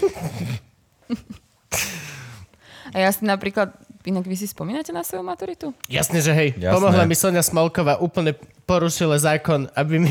[2.92, 3.76] A ja si napríklad,
[4.06, 5.70] inak vy si spomínate na svoju maturitu?
[5.86, 6.50] Jasne, že hej.
[6.58, 6.74] Jasné.
[6.74, 8.34] Pomohla mi Sonia Smolková, úplne
[8.66, 10.10] porušila zákon, aby mi...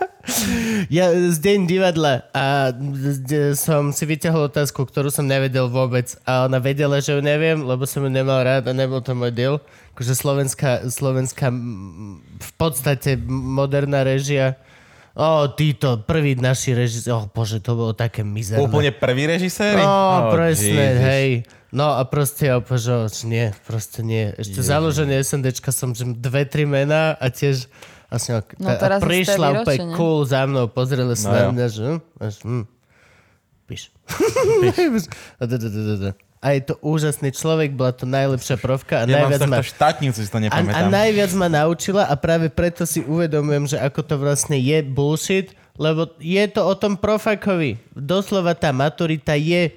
[0.96, 2.70] ja z deň divadla a
[3.58, 7.84] som si vyťahol otázku, ktorú som nevedel vôbec a ona vedela, že ju neviem, lebo
[7.84, 9.54] som ju nemal rád a nebol to môj deal.
[9.92, 11.52] Akože slovenská, slovenská
[12.38, 14.56] v podstate moderná režia.
[15.12, 18.64] O, títo, prvý naši režisi, o bože, to bolo také mizerné.
[18.64, 19.76] Úplne prvý režisér?
[19.76, 21.04] No, presne, Ježiš.
[21.04, 21.28] hej.
[21.72, 24.32] No a proste ja že nie, proste nie.
[24.36, 27.68] Ešte založenie SNDčka som, že dve, tri mená a tiež
[28.12, 32.00] vlastne, No, a prišla úplne cool za mnou, pozreli sa No na mňa, že hm,
[32.20, 32.64] až, hm,
[33.68, 33.82] píš.
[35.40, 36.10] A da, da, da, da, da.
[36.42, 39.62] A je to úžasný človek, bola to najlepšia profka a Ja mám najviac ma...
[39.62, 40.90] štátnicu, si to A, a nepamätám.
[40.90, 46.10] najviac ma naučila a práve preto si uvedomujem, že ako to vlastne je bullshit, lebo
[46.18, 47.78] je to o tom profakovi.
[47.94, 49.70] Doslova tá maturita je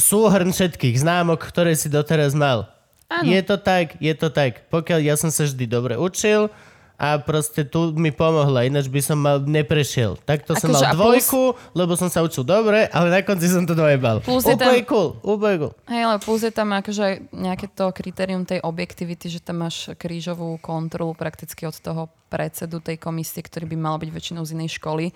[0.00, 2.72] súhrn všetkých známok, ktoré si doteraz mal.
[3.12, 3.28] Áno.
[3.28, 4.64] Je to tak, je to tak.
[4.72, 6.48] Pokiaľ ja som sa vždy dobre učil
[6.94, 10.14] a proste tu mi pomohla, ináč by som mal neprešiel.
[10.22, 11.42] Takto som Akože mal a plus- dvojku,
[11.74, 14.22] lebo som sa učil dobre, ale na konci som to dojebal.
[14.22, 15.72] Plus úplne tam- cool, úplne cool.
[15.90, 20.54] Hej, ale plus je tam akože nejaké to kritérium tej objektivity, že tam máš krížovú
[20.62, 25.10] kontrolu prakticky od toho predsedu tej komisie, ktorý by mal byť väčšinou z inej školy.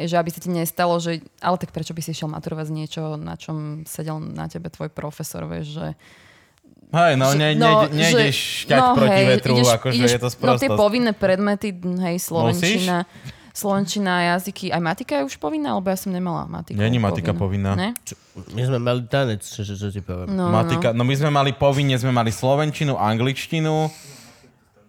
[0.00, 1.20] Je, že aby sa ti nestalo, že...
[1.40, 4.88] Ale tak prečo by si šiel maturovať z niečo, na čom sedel na tebe tvoj
[4.88, 5.88] profesor, vieš, že...
[6.92, 10.76] Hej, no, ne, ne, nejdeš šťať proti hej, vetru, akože je to No tie sprostosť.
[10.76, 13.08] povinné predmety, hej, slovenčina,
[13.56, 16.76] slovenčina, jazyky, aj matika je už povinná, alebo ja som nemala matiku.
[16.76, 17.72] Není matika povinná.
[17.72, 17.96] Ne?
[18.52, 20.32] My sme mali tanec, čo, čo, čo ti poviem.
[20.32, 23.88] No, Matika, no my sme mali povinne, sme mali slovenčinu, angličtinu,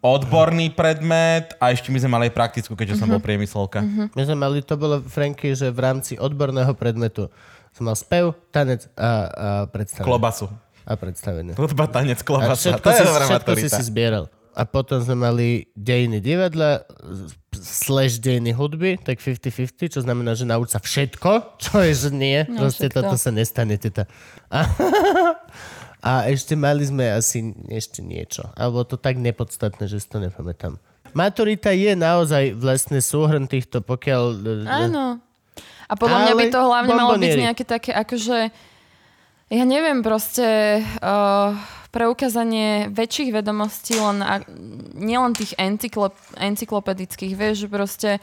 [0.03, 3.79] odborný predmet a ešte my sme mali aj praktickú, keďže som bol priemyslovka.
[4.11, 7.31] My sme mali, to bolo, Franky, že v rámci odborného predmetu
[7.73, 9.09] Som mal spev, tanec a, a
[9.65, 10.05] predstavenie.
[10.05, 10.45] Klobasu.
[10.83, 11.53] A predstavenie.
[11.53, 12.75] Hudba, tanec, A klobasa.
[12.75, 13.77] všetko, To je dobrá všetko si maturita.
[13.77, 14.25] si zbieral.
[14.53, 16.85] A potom sme mali dejiny divadla
[17.51, 22.45] slash dejiny hudby, tak 50-50, čo znamená, že nauč sa všetko, čo je, že nie.
[22.45, 23.81] No, Proste toto sa nestane.
[23.81, 24.05] Teta.
[24.53, 24.59] A,
[26.03, 28.45] a ešte mali sme asi ešte niečo.
[28.53, 30.77] Alebo to tak nepodstatné, že si to nepamätám.
[31.13, 34.21] Maturita je naozaj vlastne súhrn týchto, pokiaľ...
[34.65, 35.21] Áno.
[35.85, 37.41] A podľa mňa by Ale to hlavne malo byť bombonieri.
[37.45, 38.37] nejaké také, akože,
[39.53, 41.53] ja neviem, proste uh,
[41.93, 44.25] preukázanie väčších vedomostí, len
[44.97, 48.17] nielen tých encyklop, encyklopedických, vieš, proste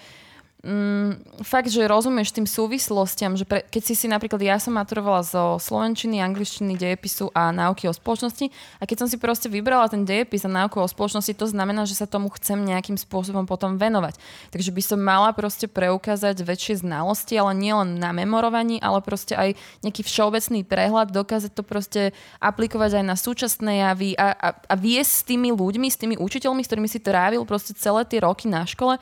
[0.65, 5.25] mm, fakt, že rozumieš tým súvislostiam, že pre, keď si si napríklad, ja som maturovala
[5.25, 10.05] zo slovenčiny, angličtiny, dejepisu a náuky o spoločnosti a keď som si proste vybrala ten
[10.05, 14.21] dejepis a náuku o spoločnosti, to znamená, že sa tomu chcem nejakým spôsobom potom venovať.
[14.53, 19.57] Takže by som mala proste preukázať väčšie znalosti, ale nielen na memorovaní, ale proste aj
[19.81, 22.03] nejaký všeobecný prehľad, dokázať to proste
[22.39, 26.61] aplikovať aj na súčasné javy a, a, a viesť s tými ľuďmi, s tými učiteľmi,
[26.61, 29.01] s ktorými si trávil proste celé tie roky na škole,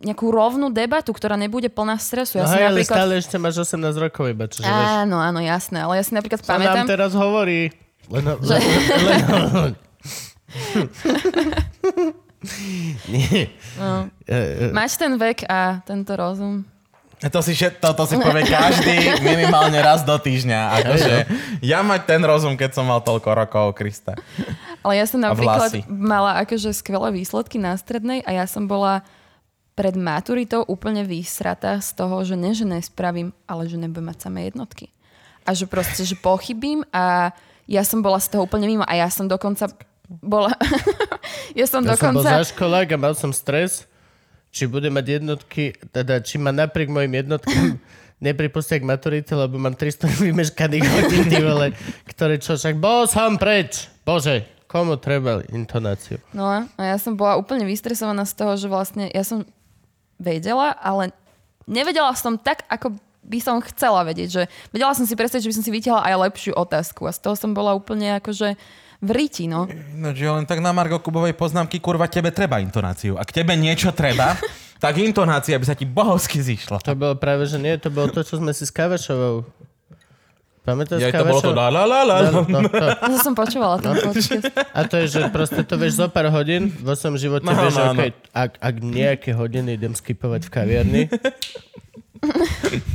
[0.00, 2.40] nejakú rovnú debatu, ktorá nebude plná stresu.
[2.40, 2.96] No Ja si hej, ale napríklad...
[2.96, 5.84] stále ešte máš 18 rokov iba, čiže vieš, Áno, áno, jasné.
[5.84, 6.88] Ale ja si napríklad čo pamätám...
[6.88, 7.68] nám teraz hovorí.
[8.08, 9.20] Len, len, len,
[9.52, 9.72] len,
[13.12, 13.52] Nie.
[13.76, 14.08] No.
[14.24, 16.64] E, e, Máš ten vek a tento rozum.
[17.20, 20.60] To si, všet- to, to si povie každý minimálne raz do týždňa.
[20.80, 21.14] Akože,
[21.60, 24.16] ja mať ten rozum, keď som mal toľko rokov, Krista.
[24.80, 29.04] Ale ja som napríklad mala akože skvelé výsledky na strednej a ja som bola
[29.80, 34.52] pred maturitou úplne vysratá z toho, že ne, že nespravím, ale že nebudem mať samé
[34.52, 34.92] jednotky.
[35.48, 37.32] A že proste, že pochybím a
[37.64, 39.72] ja som bola z toho úplne mimo a ja som dokonca
[40.04, 40.52] bola...
[41.58, 42.44] ja som ja som bol dokonca...
[42.44, 43.88] zaškolák a mal som stres,
[44.52, 47.80] či budem mať jednotky, teda či ma napriek mojim jednotkám
[48.28, 51.72] nepripustia k maturite, lebo mám 300 vymeškaných hodín, vole,
[52.04, 56.20] ktoré čo však, bol som preč, bože, komu treba intonáciu.
[56.36, 59.48] No a ja som bola úplne vystresovaná z toho, že vlastne ja som
[60.20, 61.16] vedela, ale
[61.64, 64.28] nevedela som tak, ako by som chcela vedieť.
[64.28, 67.20] Že vedela som si predstaviť, že by som si vytiahla aj lepšiu otázku a z
[67.24, 68.60] toho som bola úplne akože
[69.00, 69.64] v riti, no.
[69.96, 73.16] No, že len tak na Margo Kubovej poznámky, kurva, tebe treba intonáciu.
[73.16, 74.36] Ak tebe niečo treba,
[74.84, 76.84] tak intonácia by sa ti bohovsky zišla.
[76.84, 79.48] To bolo práve, že nie, to bolo to, čo sme si s Kavašovou.
[80.60, 82.16] Pamätáš Ja, to bolo to la la la la.
[82.28, 82.84] No, no, to.
[82.84, 84.44] To som počúvala ten podcast.
[84.76, 87.80] A to je, že proste to vieš zo pár hodín vo svojom živote, No, vieš,
[87.80, 91.02] no, okay, ak, ak nejaké hodiny idem skipovať v kaviarni,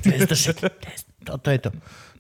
[0.06, 0.36] to je to.
[1.26, 1.72] Toto je to.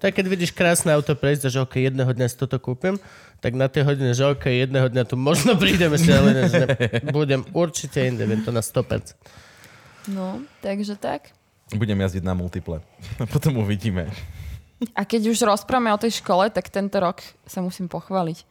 [0.02, 2.98] Tak keď vidíš krásne auto prejsť, že ok, jedného dňa si toto kúpim,
[3.38, 6.66] tak na tej hodine, že ok, jedného dňa tu možno prídem ešte, ale ne, že
[6.66, 6.76] ne,
[7.14, 9.14] budem určite inde, viem to na 100%.
[10.10, 11.30] No, takže tak.
[11.74, 12.82] Budem jazdiť na multiple.
[13.34, 14.10] Potom uvidíme.
[14.92, 18.44] A keď už rozprávame o tej škole, tak tento rok sa musím pochváliť.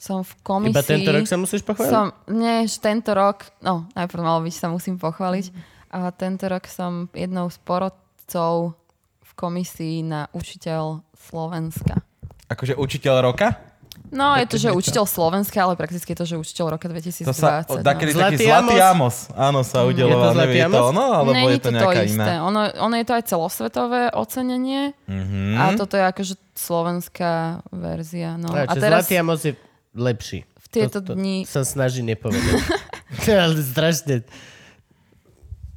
[0.00, 0.76] Som v komisii...
[0.76, 1.92] Iba tento rok sa musíš pochváliť?
[1.92, 5.52] Som, nie, že tento rok, no najprv malo byť, sa musím pochváliť.
[5.92, 8.76] A tento rok som jednou z porodcov
[9.24, 12.00] v komisii na učiteľ Slovenska.
[12.48, 13.69] Akože učiteľ roka?
[14.10, 17.24] No, je to, že učiteľ Slovenska, ale prakticky je to, že učiteľ roka 2020.
[17.24, 17.78] To sa, no.
[17.80, 19.30] taký Zlatý zlatý Amos?
[19.32, 20.30] Áno, sa Je to udeloval.
[20.34, 20.84] Zlatý Nevie to Amos?
[20.90, 22.14] ono, alebo Není je to nejaká isté.
[22.18, 22.26] iná?
[22.42, 25.54] Ono, ono je to aj celosvetové ocenenie Mhm.
[25.54, 27.32] a toto je akože slovenská
[27.70, 28.34] verzia.
[28.34, 28.50] No.
[28.50, 29.54] A, A teraz Zlatý Amos je
[29.94, 30.42] lepší.
[30.58, 31.46] v tieto to, to dni...
[31.46, 32.66] sa snaží nepovedať.
[33.46, 34.26] ale strašne.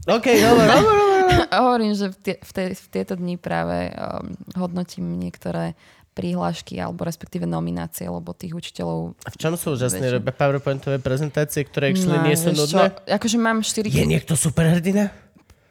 [0.04, 1.00] OK, hovor, hovor.
[1.50, 5.78] Hovorím, že v, tie, v, tej, v tieto dni práve um, hodnotím niektoré
[6.14, 9.18] prihlášky alebo respektíve nominácie, lebo tých učiteľov...
[9.26, 12.94] A v čom sú úžasné robia PowerPointové prezentácie, ktoré actually nie sú nudné?
[12.94, 15.10] Čo, akože mám 4 Je niekto superhrdina?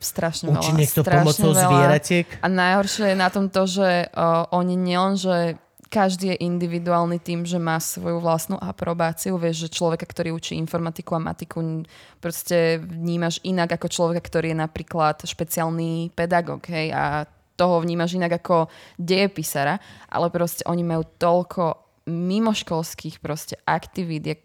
[0.03, 0.81] strašne Učí veľa.
[0.83, 1.63] niekto strašne pomocou veľa.
[1.63, 2.27] zvieratiek?
[2.43, 5.57] A najhoršie je na tom to, že uh, oni nielen, že
[5.93, 9.37] každý je individuálny tým, že má svoju vlastnú aprobáciu.
[9.37, 11.85] Vieš, že človeka, ktorý učí informatiku a matiku,
[12.17, 16.65] proste vnímaš inak ako človeka, ktorý je napríklad špeciálny pedagóg.
[16.65, 17.29] Hej, a
[17.63, 18.67] toho vnímaš inak ako
[18.99, 19.79] dejepisara.
[20.11, 21.79] Ale proste oni majú toľko
[22.11, 24.43] mimoškolských proste aktivít, jak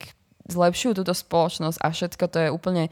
[0.47, 2.83] zlepšujú túto spoločnosť a všetko to je úplne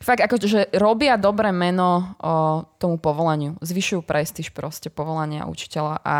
[0.00, 3.56] fakt ako, že robia dobré meno o, tomu povolaniu.
[3.62, 6.16] Zvyšujú prestíž proste povolania učiteľa a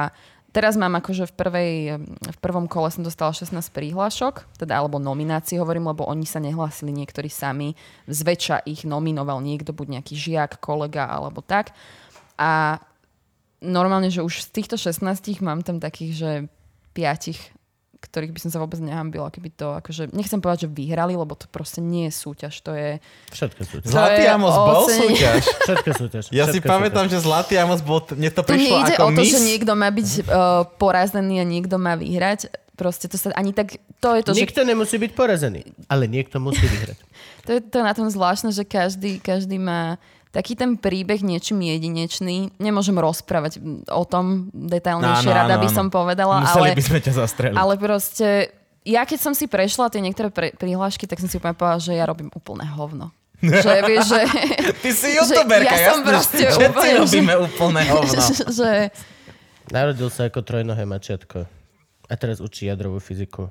[0.55, 1.73] teraz mám akože v, prvej,
[2.09, 6.95] v prvom kole som dostala 16 príhlášok, teda alebo nominácií hovorím, lebo oni sa nehlásili
[6.95, 7.77] niektorí sami.
[8.09, 11.77] Zväčša ich nominoval niekto, buď nejaký žiak, kolega alebo tak.
[12.41, 12.81] A
[13.67, 16.31] normálne, že už z týchto 16 mám tam takých, že
[16.95, 17.57] piatich
[18.07, 21.49] ktorých by som sa vôbec nehambila, keby to akože, nechcem povedať, že vyhrali, lebo to
[21.51, 23.03] proste nie je súťaž, to je...
[23.33, 23.91] Všetko súťaž.
[23.91, 25.43] Zlatý Amos bol súťaž.
[25.67, 26.25] Všetko súťaž.
[26.31, 27.21] Ja si všetko pamätám, súťaž.
[27.21, 29.33] že Zlatý Amos bol, mne to prišlo nejde ako o to, mis.
[29.33, 30.23] že niekto má byť uh,
[30.79, 32.53] porazený a niekto má vyhrať.
[32.77, 33.81] Proste to sa ani tak...
[34.05, 37.01] To je to, že Nikto nemusí byť porazený, ale niekto musí vyhrať.
[37.47, 40.03] To je to je na tom zvláštne, že každý, každý má
[40.37, 42.53] taký ten príbeh niečím jedinečný.
[42.57, 43.57] Nemôžem rozprávať
[43.89, 45.75] o tom detailnejšie, Áno, rada áno, by áno.
[45.75, 47.57] som povedala, Museli ale, by sme ťa zastreliť.
[47.57, 48.29] ale proste
[48.85, 51.91] ja keď som si prešla tie niektoré pre, prihlášky, tak som si úplne povedala, že
[51.91, 53.11] ja robím úplné hovno.
[53.37, 54.21] že vieš, že,
[54.85, 56.07] Ty si youtuberka, ja som jasné.
[56.07, 58.21] proste Všetci úplne, že- robíme úplné hovno.
[58.53, 58.71] že,
[59.67, 61.49] Narodil sa ako trojnohé mačiatko
[62.07, 63.51] a teraz učí jadrovú fyziku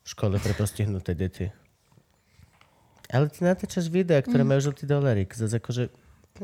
[0.00, 1.46] v škole pre postihnuté deti.
[3.06, 5.30] Ale ty natáčaš videá, ktoré majú žltý dolárik.
[5.30, 5.92] Zase akože...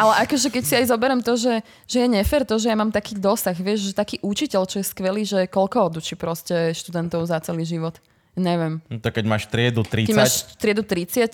[0.00, 2.90] Ale akože keď si aj zoberiem to, že, že je nefér to, že ja mám
[2.90, 7.38] taký dosah, vieš, že taký učiteľ, čo je skvelý, že koľko odučí proste študentov za
[7.38, 7.94] celý život.
[8.34, 8.82] Neviem.
[8.90, 11.30] No to keď máš triedu 30, Keď máš triedu 30,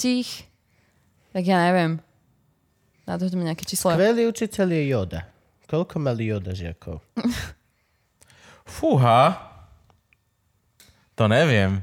[1.33, 1.97] tak ja neviem.
[3.09, 3.97] Na to mi nejaké číslo.
[3.97, 5.21] Skvelý učiteľ je Joda.
[5.65, 7.01] Koľko mali Joda žiakov?
[8.69, 9.35] fúha.
[11.17, 11.81] To neviem.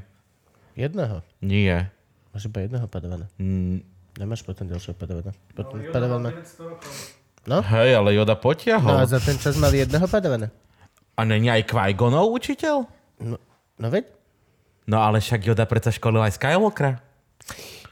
[0.78, 1.26] Jedného.
[1.42, 1.90] Nie.
[2.32, 3.26] Máš iba jedného padavana.
[3.40, 3.80] Mm,
[4.18, 5.30] Nemáš potom ďalšieho padavana.
[5.54, 6.42] Potom Yoda padavan mal má...
[6.42, 6.90] 900 rokov.
[7.70, 9.06] hej, ale Joda No a potiahol.
[9.06, 10.50] za ten čas mali jedného padavana.
[11.14, 12.76] A není aj Qui-Gonov učiteľ?
[13.22, 13.36] No,
[13.78, 14.10] no veď?
[14.90, 16.98] No ale však Joda predsa školil aj Skywalkera.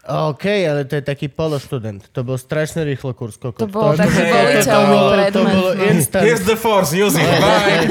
[0.07, 1.99] OK, ale to je taký pološtudent.
[2.15, 3.43] To bol strašne rýchlo kurz.
[3.43, 5.55] To bol to, taký to, voliteľný bolo, to predmet.
[5.59, 5.83] bolo no.
[5.91, 6.23] instant.
[6.23, 7.91] Here's the force, use it, bye.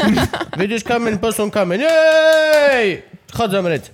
[0.55, 1.83] Vidíš kameň, posun kameň.
[1.83, 3.03] Jej!
[3.35, 3.91] Chod zomrieť.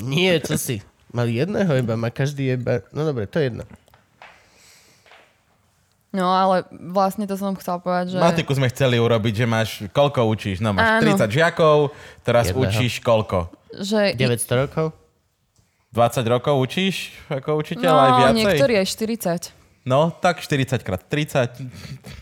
[0.00, 0.80] Nie, čo si?
[1.10, 2.86] Mali jedného iba, má každý iba...
[2.94, 3.64] No dobre, to je jedno.
[6.10, 8.16] No ale vlastne to som chcela povedať, že...
[8.18, 10.58] Matiku sme chceli urobiť, že máš, koľko učíš?
[10.58, 11.14] No máš Áno.
[11.14, 11.76] 30 žiakov,
[12.26, 12.66] teraz Jedného.
[12.66, 13.46] učíš koľko?
[13.70, 14.86] že 900 rokov?
[15.94, 18.38] 20 rokov učíš ako učiteľ no, aj viacej?
[18.42, 19.86] niektorí aj 40.
[19.86, 21.66] No, tak 40 krát 30.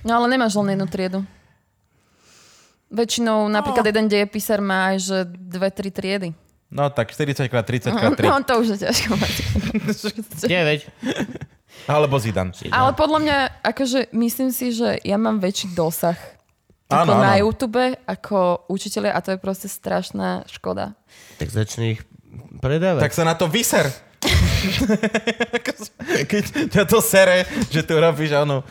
[0.05, 1.21] No ale nemáš len jednu triedu.
[2.89, 6.33] Väčšinou napríklad jeden dejepisár má aj že dve, tri triedy.
[6.69, 8.29] No, tak 40 krát 30 krát 3.
[8.29, 9.35] No to už je ťažko mať.
[10.45, 11.89] 9.
[11.89, 12.53] Alebo Zidane.
[12.69, 16.21] Ale podľa mňa, akože myslím si, že ja mám väčší dosah
[16.89, 17.41] Áno, ako na áno.
[17.45, 20.97] YouTube ako učiteľia a to je proste strašná škoda.
[21.37, 22.01] Tak začni ich
[22.65, 23.05] predávať.
[23.05, 23.93] Tak sa na to vyser.
[26.33, 28.65] Keď ťa to sere, že tu robíš onú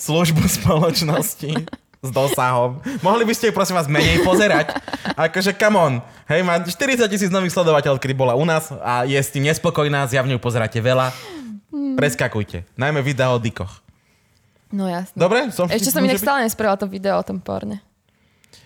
[0.00, 1.52] službu spoločnosti
[2.00, 2.80] s dosahom.
[2.98, 4.72] Mohli by ste ju prosím vás menej pozerať?
[5.14, 5.92] Akože come on.
[6.26, 6.72] Hej, má 40
[7.06, 10.78] tisíc nových sledovateľov, kedy bola u nás a je s tým nespokojná, zjavne ju pozeráte
[10.78, 11.12] veľa.
[11.94, 12.64] Preskakujte.
[12.74, 13.84] Najmä videa o dikoch.
[14.70, 15.12] No jasne.
[15.12, 15.50] Dobre?
[15.50, 17.84] Som Ešte som inak že by- stále nespravila to video o tom porne.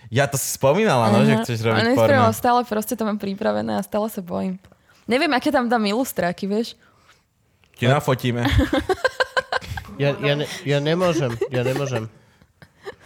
[0.08, 2.38] Ja to si spomínala, no, že chceš Ale robiť nespravila, porno.
[2.38, 4.60] stále proste to mám pripravené a stále sa bojím.
[5.04, 6.78] Neviem, aké tam dám ilustráky, vieš?
[7.74, 8.46] Ti nafotíme.
[9.94, 12.10] Ja, ja, ne, ja nemôžem, ja nemôžem.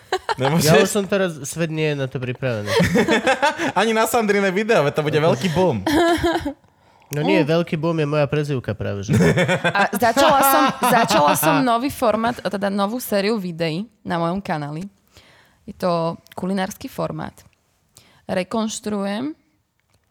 [0.39, 0.89] Ja už Nemôžeš?
[0.95, 2.71] som teraz, svet nie je na to pripravený.
[3.81, 5.83] Ani na Sandrine video, to bude veľký boom.
[7.09, 9.17] No nie, veľký boom je moja prezivka práve, že?
[9.73, 14.85] A začala som, začala som nový formát, teda novú sériu videí na mojom kanáli.
[15.65, 17.33] Je to kulinársky formát.
[18.29, 19.33] Rekonštruujem,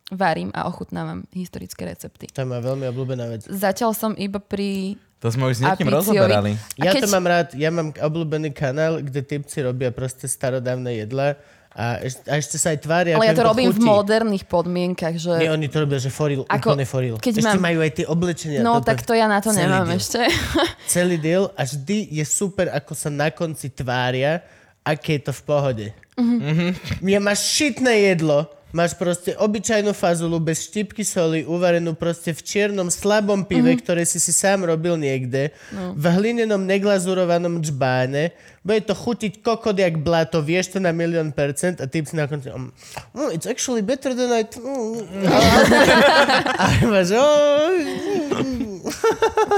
[0.09, 2.33] varím a ochutnávam historické recepty.
[2.33, 3.45] To je moja veľmi obľúbená vec.
[3.45, 4.97] Zatiaľ som iba pri...
[5.17, 6.53] To sme už s niekým rozoberali.
[6.77, 11.33] Ja keď- to mám rád, ja mám obľúbený kanál, kde typci robia proste starodávne jedla
[11.71, 13.85] a, eš, a ešte sa aj tvária, Ale ja to robím v chutí.
[13.87, 15.29] moderných podmienkach, že...
[15.37, 17.15] Nie, oni to robia, že foril, Ako- úplne foril.
[17.17, 18.59] keď Ešte mám- majú aj tie oblečenia.
[18.61, 19.97] No, tak to ja na to nemám deal.
[19.97, 20.21] ešte.
[20.89, 24.41] Celý diel a vždy je super, ako sa na konci tvária,
[24.81, 25.87] aké je to v pohode.
[26.15, 26.69] Mm-hmm.
[27.03, 32.91] Ja máš šitné jedlo, máš proste obyčajnú fazulu bez štipky soli, uvarenú proste v čiernom
[32.91, 33.83] slabom pive, mm-hmm.
[33.83, 35.95] ktoré si si sám robil niekde, no.
[35.95, 38.35] v hlinenom neglazurovanom džbáne,
[38.67, 42.27] bude to chutiť kokot jak blato, vieš to na milión percent a ty si na
[42.27, 42.75] konci, um,
[43.15, 44.43] oh, it's actually better than I...
[44.43, 45.23] T- mm.
[46.61, 47.71] a máš, oh,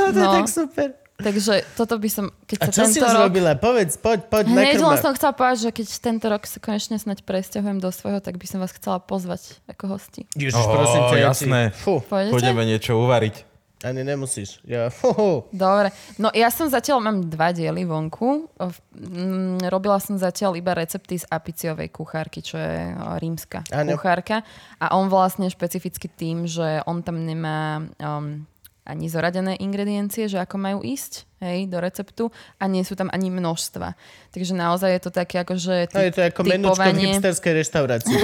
[0.13, 0.33] to je No.
[0.37, 1.08] tak super.
[1.19, 3.23] Takže toto by som, keď A sa čo si tento už rok...
[3.27, 3.51] robila?
[3.59, 7.27] Povedz, poď, poď, Hneď len som chcela povedať, že keď tento rok sa konečne snať
[7.27, 10.23] presťahujem do svojho, tak by som vás chcela pozvať ako hosti.
[10.39, 11.61] Ježiš, Ó, prosím ťa, jasné.
[11.75, 11.99] Fú?
[12.07, 13.35] Pôjdeme niečo uvariť.
[13.79, 14.59] ani nemusíš.
[14.63, 15.43] Ja, fú.
[15.51, 15.91] Dobre.
[16.15, 18.47] No ja som zatiaľ, mám dva diely vonku.
[18.95, 24.43] Mm, robila som zatiaľ iba recepty z apiciovej kuchárky, čo je rímska kuchárka.
[24.79, 28.43] A on vlastne špecificky tým, že on tam nemá um,
[28.89, 33.29] ani zoradené ingrediencie, že ako majú ísť hej, do receptu a nie sú tam ani
[33.29, 33.93] množstva.
[34.33, 38.15] Takže naozaj je to také ako, že No je to ako menúčko v hipsterskej reštaurácii.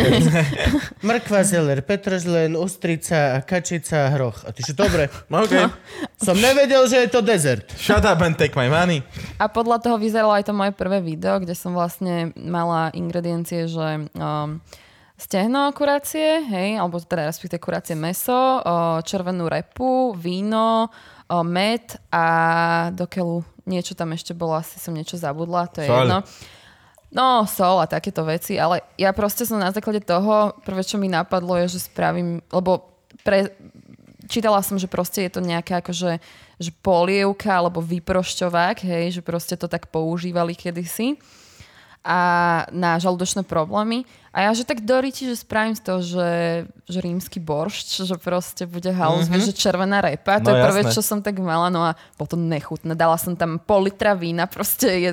[1.08, 4.42] Mrkva, zeler, petržlen, ústrica, kačica, hroch.
[4.44, 5.54] A ty že dobre, OK.
[6.18, 7.70] som nevedel, že je to dezert.
[7.78, 9.06] Shut up and take my money.
[9.38, 14.10] A podľa toho vyzeralo aj to moje prvé video, kde som vlastne mala ingrediencie, že
[14.18, 14.60] um,
[15.16, 18.60] stehno kurácie, hej, alebo teda respektíve kurácie meso,
[19.08, 20.92] červenú repu, víno,
[21.32, 22.26] med a
[22.92, 26.00] do keľu niečo tam ešte bolo, asi som niečo zabudla, to je Soľ.
[26.04, 26.20] jedno.
[27.16, 31.08] No, sol a takéto veci, ale ja proste som na základe toho, prvé čo mi
[31.08, 32.92] napadlo je, že spravím, lebo
[33.24, 33.56] pre,
[34.28, 36.20] čítala som, že proste je to nejaká akože
[36.56, 41.16] že polievka alebo vyprošťovák, hej, že proste to tak používali kedysi
[42.06, 42.20] a
[42.70, 44.06] na žalúdočné problémy.
[44.36, 46.30] A ja, že tak doríti, že spravím z toho, že,
[46.92, 49.48] že rímsky boršč, že proste bude halus, mm-hmm.
[49.48, 50.44] že červená repa.
[50.44, 50.94] To No je prvé, jasné.
[50.94, 53.00] čo som tak mala, no a to nechutné.
[53.00, 55.12] Dala som tam pol litra vína, proste je,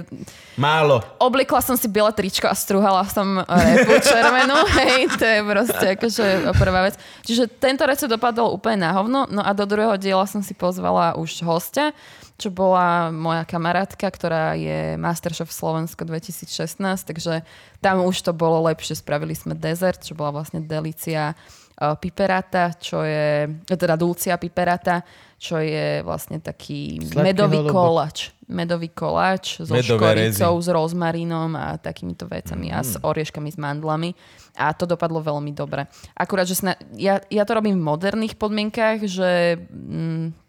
[0.59, 1.07] Málo.
[1.23, 6.25] Obliekla som si biele tričko a strúhala som repu červenú, hej, to je proste akože
[6.59, 6.99] prvá vec.
[7.23, 11.15] Čiže tento recept dopadol úplne na hovno, no a do druhého diela som si pozvala
[11.15, 11.95] už hostia,
[12.43, 16.75] čo bola moja kamarátka, ktorá je Masterchef Slovensko 2016,
[17.05, 17.47] takže
[17.79, 18.95] tam už to bolo lepšie.
[18.95, 25.07] Spravili sme dezert, čo bola vlastne delícia uh, piperata, čo je, teda dulcia piperata,
[25.39, 27.73] čo je vlastne taký Sladký medový holubok.
[27.73, 28.19] koláč.
[28.45, 29.97] Medový koláč so Medové
[30.29, 33.03] škoricou, s rozmarínom a takýmito vecami a s Mm.
[33.03, 34.11] orieškami, s mandlami.
[34.55, 35.89] A to dopadlo veľmi dobre.
[36.13, 40.42] Akurát, že sna- ja, ja to robím v moderných podmienkach, že mm,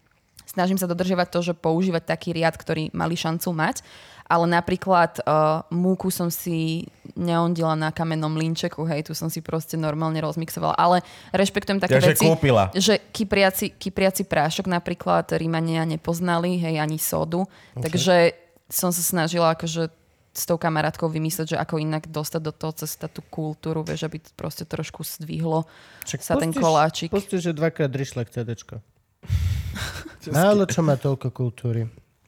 [0.54, 3.82] snažím sa dodržiavať to, že používať taký riad, ktorý mali šancu mať.
[4.24, 9.76] Ale napríklad uh, múku som si neondila na kamennom linčeku, hej, tu som si proste
[9.76, 10.72] normálne rozmixovala.
[10.80, 12.72] Ale rešpektujem také Takže veci, kúpila.
[12.72, 17.44] že kypriaci, kypriaci prášok napríklad Rímania nepoznali, hej, ani sodu.
[17.76, 17.82] Okay.
[17.84, 18.14] Takže
[18.72, 19.92] som sa snažila akože
[20.34, 24.18] s tou kamarátkou vymyslieť, že ako inak dostať do toho cez tú kultúru, vieš, aby
[24.18, 25.68] to proste trošku zdvihlo
[26.02, 27.12] sa ten koláčik.
[27.12, 28.82] Pustíš, že dvakrát drišlek CDčko.
[30.32, 31.84] Málo čo má toľko kultúry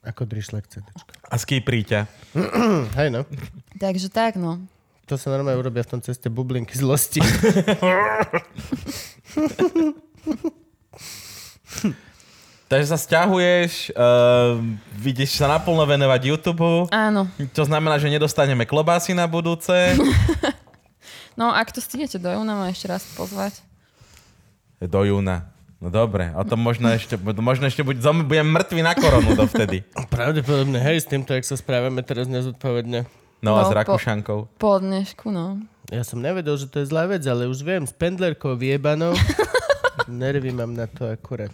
[0.07, 1.11] ako drišlek CDčko.
[1.27, 2.07] A skýpríťa.
[2.99, 3.27] Hej no.
[3.81, 4.63] Takže tak, no.
[5.07, 7.23] To sa normálne urobia v tom ceste bublinky zlosti.
[12.67, 14.59] Takže sa stiahuješ, uh,
[14.99, 16.91] vidíš sa naplno venovať YouTube.
[16.91, 17.31] Áno.
[17.55, 19.73] To znamená, že nedostaneme klobásy na budúce.
[21.37, 23.61] No, ak to stihnete do júna, ma ešte raz pozvať.
[24.81, 25.53] Do júna.
[25.77, 29.85] No dobre, a to možno ešte, možno ešte buď, budem mŕtvý na koronu dovtedy.
[30.09, 33.05] Pravdepodobne, hej, s týmto, jak sa správame teraz nezodpovedne.
[33.45, 34.39] No, a No, s po- Rakúšankou.
[34.57, 35.61] Po dnešku, no.
[35.93, 39.13] Ja som nevedel, že to je zlá vec, ale už viem, s pendlerkou vyjebanou.
[40.09, 41.53] Nervy mám na to akurát.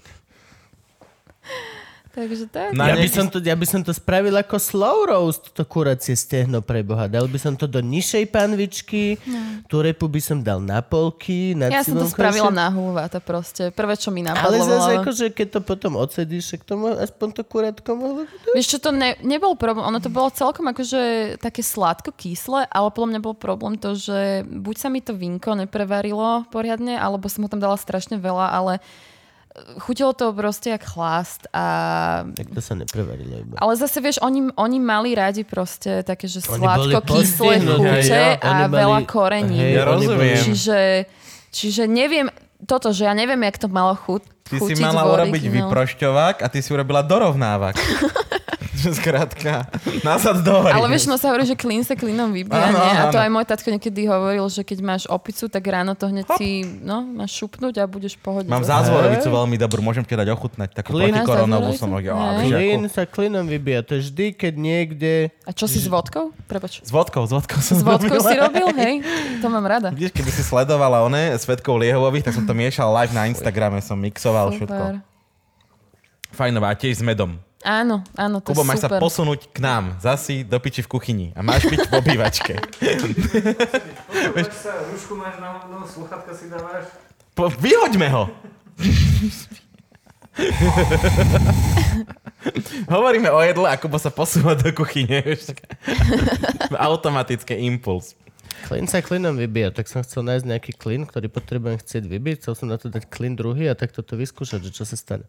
[2.12, 2.72] Takže tak.
[2.72, 6.12] Na ja, by som to, ja by som to spravil ako slow roast, to kuracie
[6.12, 7.04] stehno pre Boha.
[7.06, 9.64] Dal by som to do nižšej panvičky, No.
[9.64, 13.16] tú repu by som dal na polky, na Ja som to civilkom spravila na hulváta
[13.16, 13.70] proste.
[13.70, 14.60] Prvé, čo mi Ale napadlo.
[14.60, 18.28] zase, bolo- akože, keď to potom odsedíš, k tomu aspoň to kurátko mohlo...
[18.52, 19.80] Vieš čo, to ne, nebol problém.
[19.82, 21.00] Ono to bolo celkom akože
[21.38, 26.44] také sladko-kyslé, ale podľa mňa bol problém to, že buď sa mi to vínko neprevarilo
[26.48, 28.84] poriadne, alebo som ho tam dala strašne veľa, ale
[29.78, 31.64] chutilo to proste jak chlast a...
[32.26, 33.54] Tak to sa neprevarilo iba.
[33.56, 38.50] Ale zase vieš, oni, oni mali radi proste také, že sladko-kyslé postihnutí, chute ja, a
[38.64, 39.56] mali- veľa korení.
[39.58, 40.40] hej, Ja rozumiem.
[40.40, 40.78] Čiže,
[41.48, 45.68] čiže neviem, toto, že ja neviem, jak to malo chut, Ty si mala urobiť originále.
[45.68, 47.76] vyprošťovák a ty si urobila dorovnávak.
[48.88, 49.70] Že Skrátka,
[50.02, 50.74] nazad do hory.
[50.74, 52.92] Ale vieš, no sa hovorí, že klin sa klinom vybíja, Áno, nie?
[52.98, 53.26] A to áno.
[53.26, 57.06] aj môj tatko niekedy hovoril, že keď máš opicu, tak ráno to hneď si, no,
[57.06, 58.46] máš šupnúť a budeš v pohode.
[58.50, 60.74] Mám zázvorovicu veľmi dobrú, môžem ti dať ochutnať.
[60.74, 61.14] Takú Klin.
[61.14, 61.94] protikoronovú som.
[61.94, 63.86] Klin sa klinom vybíja.
[63.86, 65.12] To je vždy, keď niekde...
[65.46, 66.34] A čo si s vodkou?
[66.50, 66.82] Prepač.
[66.82, 68.94] S vodkou, s vodkou som S vodkou si robil, hej?
[69.42, 69.94] To mám rada.
[69.94, 73.98] Vidíš, keby si sledovala one Svetkov Liehovových, tak som to miešal live na Instagrame, som
[73.98, 74.82] mixoval všetko.
[74.98, 75.12] Super.
[76.32, 77.36] Fajnová, a tiež s medom.
[77.62, 78.98] Áno, áno, to Kubo, máš sa super.
[78.98, 79.94] posunúť k nám.
[80.02, 81.26] Zasi do piči v kuchyni.
[81.38, 82.58] A máš byť v obývačke.
[84.34, 86.90] Poď sa, rúšku máš na no, sluchatka si dávaš.
[87.38, 88.26] Po, vyhoďme ho!
[92.90, 95.22] Hovoríme o jedle a Kubo sa posúva do kuchyne.
[96.74, 98.18] Automatické impuls.
[98.66, 102.34] Klin sa klinom vybíja, tak som chcel nájsť nejaký klin, ktorý potrebujem chcieť vybiť.
[102.42, 105.26] Chcel som na to dať klin druhý a tak toto vyskúšať, že čo sa stane.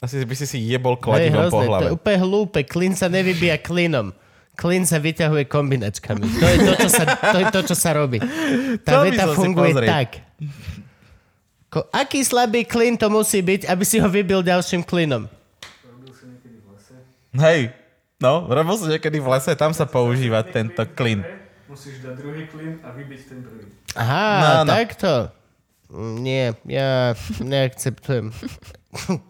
[0.00, 1.82] Asi by si si jebol kladivom po hrozné, to hlave.
[1.82, 2.58] je úplne hlúpe.
[2.64, 4.16] Klin sa nevybíja klinom.
[4.56, 6.24] Klin sa vyťahuje kombinačkami.
[6.24, 8.16] To je to, čo sa, to, je to, čo sa robí.
[8.80, 10.24] Tá by veta si funguje tak.
[11.68, 15.28] Ko, aký slabý klin to musí byť, aby si ho vybil ďalším klinom?
[15.86, 16.94] Robil si niekedy v lese.
[17.36, 17.60] Hej,
[18.18, 21.22] no, robil som niekedy v lese, tam sa používa tento klin.
[21.64, 23.64] Musíš dať druhý klin a vybiť ten prvý.
[23.94, 24.70] Aha, No, no.
[24.72, 25.12] takto.
[25.88, 28.34] Mm, Nie, ja neakceptujem.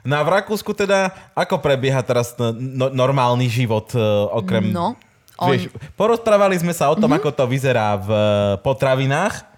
[0.00, 4.72] No a v Rakúsku teda, ako prebieha teraz no, no, normálny život, uh, okrem...
[4.72, 4.96] No,
[5.36, 8.22] on- Vieš, porozprávali sme sa o tom, ako to vyzerá v uh,
[8.60, 9.50] potravinách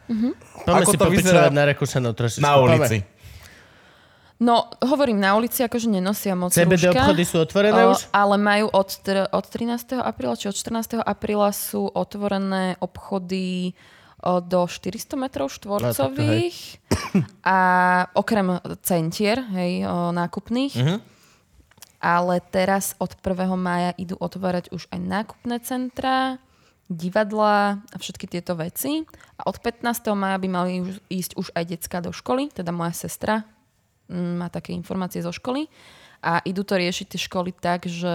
[0.66, 2.44] Poďme Ako si to vyzerá na Rakúšanov trošičku.
[2.44, 2.98] na ulici.
[4.42, 6.98] No, hovorím, na ulici akože nenosia moc CBD rúška.
[6.98, 8.10] obchody sú otvorené O, už?
[8.10, 10.02] Ale majú od, tr- od 13.
[10.02, 10.98] apríla, či od 14.
[10.98, 13.78] apríla sú otvorené obchody
[14.22, 16.78] do 400 metrov štvorcových
[17.42, 17.58] a
[18.14, 19.82] okrem centier, hej,
[20.14, 20.74] nákupných.
[20.78, 20.96] Mhm.
[22.02, 23.54] Ale teraz od 1.
[23.54, 26.42] mája idú otvárať už aj nákupné centrá,
[26.90, 29.06] divadlá a všetky tieto veci.
[29.38, 30.10] A od 15.
[30.18, 33.46] mája by mali už ísť už aj decka do školy, teda moja sestra
[34.10, 35.70] mm, má také informácie zo školy.
[36.22, 38.14] A idú to riešiť tie školy tak, že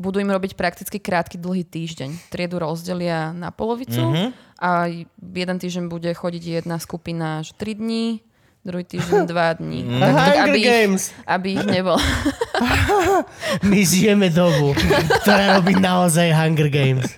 [0.00, 2.32] budú im robiť prakticky krátky dlhý týždeň.
[2.32, 4.24] Triedu rozdelia na polovicu Mhm.
[4.56, 8.24] a jeden týždeň bude chodiť jedna skupina až 3 dní,
[8.64, 9.84] druhý týždeň 2 dní.
[9.84, 10.00] Mhm.
[10.00, 11.02] Tak, tak, aby, ich, Games.
[11.28, 12.00] aby ich nebolo.
[13.68, 14.72] My žijeme dobu,
[15.20, 17.08] ktorá robí naozaj Hunger Games.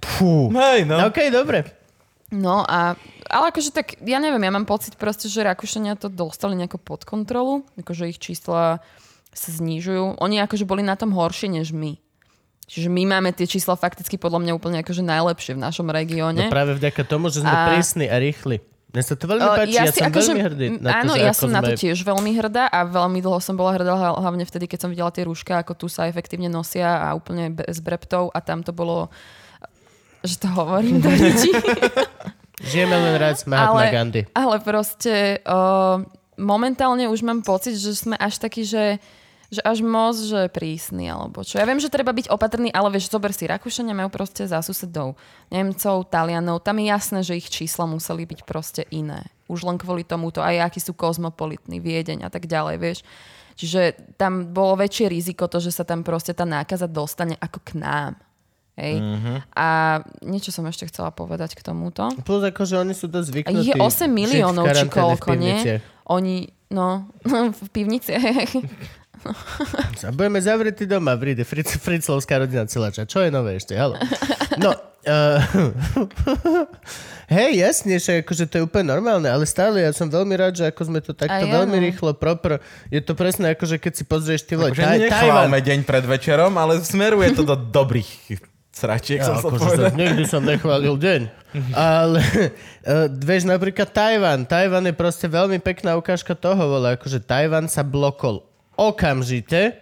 [0.00, 0.48] Fú.
[0.54, 1.02] Hej, no.
[1.04, 1.66] OK, dobre.
[2.30, 2.94] No a,
[3.26, 7.02] ale akože tak, ja neviem, ja mám pocit proste, že Rakúšania to dostali nejako pod
[7.02, 8.82] kontrolu, akože ich čísla
[9.36, 10.16] sa znižujú.
[10.16, 12.00] Oni akože boli na tom horšie než my.
[12.66, 16.48] Čiže my máme tie čísla fakticky podľa mňa úplne akože najlepšie v našom regióne.
[16.48, 18.58] No práve vďaka tomu, že sme A- prísni a rýchli.
[18.90, 21.52] Mne sa to veľmi páči, ja, som akože- veľmi hrdý na to, Áno, ja som
[21.52, 21.78] na to sme...
[21.78, 25.12] tiež veľmi hrdá a veľmi dlho som bola hrdá, hla- hlavne vtedy, keď som videla
[25.12, 29.12] tie rúška, ako tu sa efektívne nosia a úplne bez breptov a tam to bolo
[30.24, 31.52] že to hovorím do rečí.
[32.72, 34.22] Žijeme len raz Mahatma ale, Gandhi.
[34.32, 36.00] ale proste uh,
[36.40, 38.96] momentálne už mám pocit, že sme až takí, že
[39.50, 41.62] že až moc, že prísny, alebo čo.
[41.62, 45.14] Ja viem, že treba byť opatrný, ale vieš, zober si, Rakúšania majú proste za susedov
[45.54, 49.30] Nemcov, Talianov, tam je jasné, že ich čísla museli byť proste iné.
[49.46, 52.98] Už len kvôli tomuto, aj akí sú kozmopolitní, Viedeň a tak ďalej, vieš.
[53.56, 57.80] Čiže tam bolo väčšie riziko to, že sa tam proste tá nákaza dostane ako k
[57.80, 58.12] nám.
[58.76, 59.00] Hej.
[59.00, 59.36] Mm-hmm.
[59.56, 59.66] A
[60.20, 62.12] niečo som ešte chcela povedať k tomuto.
[62.28, 63.72] Plus akože oni sú dosť zvyknutí.
[63.72, 65.80] je 8 miliónov, či koľko, nie?
[66.12, 67.08] Oni, no,
[67.64, 68.12] v pivnici.
[70.18, 71.44] Budeme zavretí doma v Ride.
[71.44, 73.08] Fric, Friclovská rodina celáča.
[73.08, 73.74] Čo je nové ešte?
[73.74, 73.98] Halo.
[74.58, 75.38] No, uh,
[77.36, 80.64] hej, jasne, že akože to je úplne normálne, ale stále ja som veľmi rád, že
[80.68, 81.84] ako sme to takto A ja, veľmi no.
[81.90, 82.58] rýchlo, proper.
[82.90, 86.52] Je to presne ako, že keď si pozrieš ty vole, Akože Taj- deň pred večerom,
[86.58, 88.40] ale smeruje to do dobrých
[88.76, 89.88] sračiek, Ja, som sa akože povedal.
[89.88, 91.20] sa, nikdy som nechválil deň.
[91.72, 94.44] Ale uh, vieš, napríklad Tajvan.
[94.44, 98.44] Tajvan je proste veľmi pekná ukážka toho, vole, akože Tajvan sa blokol
[98.76, 99.76] okamžite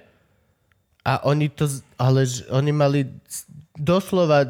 [1.04, 1.68] a oni to,
[2.00, 3.00] ale oni mali
[3.76, 4.48] doslova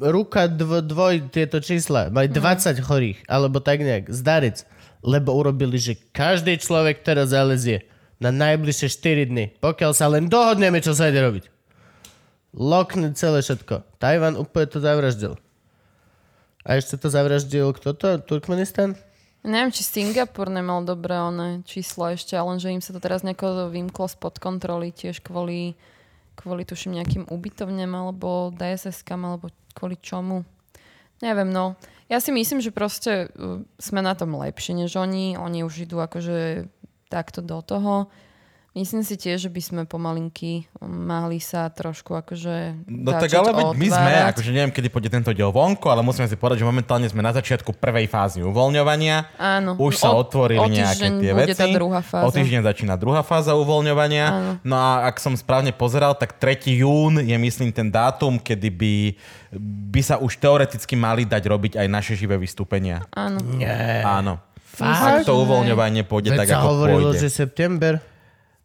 [0.00, 2.10] ruka dv, dvoj tieto čísla.
[2.12, 4.66] Mali 20 chorých, alebo tak nejak, zdarec.
[5.00, 7.88] Lebo urobili, že každý človek teraz zalezie
[8.20, 9.44] na najbližšie 4 dny.
[9.64, 11.48] Pokiaľ sa len dohodneme, čo sa ide robiť.
[12.52, 13.96] Lokne celé všetko.
[13.96, 15.34] Tajvan úplne to zavraždil.
[16.66, 18.20] A ešte to zavraždil kto to?
[18.20, 18.98] Turkmenistan?
[19.40, 23.72] Neviem, či Singapur nemal dobré one číslo ešte, ale že im sa to teraz nejako
[23.72, 25.80] vymklo spod kontroly tiež kvôli,
[26.36, 30.44] kvôli tuším nejakým ubytovnem alebo DSS-kam alebo kvôli čomu.
[31.24, 31.76] Neviem, no.
[32.12, 35.40] Ja si myslím, že proste uh, sme na tom lepšie než oni.
[35.40, 36.68] Oni už idú akože
[37.08, 38.12] takto do toho.
[38.70, 43.66] Myslím si tiež, že by sme pomalinky mali sa trošku akože No tak ale veď
[43.74, 47.02] my sme, akože neviem, kedy pôjde tento diel vonku, ale musíme si povedať, že momentálne
[47.04, 49.34] sme na začiatku prvej fázy uvoľňovania.
[49.34, 49.74] Áno.
[49.74, 51.58] Už sa O- otvorili o nejaké tie bude veci.
[51.58, 52.22] tá druhá fáza.
[52.22, 54.26] O týždeň začína druhá fáza uvoľňovania.
[54.28, 54.50] Áno.
[54.62, 56.62] No a ak som správne pozeral, tak 3.
[56.70, 58.94] jún je myslím ten dátum, kedy by,
[59.90, 63.02] by sa už teoreticky mali dať robiť aj naše živé vystúpenia.
[63.10, 63.42] Áno.
[63.50, 64.06] Nie.
[64.06, 64.38] Áno.
[64.70, 65.26] Fakt?
[65.26, 67.26] Ak to uvoľňovanie pôjde Veď tak, sa ako hovorilo, pôjde.
[67.26, 67.98] že september.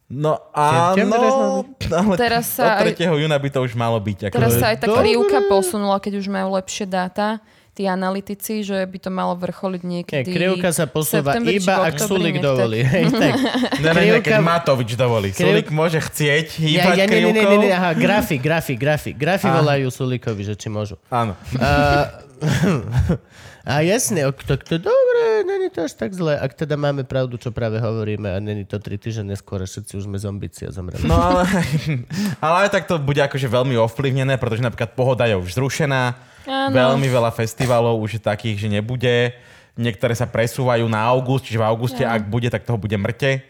[0.05, 3.09] No áno, ale Teraz sa od aj- 3.
[3.17, 4.29] júna by to už malo byť.
[4.29, 7.41] Ako Teraz sa aj tá krivka posunula, keď už majú lepšie dáta,
[7.73, 10.29] tí analytici, že by to malo vrcholiť Nie, niekedy...
[10.29, 12.85] krivka sa posúva iba, ak Sulik dovolí.
[12.87, 13.33] Hej, tak.
[13.83, 15.33] Ne, ne, ne, keď Matovič dovolí.
[15.33, 17.51] Kriv- Sulik môže chcieť Ja, hýbať ja, nie, nie, nie, krivkou.
[17.51, 19.11] nie, nie, aha, grafi, grafi, grafi.
[19.11, 19.57] Grafi Aha.
[19.59, 20.95] volajú Sulikovi, že či môžu.
[21.09, 21.33] Áno.
[21.57, 22.13] A,
[23.65, 26.37] a jasne, ok, to, to dobre, není to až tak zle.
[26.37, 29.97] Ak teda máme pravdu, čo práve hovoríme a není to tri týždne neskôr a všetci
[29.97, 31.01] už sme zombici a zomreli.
[31.01, 31.49] No ale,
[32.45, 36.13] ale aj tak to bude akože veľmi ovplyvnené, pretože napríklad pohoda je už zrušená.
[36.45, 36.73] Áno.
[36.77, 39.33] Veľmi veľa festivalov už je takých, že nebude.
[39.75, 42.15] niektoré sa presúvajú na august, čiže v auguste, Ja.
[42.15, 43.41] ak bude, tak toho bude mŕte.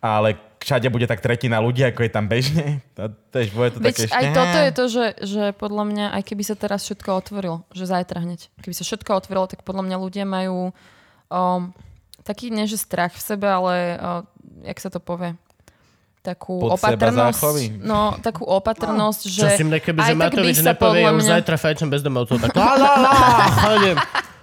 [0.00, 0.34] Ale
[0.64, 2.80] všade bude tak tretina ľudí, ako je tam bežne.
[2.96, 6.22] To, tež bude to také Veď aj toto je to, že, že podľa mňa, aj
[6.24, 9.96] keby sa teraz všetko otvorilo, že zajtra hneď, keby sa všetko otvorilo, tak podľa mňa
[10.00, 10.72] ľudia majú
[11.28, 11.74] um,
[12.24, 14.22] taký, nie že strach v sebe, ale uh,
[14.64, 15.36] jak sa to povie,
[16.24, 17.84] takú Pod opatrnosť.
[17.84, 21.32] No, takú opatrnosť, že Čo si mne, keby, že Matovič nepovie, ja podľa už mňa...
[21.36, 23.14] zajtra fajčem bezdomovcov, tak la, la, la,
[23.60, 23.96] chodím.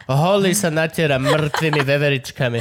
[0.05, 2.59] Holý sa natiera mŕtvými veveričkami.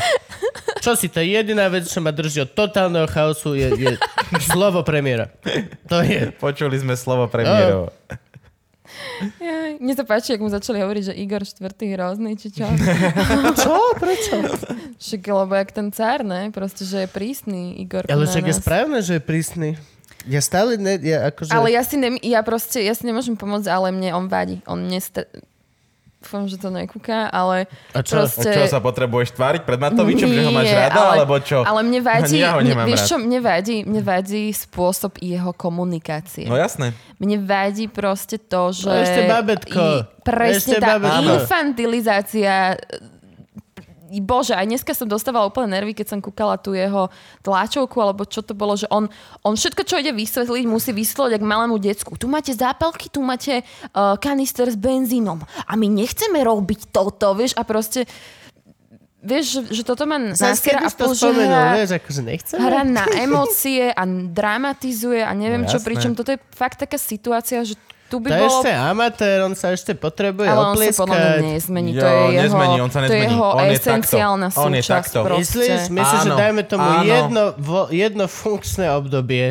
[0.81, 3.93] Čo si, to je jediná vec, čo ma drží od totálneho chaosu, je, je
[4.53, 5.29] slovo premiéra.
[5.93, 6.33] To je.
[6.41, 7.93] Počuli sme slovo premiérov.
[9.39, 12.67] Jaj, Mne sa páči, ak mu začali hovoriť, že Igor štvrtý hrozný, či čo.
[13.61, 13.77] Čo?
[14.01, 14.35] Prečo?
[14.99, 16.51] Však, lebo jak ten cár, ne?
[16.51, 19.71] Proste, že je prísny Igor Ale však je správne, že je prísny.
[20.29, 21.49] Ja stále ne, ja akože...
[21.55, 24.61] Ale ja si, ne, ja proste, ja si nemôžem pomôcť, ale mne on vadí.
[24.69, 25.01] On mne...
[25.01, 25.29] St-
[26.21, 27.65] Dúfam, že to nekúka, ale
[27.97, 28.21] A čo?
[28.21, 28.53] Proste...
[28.53, 31.65] čo sa potrebuješ tváriť pred Matovičom, že ho máš rada, ale, alebo čo?
[31.65, 33.09] Ale mne vadí, Ja ho mne, nemám vieš rád.
[33.09, 36.45] čo, mne vadí, mne vadí spôsob jeho komunikácie.
[36.45, 36.93] No jasné.
[37.17, 38.85] Mne vadí proste to, že...
[38.85, 39.81] No ešte babetko.
[39.81, 41.33] I, presne Ešte tá babetko.
[41.41, 42.77] infantilizácia
[44.19, 47.07] Bože, aj dneska som dostávala úplne nervy, keď som kúkala tu jeho
[47.47, 49.07] tlačovku, alebo čo to bolo, že on,
[49.47, 52.19] on všetko, čo ide vysvetliť, musí vysvetliť k malému decku.
[52.19, 57.55] Tu máte zápalky, tu máte uh, kanister s benzínom a my nechceme robiť toto, vieš,
[57.55, 58.11] a proste
[59.21, 62.59] vieš, že, že toto má keď a že spomenul, vieš, akože nechceme.
[62.59, 65.87] hra na emócie a dramatizuje a neviem No čo, jasné.
[65.87, 67.77] pričom toto je fakt taká situácia, že
[68.11, 68.51] tu by To je bolo...
[68.53, 71.91] ešte amatér, on sa ešte potrebuje Ale on sa podľa mňa nezmení.
[71.93, 73.25] Jo, to je jeho, nezmení, on sa To je nezmení.
[73.31, 73.79] jeho On je takto.
[73.81, 75.19] esenciálna On je súčasť takto.
[75.23, 75.41] proste.
[75.41, 77.07] Myslíš, myslíš že dajme tomu áno.
[77.07, 79.45] jedno, vo, jedno funkčné obdobie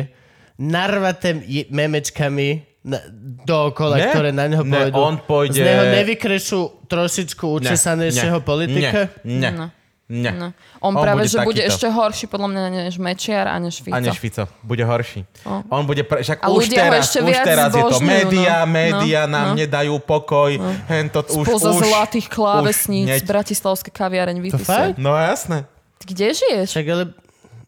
[0.56, 2.48] narvaté memečkami
[2.82, 2.98] na,
[3.42, 9.08] dookola, Ne, ktoré na neho ne, on pôjde- Z neho nevykrešu trošičku učesanejšieho politika?
[9.22, 9.66] Nie, nie, No.
[10.10, 10.26] Nie.
[10.34, 10.50] No.
[10.82, 11.70] On, On práve, bude že bude takýto.
[11.70, 12.60] ešte horší podľa mňa
[12.90, 13.94] než Mečiar a než Fico.
[13.94, 14.44] A než Fico.
[14.60, 15.22] Bude horší.
[15.46, 15.62] O.
[15.70, 16.02] On bude...
[16.02, 16.18] Pre...
[16.26, 18.74] Však A už teraz, ešte už teraz je to zbožňujú, média, no.
[18.74, 19.54] média No, nám no.
[19.54, 20.50] nedajú pokoj.
[20.90, 23.22] Hento, už, Spoza už, zlatých klávesníc, hneď.
[23.22, 24.98] Bratislavské kaviareň vypisuje.
[24.98, 25.70] No jasné.
[26.02, 26.68] Ty Kde žiješ?
[26.74, 27.04] Však ale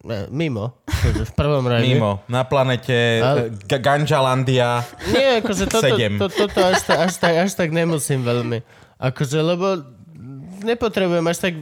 [0.02, 0.74] ne, mimo.
[0.90, 1.86] Akože v prvom rade.
[1.86, 2.26] Mimo.
[2.26, 3.78] Na planete Ale- Ale...
[3.78, 4.82] Ganžalandia.
[5.14, 6.18] Nie, akože toto, Sedem.
[6.18, 8.66] to, toto až, až, tak, až tak nemusím veľmi.
[8.98, 9.82] Akože, lebo
[10.62, 11.54] nepotrebujem až tak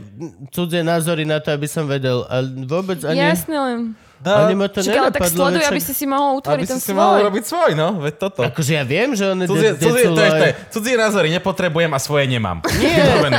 [0.53, 2.25] cudzie názory na to, aby som vedel.
[2.29, 3.79] A vôbec ani, Jasne, len...
[4.21, 6.73] ani ma to Však ale tak sleduj, veď aby však- si si mohol utvoriť Aby
[6.73, 7.89] ten si si mohol robiť svoj, no.
[8.05, 8.41] Veď toto.
[8.45, 11.29] Akože ja viem, že on je Cudzie, de- cudzie, to je, to je, cudzie názory
[11.33, 12.61] nepotrebujem a svoje nemám.
[12.77, 13.33] Nie, len,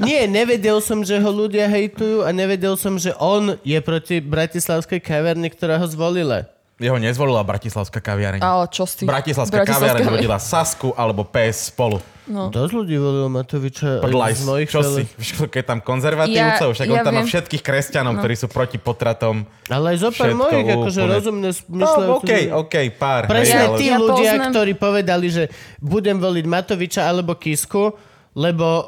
[0.00, 5.04] nie, nevedel som, že ho ľudia hejtujú a nevedel som, že on je proti bratislavskej
[5.04, 6.48] kaverny, ktorá ho zvolila.
[6.82, 8.40] Jeho nezvolila Bratislavská kaviareň.
[8.40, 9.02] Ale čo si?
[9.02, 12.02] Bratislavská kaviareň volila Sasku alebo PS spolu.
[12.22, 12.46] No.
[12.48, 15.02] Dosť ľudí volilo Matoviča aj Podľaj, z mojich čo si?
[15.44, 19.42] Keď tam konzervatívcov, Ja- však on ja tam má všetkých kresťanov, ktorí sú proti potratom.
[19.66, 21.12] Ale aj zo pár Všetko mojich, akože úplne.
[21.12, 22.52] rozumne No, myšľajúci OK, ľudia.
[22.56, 23.22] OK, pár.
[23.26, 23.76] Presne hej, ale...
[23.76, 25.44] tí Ja ľudia, poznám- ktorí povedali, že
[25.78, 27.90] budem voliť Matoviča alebo Kisku,
[28.32, 28.84] lebo uh,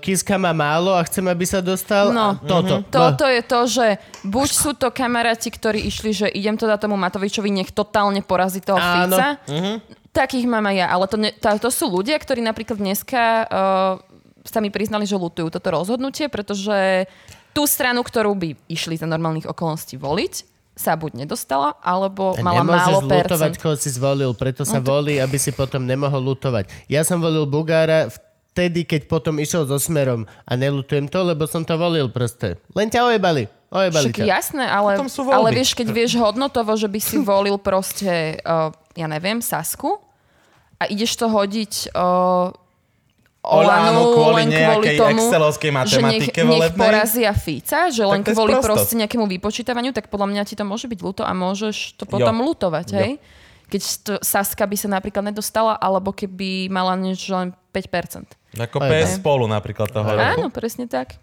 [0.00, 2.16] Kiska má málo a chcem, aby sa dostal.
[2.16, 2.32] No.
[2.32, 2.80] A toto.
[2.88, 3.86] Toto je to, že
[4.24, 8.64] buď sú to kamaráti, ktorí išli, že idem to dať tomu Matovičovi, nech totálne porazí
[8.64, 9.12] toho Áno.
[9.12, 9.28] Fica.
[10.16, 14.00] Takých mám aj ja, ale to, ne, to, to sú ľudia, ktorí napríklad dneska uh,
[14.48, 17.04] sa mi priznali, že lutujú toto rozhodnutie, pretože
[17.52, 22.60] tú stranu, ktorú by išli za normálnych okolností voliť, sa buď nedostala, alebo A mala
[22.60, 23.64] nemôžeš málo lutovať, percent.
[23.64, 26.68] koho si zvolil, preto sa No volí, aby si potom nemohol lutovať.
[26.84, 28.12] Ja som volil Bugára
[28.56, 32.56] vtedy, keď potom išiel so smerom a nelutujem to, lebo som to volil proste.
[32.72, 33.44] Len ťa ojebali.
[33.68, 34.24] Ojebali Však ťa.
[34.24, 39.44] jasné, ale, ale vieš, keď vieš hodnotovo, že by si volil proste, uh, ja neviem,
[39.44, 40.00] Sasku
[40.80, 42.56] a ideš to hodiť uh,
[43.46, 48.58] Olanu kvôli len kvôli tomu, excelovskej že nech, matematike nech porazia Fica, že len kvôli
[48.58, 52.42] proste nejakému vypočítavaniu, tak podľa mňa ti to môže byť ľúto a môžeš to potom
[52.42, 53.10] lutovať, hej?
[53.66, 58.32] Keď to, Saska by sa napríklad nedostala, alebo keby mala niečo len 5%.
[58.56, 60.40] Ako Aj, PS spolu napríklad toho roku.
[60.40, 61.20] Áno, presne tak.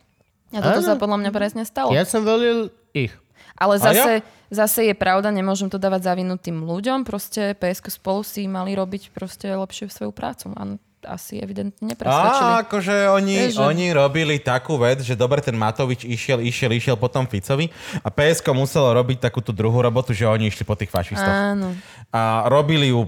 [0.54, 0.88] A toto Áno.
[0.88, 1.90] sa podľa mňa presne stalo.
[1.90, 3.10] Ja som volil ich.
[3.58, 4.22] Ale zase,
[4.54, 7.06] zase je pravda, nemôžem to dávať za vinu tým ľuďom.
[7.06, 10.54] Proste PSK spolu si mali robiť proste lepšie svoju prácu.
[10.54, 12.50] A asi evidentne nepresvedčili.
[12.54, 16.72] Á, akože oni, Vieš, že- oni robili takú vec, že dobre, ten Matovič išiel, išiel,
[16.72, 17.68] išiel potom Ficovi
[18.00, 21.28] a PSK muselo robiť takú tú druhú robotu, že oni išli po tých fašistoch.
[21.28, 21.76] Áno.
[22.14, 23.06] A robili ju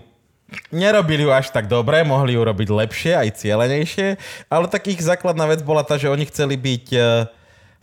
[0.69, 4.07] Nerobili ju až tak dobre, mohli ju robiť lepšie, aj cielenejšie,
[4.47, 7.01] ale tak ich základná vec bola tá, že oni chceli byť e,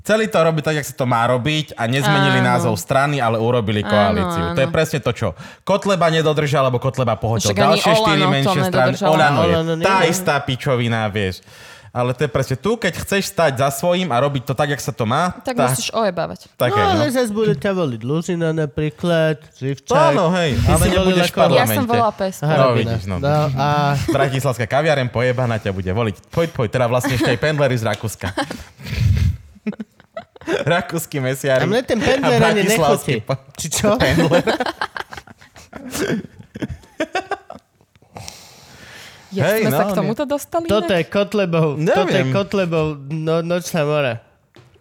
[0.02, 2.50] Chceli to robiť tak, jak sa to má robiť a nezmenili Áno.
[2.50, 4.50] názov strany, ale urobili koalíciu.
[4.50, 4.74] Áno, To je áno.
[4.74, 7.46] presne to, čo Kotleba nedodržal, alebo Kotleba pohodil.
[7.46, 8.98] Však ani Ďalšie štyri to menšie strany.
[8.98, 9.14] nedodržalo.
[9.14, 11.46] Olano je Olano nie, tá istá pičovina, vieš.
[11.92, 14.80] Ale to je presne tu, keď chceš stať za svojím a robiť to tak, jak
[14.80, 16.48] sa to má, Tak musíš ojebávať.
[16.56, 17.12] také, No, ale no.
[17.12, 19.92] zase bude ťa voliť Luzina napríklad, Živčák.
[20.10, 21.52] Áno, hej, Ty ale nebudeš v koho?
[21.52, 21.76] Ja parlamente.
[21.76, 22.48] som volala PSP.
[22.48, 23.16] No, vidíš, no.
[23.18, 23.68] no a
[24.08, 26.14] Bratislavská kaviareň pojebaná ťa bude voliť.
[26.26, 28.32] Poď, poď, teda vlastne ešte aj pendlery z Rakúska.
[30.64, 31.60] Rakúsky mesiari.
[31.60, 33.20] a mne ten pendler ani nechutí.
[33.20, 33.94] po- Či čo?
[39.32, 39.98] Jak Hej, sme no, sa k nie.
[40.04, 40.66] tomuto dostali?
[40.68, 41.02] Toto je?
[41.08, 42.36] Kotlebov, toto je Neviem.
[42.36, 44.20] Kotlebov no, nočná mora.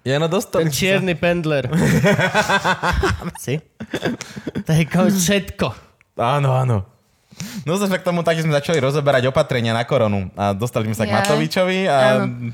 [0.01, 1.69] Ja no dostali Ten čierny pendler.
[3.43, 3.61] si?
[4.65, 5.67] To je ko- všetko.
[6.17, 6.77] Áno, áno.
[7.63, 10.97] No sa k tomu tak, že sme začali rozoberať opatrenia na koronu a dostali sme
[10.97, 11.15] sa k.
[11.15, 12.51] Matovičovi a, Áno.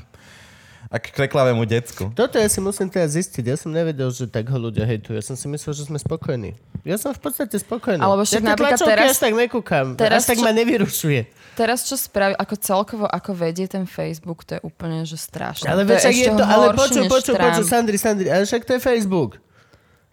[0.88, 2.08] A k kreklavému decku.
[2.16, 3.44] Toto ja si musím teraz zistiť.
[3.44, 5.20] Ja som nevedel, že tak ho ľudia hejtujú.
[5.20, 6.56] Ja som si myslel, že sme spokojní.
[6.80, 8.00] Ja som v podstate spokojný.
[8.00, 9.86] Alebo však ja napríklad tlačovky teraz- až tak nekúkam.
[10.00, 11.20] teraz až tak čo- ma nevyrušuje.
[11.60, 15.68] Teraz čo spraví, ako celkovo, ako vedie ten Facebook, to je úplne, že strašné.
[15.68, 18.80] Ale to je je to, ale počuj, počuj, počuj, Sandri, Sandri, ale však to je
[18.80, 19.42] Facebook.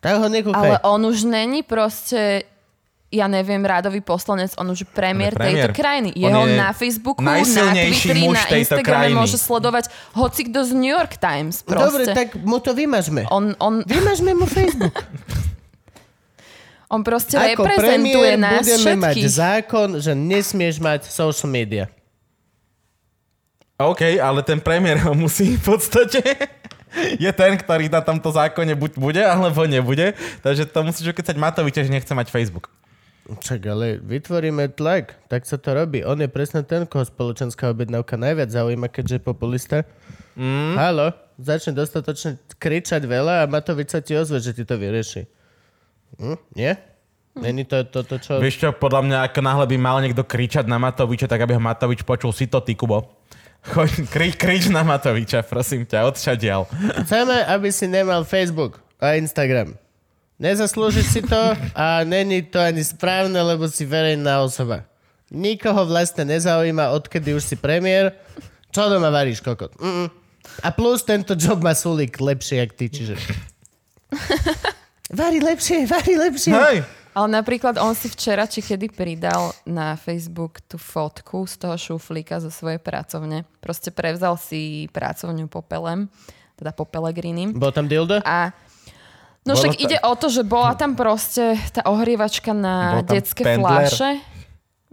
[0.04, 0.60] Tak ho nekúkaj.
[0.60, 2.44] Ale on už není proste
[3.16, 5.72] ja neviem, rádový poslanec, on už premiér, On je premiér.
[5.72, 6.10] tejto krajiny.
[6.20, 9.16] On Jeho je na Facebooku, na Twitteri, na Instagrame krajiny.
[9.16, 11.64] môže sledovať hoci kto z New York Times.
[11.64, 11.86] Proste.
[11.88, 13.24] Dobre, tak mu to vymažme.
[13.32, 15.08] On, on, Vymažme mu Facebook.
[16.94, 19.32] on proste Ako reprezentuje nás budeme mať všetkých.
[19.32, 21.88] zákon, že nesmieš mať social media.
[23.76, 26.20] OK, ale ten premiér ho musí v podstate...
[27.20, 30.16] je ten, ktorý na tomto zákone buď bude, alebo nebude.
[30.40, 32.72] Takže to musíš ukecať Matoviča, že nechce mať Facebook.
[33.26, 36.06] Čak, ale vytvoríme tlak, tak sa to robí.
[36.06, 39.78] On je presne ten, koho spoločenská objednávka najviac zaujíma, keďže je populista.
[40.38, 40.78] Mm.
[40.78, 41.10] Halo,
[41.42, 45.26] začne dostatočne kričať veľa a Matovič sa ti ozve, že ti to vyrieši.
[46.22, 46.38] Hm?
[46.54, 46.78] Nie?
[47.36, 48.38] Není to toto, čo...
[48.38, 51.62] Vieš čo, podľa mňa, ako náhle by mal niekto kričať na Matoviča, tak aby ho
[51.64, 53.26] Matovič počul si to, ty Kubo.
[53.66, 56.70] Choď, kri, krič na Matoviča, prosím ťa, odšadial.
[57.04, 59.76] Chceme, aby si nemal Facebook a Instagram.
[60.36, 64.84] Nezaslúžiš si to a není to ani správne, lebo si verejná osoba.
[65.32, 68.14] Nikoho vlastne nezaujíma, odkedy už si premiér.
[68.70, 69.72] Čo doma varíš, kokot?
[69.80, 70.12] Mm-mm.
[70.62, 73.16] A plus tento job má Sulik lepšie, jak ty, čiže...
[75.16, 76.52] Varí lepšie, varí lepšie.
[76.52, 76.78] Hej,
[77.16, 82.44] Ale napríklad on si včera, či kedy pridal na Facebook tú fotku z toho šuflíka
[82.44, 83.48] zo svojej pracovne.
[83.64, 86.12] Proste prevzal si pracovňu popelem,
[86.60, 87.56] teda popelegriny.
[87.56, 88.20] Bol tam dildo?
[88.28, 88.52] A
[89.46, 93.86] No však ide o to, že bola tam proste tá ohrievačka na detské pendler.
[93.86, 94.18] fláše.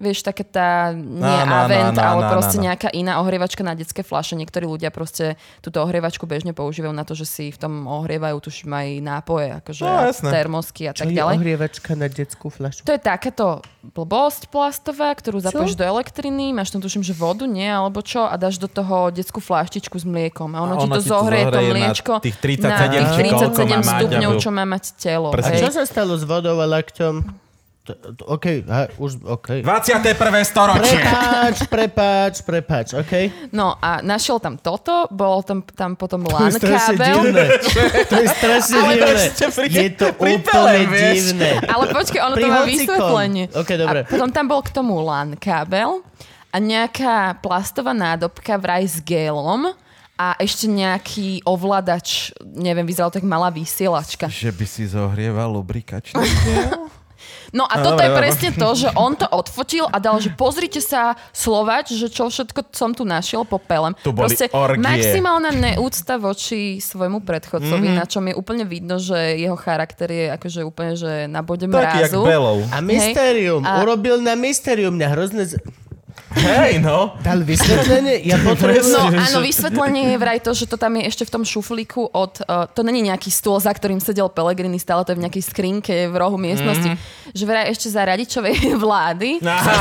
[0.02, 2.66] Vieš, také tá, nie áno, Avent, áno, ale áno, proste áno.
[2.66, 4.34] nejaká iná ohrievačka na detské fľaše.
[4.34, 8.66] Niektorí ľudia proste túto ohrievačku bežne používajú na to, že si v tom ohrievajú tuším
[8.68, 10.30] aj nápoje, akože No, jasné.
[10.34, 11.34] termosky a Čo tak je ďalej.
[11.38, 12.82] ohrievačka na detskú fľašu?
[12.82, 13.46] To je takáto
[13.86, 18.34] blbosť plastová, ktorú zapojíš do elektriny, máš tam tuším, že vodu, nie, alebo čo, a
[18.34, 20.50] dáš do toho detskú fláštičku s mliekom.
[20.52, 22.62] A ono, A ti ono to ti to zohreje to zohreje na mliečko tých 37
[22.64, 25.28] na tých či koľko 37 má mať, stupňov, čo má mať telo.
[25.30, 27.14] A čo sa stalo s vodou a lakťom?
[27.82, 29.58] To- to- OK, ha, už, OK.
[29.58, 30.14] 21.
[30.46, 31.02] storočie.
[31.02, 33.12] Prepáč, prepáč, prepáč, OK?
[33.50, 37.14] No a našiel tam toto, bol tam, tam potom To LAN je strašne kábel.
[37.18, 37.44] divné.
[38.06, 39.24] To je strašne divné.
[39.66, 41.50] Je to úplne divné.
[41.66, 43.44] Ale počkaj, ono Pri to má vysvetlenie.
[43.50, 43.98] OK, dobre.
[44.06, 46.06] A potom tam bol k tomu LAN kábel
[46.54, 49.74] a nejaká plastová nádobka vraj s gélom
[50.14, 54.30] a ešte nejaký ovládač, neviem, vyzeral tak malá vysielačka.
[54.30, 56.22] Že by si zohrieval lubrikačný.
[57.52, 58.20] No a No, toto dobre, je dobre.
[58.24, 62.72] presne to, že on to odfotil a dal, že pozrite sa Slovač, že čo všetko
[62.72, 63.92] som tu našiel popelem.
[63.98, 64.80] Tu boli Proste orgie.
[64.80, 68.00] maximálna neúcta voči svojmu predchodcovi, mm-hmm.
[68.00, 71.76] na čom je úplne vidno, že jeho charakter je akože úplne že na bode Taký
[72.00, 72.20] jak mrazu.
[72.24, 72.58] Belov.
[72.68, 73.62] A Mysterium.
[73.62, 74.94] A- Urobil na Mysterium.
[74.94, 75.44] Mňa hrozne...
[75.44, 75.60] Z...
[76.32, 77.12] Hej, no.
[77.20, 78.24] Dal vysvetlenie?
[78.24, 78.88] Ja potrebujem...
[78.88, 82.40] No áno, vysvetlenie je vraj to, že to tam je ešte v tom šuflíku od...
[82.48, 85.94] Uh, to není nejaký stôl, za ktorým sedel Pelegrini, stále to je v nejakej skrinke
[86.08, 86.96] v rohu miestnosti.
[86.96, 87.36] Mm-hmm.
[87.36, 89.74] Že vraj ešte za radičovej vlády Aha.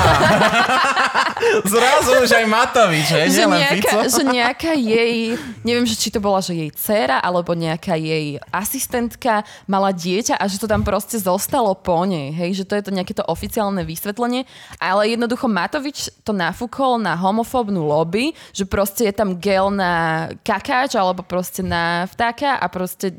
[1.74, 4.00] Zrazu už aj Matovič, hej, že nejaká, Fico.
[4.14, 5.36] že nejaká jej,
[5.66, 10.46] neviem, že či to bola, že jej dcéra, alebo nejaká jej asistentka mala dieťa a
[10.46, 13.82] že to tam proste zostalo po nej, hej, že to je to nejaké to oficiálne
[13.82, 14.46] vysvetlenie,
[14.78, 20.94] ale jednoducho Matovič to nafúkol na homofóbnu lobby, že proste je tam gel na kakáč,
[20.94, 23.14] alebo proste na vtáka a proste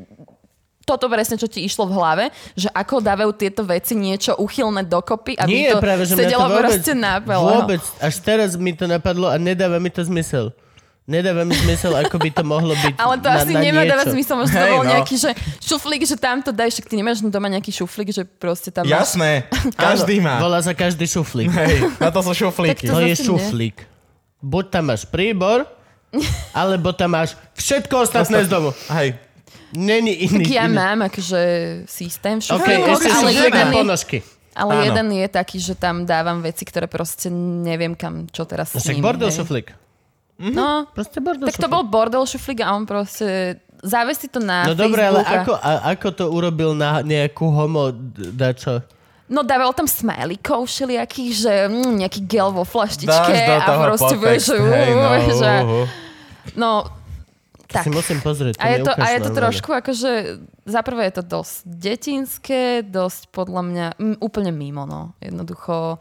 [0.83, 2.25] toto presne, čo ti išlo v hlave,
[2.59, 6.23] že ako dávajú tieto veci niečo uchylné dokopy, aby Nie, to práve, že mňa to
[6.27, 7.51] sedelo vôbec, proste na pele.
[7.55, 10.51] vôbec, až teraz mi to napadlo a nedáva mi to zmysel.
[11.03, 13.91] Nedáva mi zmysel, ako by to mohlo byť Ale to na, asi na nemá niečo.
[13.91, 14.91] dávať zmysel, možno to bol no.
[14.95, 18.71] nejaký, že šuflík, že tam to daj, však ty nemáš doma nejaký šuflík, že proste
[18.71, 19.11] tam máš...
[19.11, 20.39] Jasné, každý má.
[20.39, 21.51] Volá sa každý šuflík.
[21.51, 22.87] Hej, na to sú šuflíky.
[22.87, 23.27] Tak To je zase nie.
[23.27, 23.77] šuflík.
[24.39, 25.67] Buď tam máš príbor,
[26.55, 28.71] alebo tam máš všetko ostatné z domu.
[28.87, 29.19] Hej,
[29.73, 30.43] Není Tak iný.
[30.53, 30.77] ja iný.
[30.77, 31.41] mám akože
[31.89, 34.17] systém v OK, šuflíkoch, ešte ale, šuflík jeden ponožky.
[34.53, 34.83] ale Áno.
[34.85, 39.01] jeden je taký, že tam dávam veci, ktoré proste neviem kam, čo teraz s nimi.
[39.01, 39.73] bordel hej.
[40.39, 40.55] Šuflík.
[40.55, 41.73] No, Proste bordel tak to šuflík.
[41.73, 46.07] bol bordel šuflík a on proste závesí to na No dobre, ale ako, a, ako
[46.15, 47.91] to urobil na nejakú homo
[48.33, 48.81] dačo?
[49.27, 53.81] No dával tam smajlíkov všelijakých, že mm, nejaký gel vo flaštičke dáš do a toho
[53.87, 55.51] proste vieš, podtext, že, hej, no, že,
[56.59, 56.71] no,
[57.73, 57.83] tak.
[57.87, 58.61] Si musím pozrieť.
[58.61, 60.11] A je to, a je to trošku akože,
[60.69, 65.17] za prvé je to dosť detinské, dosť podľa mňa m, úplne mimo, no.
[65.17, 65.97] Jednoducho,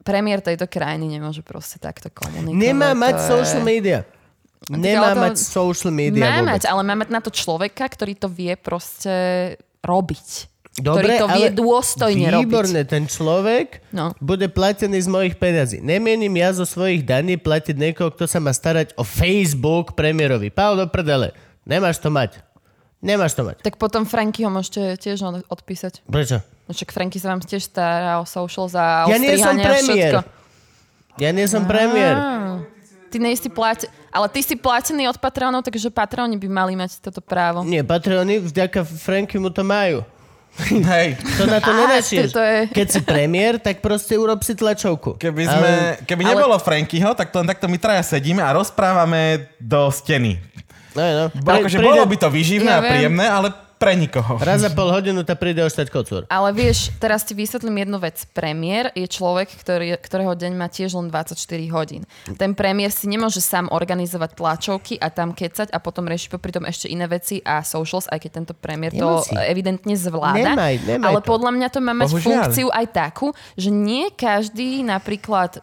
[0.00, 2.56] premiér tejto krajiny nemôže proste takto komunikovať.
[2.56, 3.98] Nemá mať je- social media.
[4.66, 6.50] Nemá ale to- mať social media Má vôbec.
[6.50, 9.12] mať, ale má mať na to človeka, ktorý to vie proste
[9.80, 10.28] robiť.
[10.72, 14.14] Dobre, ktorý to vie dôstojne Výborné, ten človek No.
[14.18, 15.82] bude platený z mojich peniazí.
[15.82, 20.48] Nemienim ja zo svojich daní platiť niekoho, kto sa má starať o Facebook premiérovi.
[20.48, 21.34] Pál do prdele.
[21.62, 22.38] Nemáš to mať.
[23.00, 23.60] Nemáš to mať.
[23.60, 26.04] Tak potom Franky ho môžete tiež od- odpísať.
[26.04, 26.38] Prečo?
[26.70, 29.82] No Však Franky sa vám tiež stará o socials a o Ja nie som premiér.
[29.82, 30.20] všetko.
[31.18, 32.14] Ja nie som premiér.
[33.10, 33.90] Ty nie si plate...
[34.08, 37.62] Ale ty si platený od patrónov, takže patróni by mali mať toto právo.
[37.62, 40.02] Nie, Patreony vďaka Franky mu to majú.
[40.90, 41.14] hej.
[41.38, 42.30] To na to Á, nenašieš.
[42.30, 45.14] to- to je- Keď si premiér, tak proste urob si tlačovku.
[45.14, 45.70] Keby, sme,
[46.02, 50.38] keby ale- nebolo Frankyho, tak to len takto my traja sedíme a rozprávame do steny.
[50.90, 51.24] No, no.
[51.36, 52.90] Bo, akože bolo by to vyživné Ja a viem.
[52.90, 54.36] príjemné, ale pre nikoho.
[54.36, 56.22] Raz za pol hodinu ta príde oštať kocúr.
[56.28, 58.28] Ale vieš, teraz ti vysvetlím jednu vec.
[58.36, 61.32] Premiér je človek, ktorý, ktorého deň má tiež len 24
[61.72, 62.04] hodín.
[62.36, 66.68] Ten premiér si nemôže sám organizovať tlačovky a tam kecať a potom riešiť popri tom
[66.68, 70.52] ešte iné veci a socials, aj keď tento premiér to evidentne zvláda.
[70.52, 71.28] Nemaj, nemaj ale to.
[71.32, 72.28] podľa mňa to má mať Bohužiaľ.
[72.28, 75.56] funkciu aj takú, že nie každý napríklad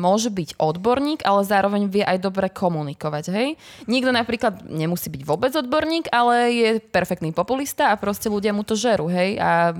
[0.00, 3.48] môže byť odborník, ale zároveň vie aj dobre komunikovať, hej?
[3.90, 8.78] Niekto napríklad nemusí byť vôbec odborník, ale je perfektný populista a proste ľudia mu to
[8.78, 9.36] žerú, hej?
[9.42, 9.74] A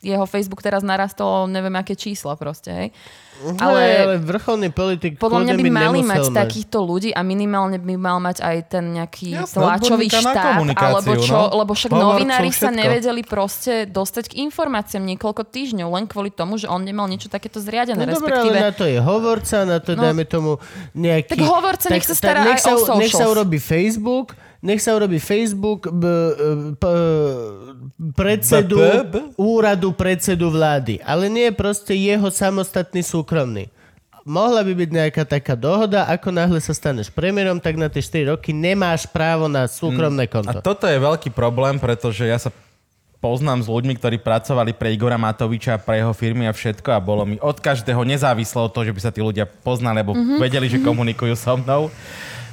[0.00, 2.88] jeho Facebook teraz narastol neviem aké čísla proste, hej?
[3.40, 7.96] Ale, Ale ale vrcholný politik podľa mňa by mali mať takýchto ľudí a minimálne by
[7.96, 11.56] mal mať aj ten nejaký Jasné, tlačový štát, alebo čo, no.
[11.56, 12.80] lebo však Hovorcov, novinári sa všetko.
[12.84, 17.64] nevedeli proste dostať k informáciám niekoľko týždňov, len kvôli tomu, že on nemal niečo takéto
[17.64, 18.60] zriadené, No respektíve...
[18.60, 20.04] ale na to je hovorca, na to No.
[20.04, 20.60] dajme tomu
[20.92, 21.32] nejaký...
[21.32, 23.32] Tak hovorca nech sa stará nech aj sa, o Nech sa socials.
[23.32, 26.04] urobí Facebook, nech sa urobí Facebook b,
[26.76, 26.84] p,
[28.12, 29.14] predsedu, B, B, B?
[29.40, 31.00] úradu predsedu vlády.
[31.00, 33.72] Ale nie je proste jeho samostatný súkromný.
[34.28, 38.36] Mohla by byť nejaká taká dohoda, ako náhle sa staneš premiérom, tak na tie 4
[38.36, 40.60] roky nemáš právo na súkromné A konto.
[40.60, 42.52] toto je veľký problém, pretože ja sa
[43.20, 47.28] poznám s ľuďmi, ktorí pracovali pre Igora Matoviča, pre jeho firmy a všetko a bolo
[47.28, 50.40] mi od každého nezávislo od toho, že by sa tí ľudia poznali, alebo mm-hmm.
[50.40, 51.92] vedeli, že komunikujú so mnou.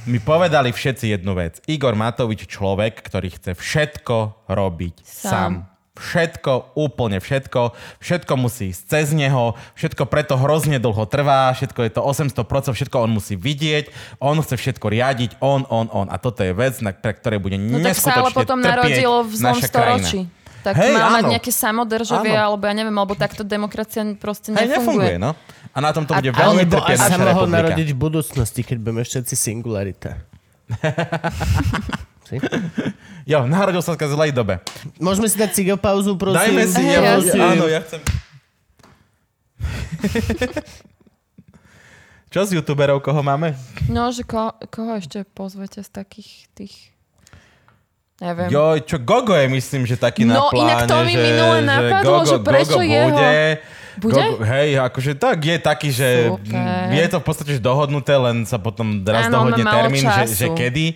[0.08, 1.60] Mi povedali všetci jednu vec.
[1.68, 5.32] Igor Matovič človek, ktorý chce všetko robiť sám.
[5.32, 5.54] Sám.
[5.98, 7.74] Všetko, úplne všetko.
[7.98, 9.58] Všetko musí ísť cez neho.
[9.74, 11.50] Všetko preto hrozne dlho trvá.
[11.58, 12.38] Všetko je to 800%,
[12.78, 13.90] všetko on musí vidieť.
[14.22, 15.42] On chce všetko riadiť.
[15.42, 16.08] On, on, on.
[16.08, 19.26] A toto je vec, na, pre ktorej bude No tak sa neskutočne ale potom narodilo
[19.26, 20.20] v zlom storočí.
[20.30, 20.36] krajina.
[20.58, 22.44] Tak Hej, má mať nejaké samodržovie, Áno.
[22.52, 25.16] alebo ja neviem, alebo takto demokracia proste nefunguje, nefunguje.
[25.16, 25.32] no.
[25.78, 27.99] A na tom to A- bude veľmi Alebo trpieť aj sa naša mohol narodiť v
[28.02, 30.18] budúcnosti, keď budeme všetci singularita.
[32.28, 32.36] Si?
[33.24, 34.60] Jo, narodil sa v zlej dobe.
[34.99, 36.60] Môžeme si dať cigopauzu, prosím?
[36.60, 37.40] Dajme si, Hej, ja, jasne.
[37.40, 38.04] áno, ja chcem.
[42.28, 43.56] Čo z youtuberov, koho máme?
[43.88, 46.76] No, že ko, koho ešte pozvete z takých tých...
[48.20, 48.52] Neviem.
[48.52, 51.58] Joj, čo Gogo je, myslím, že taký na No, pláne, inak to mi že, minule
[51.62, 53.08] že napadlo, Gogo, že prečo Gogo jeho?
[53.14, 53.32] Bude,
[53.98, 54.14] Bude?
[54.14, 56.94] Gogo, hej, akože tak je taký, že Super.
[56.94, 60.48] je to v podstate že dohodnuté, len sa potom raz má dohodne termín, že, že
[60.53, 60.94] kedy.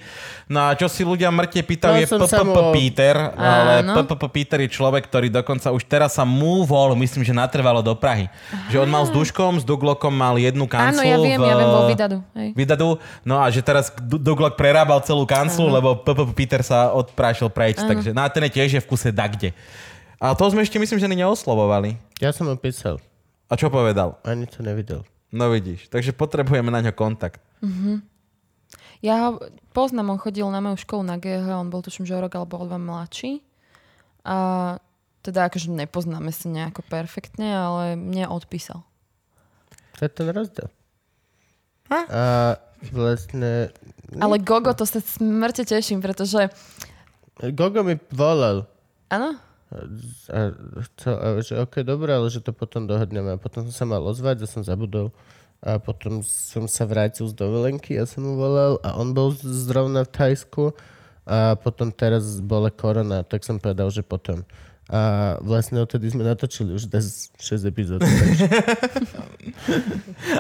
[0.52, 3.88] No a čo si ľudia mŕte pýtajú, No, je PPP Peter, ale.
[3.88, 8.28] PPP Peter je človek, ktorý dokonca už teraz sa múvol, myslím, že natrvalo do Prahy.
[8.68, 11.00] Že on mal s Duškom, s Duglokom mal jednu kanclu.
[11.00, 12.18] Áno, ja viem, ja viem, vo Vydadu.
[12.36, 12.50] Hej.
[12.52, 12.88] Vydadu.
[13.24, 17.80] No a že teraz Du- Duglok prerábal celú kanclu, lebo PPP Peter sa odprášil preč.
[17.80, 19.56] Takže no a ten je tiež je v kuse da kde.
[20.20, 22.11] A to sme ešte myslím, že ani neoslovovali.
[22.22, 23.02] Ja som ho písal.
[23.50, 24.22] A čo povedal?
[24.22, 25.02] Ani to nevidel.
[25.34, 25.90] No vidíš.
[25.90, 27.42] Takže potrebujeme na ňo kontakt.
[29.02, 29.42] Ja ho
[29.74, 32.62] poznám, on chodil na moju školu na GH, on bol tuším, že o rok alebo
[32.62, 33.42] o dva mladší.
[34.22, 34.78] A
[35.26, 38.86] teda akože nepoznáme sa nejako perfektne, ale mne odpísal.
[39.98, 40.70] To je ten rozdiel.
[41.90, 42.00] Ha?
[42.06, 42.22] A
[42.94, 43.74] vlastne...
[44.22, 46.54] Ale Gogo, to sa smrte teším, pretože...
[47.58, 48.70] Gogo mi volal.
[49.10, 49.42] Áno?
[49.72, 50.52] A,
[50.92, 53.36] chcel, a že ok, dobre, ale že to potom dohodneme.
[53.36, 55.16] A potom som sa mal ozvať a som zabudol.
[55.62, 60.04] A potom som sa vrátil z dovolenky a som mu volal a on bol zrovna
[60.04, 60.74] v Thajsku
[61.22, 64.42] a potom teraz bola korona, tak som povedal, že potom.
[64.92, 65.02] A
[65.40, 68.04] vlastne odtedy sme natočili už dnes 6 epizód.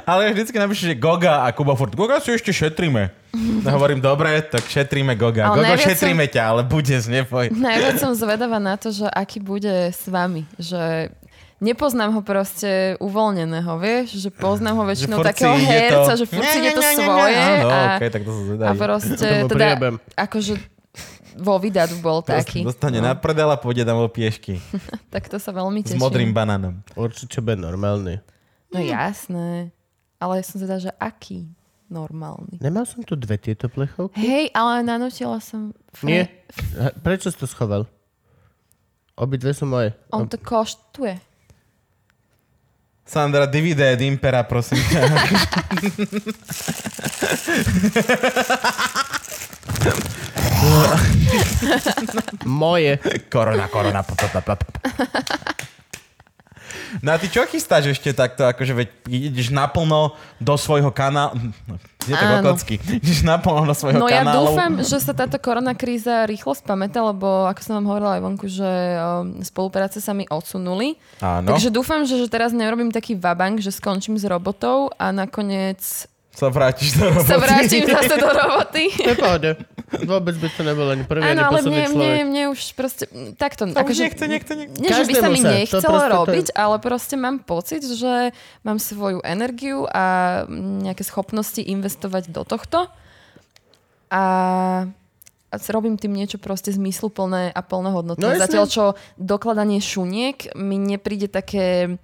[0.03, 1.95] Ale vždycky napíše, že Goga a Kuba Furt.
[1.95, 3.15] Goga si ešte šetríme.
[3.63, 5.55] No hovorím, dobre, tak šetríme Goga.
[5.55, 7.47] Ale Gogo, šetríme ťa, ale bude, neboj.
[7.55, 10.43] Najviac som zvedavá na to, že aký bude s vami.
[10.59, 11.15] Že
[11.63, 14.19] nepoznám ho proste uvoľneného, vieš?
[14.19, 17.39] Že poznám ho väčšinou takého ide to- herca, že furt si ide to svoje.
[17.39, 18.77] Áno, a, okej, tak to sa a zvedaví.
[18.83, 19.67] proste teda,
[20.19, 20.53] akože
[21.33, 22.61] vo vydadu bol taký.
[22.61, 24.59] Dostane na prdel a pôjde tam o piešky.
[25.13, 25.99] Tak to sa veľmi S teším.
[25.99, 26.79] modrým banánom.
[26.93, 28.23] Určite bude normálny.
[28.71, 29.75] No jasné.
[30.15, 31.51] Ale som teda, že aký
[31.91, 32.55] normálny.
[32.57, 34.15] Nemal som tu dve tieto plechovky?
[34.15, 35.75] Hej, ale nanotila som...
[35.91, 36.23] Fre- Nie.
[36.99, 37.83] Prečo si to schoval?
[39.13, 39.91] Obidve sú moje.
[40.09, 41.19] On to koštuje.
[43.03, 45.01] Sandra, divide et impera, prosím ťa.
[52.45, 52.97] Moje.
[53.29, 54.03] korona, korona.
[54.03, 54.67] pa, pa, pa, pa, pa.
[56.99, 60.11] No a ty čo chystáš ešte takto, akože veď ideš naplno
[60.43, 61.39] do svojho kanálu,
[62.03, 64.51] je to kokocky, ideš naplno do svojho No ja kanálu.
[64.51, 68.45] dúfam, že sa táto korona kríza rýchlo spamätá, lebo ako som vám hovorila aj vonku,
[68.51, 68.99] že um,
[69.39, 70.99] spolupráce sa mi odsunuli.
[71.23, 76.10] Áno, Takže dúfam, že, že teraz nerobím taký vabank, že skončím s robotou a nakoniec
[76.31, 77.27] sa vrátiš do roboty.
[77.27, 78.83] sa vrátim zase do roboty.
[79.19, 79.51] Pohode.
[80.07, 83.03] Vôbec by to nebol ani prvý, ani Áno, ale posledný mne, mne, mne už proste
[83.35, 83.67] takto.
[83.67, 84.79] To už akože, nechce, nechce, nechce.
[84.79, 88.31] Nie, že by sa mi nechcelo proste to- robiť, ale proste mám pocit, že
[88.63, 90.47] mám svoju energiu a
[90.87, 92.87] nejaké schopnosti investovať do tohto.
[94.07, 94.23] A
[95.51, 98.23] a robím tým niečo proste zmysluplné a plnohodnotné.
[98.23, 98.39] No.
[98.39, 98.83] Zatiaľ, čo
[99.19, 101.99] dokladanie šuniek mi nepríde také...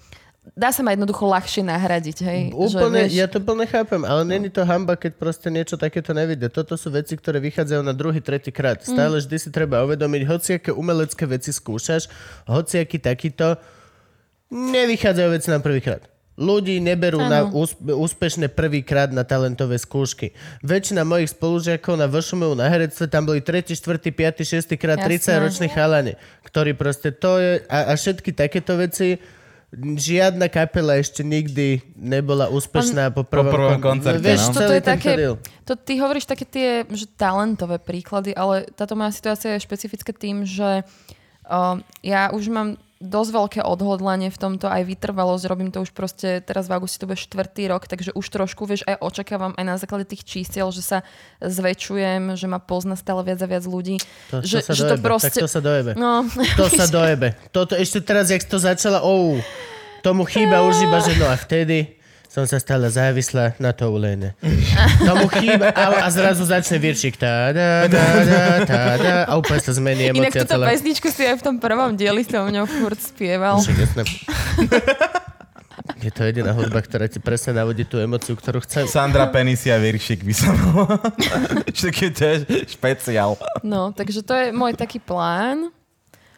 [0.56, 2.41] Dá sa ma jednoducho ľahšie nahradiť, hej?
[2.56, 6.15] Úplne, že, vieš, ja to plne chápem, ale není to hamba, keď proste niečo takéto
[6.15, 6.48] nevidie.
[6.48, 8.80] Toto sú veci, ktoré vychádzajú na druhý, tretí krát.
[8.86, 8.95] Mm.
[8.95, 12.07] Stále vždy si treba uvedomiť, hociaké umelecké veci skúšaš,
[12.48, 13.60] hociaký takýto,
[14.53, 16.07] nevychádzajú veci na prvý krát.
[16.38, 17.34] Ľudí neberú Áno.
[17.34, 20.38] na úsp- úspešné prvýkrát na talentové skúšky.
[20.61, 24.78] Väčšina mojich spolužiakov na VŠMU na herectve tam boli 3., 4., 5., 6.
[24.78, 25.18] krát Jasné.
[25.18, 26.14] 30 roční chalani,
[26.45, 29.18] ktorí proste to je, a, a všetky takéto veci
[29.76, 34.64] žiadna kapela ešte nikdy nebola úspešná po prvom, prvom kon- koncerte, Vieš, no.
[34.64, 35.11] Toto je také,
[35.68, 40.48] to ty hovoríš také tie že talentové príklady, ale táto moja situácia je špecifická tým,
[40.48, 40.88] že
[41.52, 46.41] uh, ja už mám dosť veľké odhodlanie v tomto, aj vytrvalosť, robím to už proste,
[46.41, 49.76] teraz v auguste to bude štvrtý rok, takže už trošku, vieš, aj očakávam aj na
[49.78, 50.98] základe tých čísiel, že sa
[51.41, 54.02] zväčšujem, že ma pozná stále viac a viac ľudí.
[54.34, 55.38] To, že, to sa že dojebe, to proste...
[55.38, 55.91] tak to sa dojebe.
[55.94, 56.26] No,
[56.57, 57.28] To sa dojebe.
[57.53, 59.38] Toto ešte teraz, jak to začala, ou,
[60.02, 61.97] tomu chýba už iba, že no a vtedy
[62.38, 64.38] som sa stala závislá na to ulejne.
[65.09, 67.18] Tomu chýba a, a zrazu začne viršik.
[67.18, 70.69] Tá, da, da, da, tá, da, a úplne sa zmení Inak emocia túto celá.
[70.69, 73.57] pesničku si aj v tom prvom dieli so mňou furt spieval.
[75.97, 78.85] Je to jediná hudba, ktorá ti presne navodí tú emociu, ktorú chcem.
[78.85, 80.53] Sandra Penisia Viršik by som
[81.73, 82.35] to je
[82.69, 83.34] špeciál.
[83.65, 85.73] No, takže to je môj taký plán.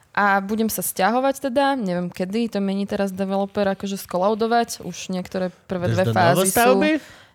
[0.09, 5.53] A budem sa stiahovať teda, neviem kedy, to mení teraz developer akože skolaudovať, už niektoré
[5.69, 6.79] prvé Ideš dve fázy sú.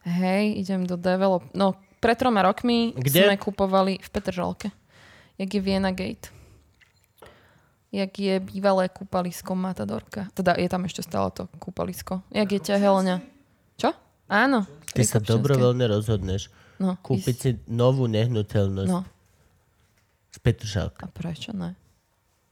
[0.05, 1.47] Hej, idem do develop...
[1.57, 3.25] No, pred troma rokmi Kde?
[3.25, 4.69] sme kupovali v Petržalke.
[5.41, 6.29] Jak je Vienna Gate.
[7.95, 10.29] Jak je bývalé kúpalisko Matadorka.
[10.37, 12.21] Teda je tam ešte stále to kúpalisko.
[12.35, 13.17] Jak je ťahelňa.
[13.81, 13.97] Čo?
[14.29, 14.67] Áno.
[14.93, 16.51] Ty sa dobrovoľne rozhodneš
[16.83, 19.07] no, kúpiť ísť- si novú nehnuteľnosť No,
[20.29, 21.07] z Petržalka.
[21.07, 21.79] A prečo ne?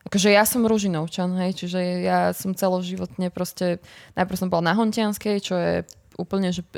[0.02, 3.78] Akože ja som Ružinovčan, hej, čiže ja som celoživotne proste,
[4.18, 5.86] najprv som bola na Hontianskej, čo je
[6.18, 6.66] úplne, že...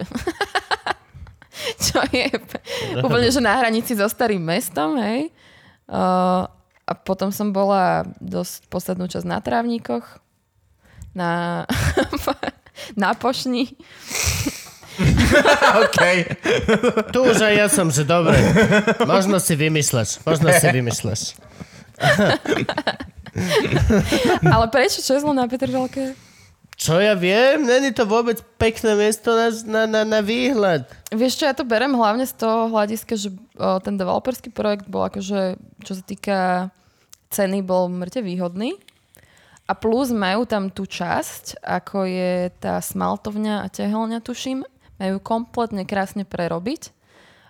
[1.85, 2.29] čo je
[3.07, 5.33] úplne, že na hranici so starým mestom, hej.
[5.89, 6.49] Uh,
[6.85, 10.05] a potom som bola dosť poslednú časť na trávnikoch,
[11.17, 11.65] na,
[13.01, 13.73] na pošni.
[15.75, 16.01] OK.
[17.11, 18.37] Tu už aj ja som, že dobre.
[19.03, 20.23] Možno si vymýšľaš.
[20.23, 21.21] Možno si vymýšľaš.
[24.55, 25.03] Ale prečo?
[25.03, 26.15] Čo je zlo na Petržalke?
[26.75, 27.63] Čo ja viem?
[27.63, 30.91] Není to vôbec pekné miesto na, na, na, na výhľad.
[31.15, 35.07] Vieš čo, ja to berem hlavne z toho hľadiska, že o, ten developerský projekt bol
[35.07, 35.55] akože,
[35.87, 36.39] čo sa týka
[37.31, 38.75] ceny, bol mŕte výhodný.
[39.65, 44.67] A plus majú tam tú časť, ako je tá smaltovňa a tehelňa, tuším,
[44.99, 46.91] majú kompletne krásne prerobiť.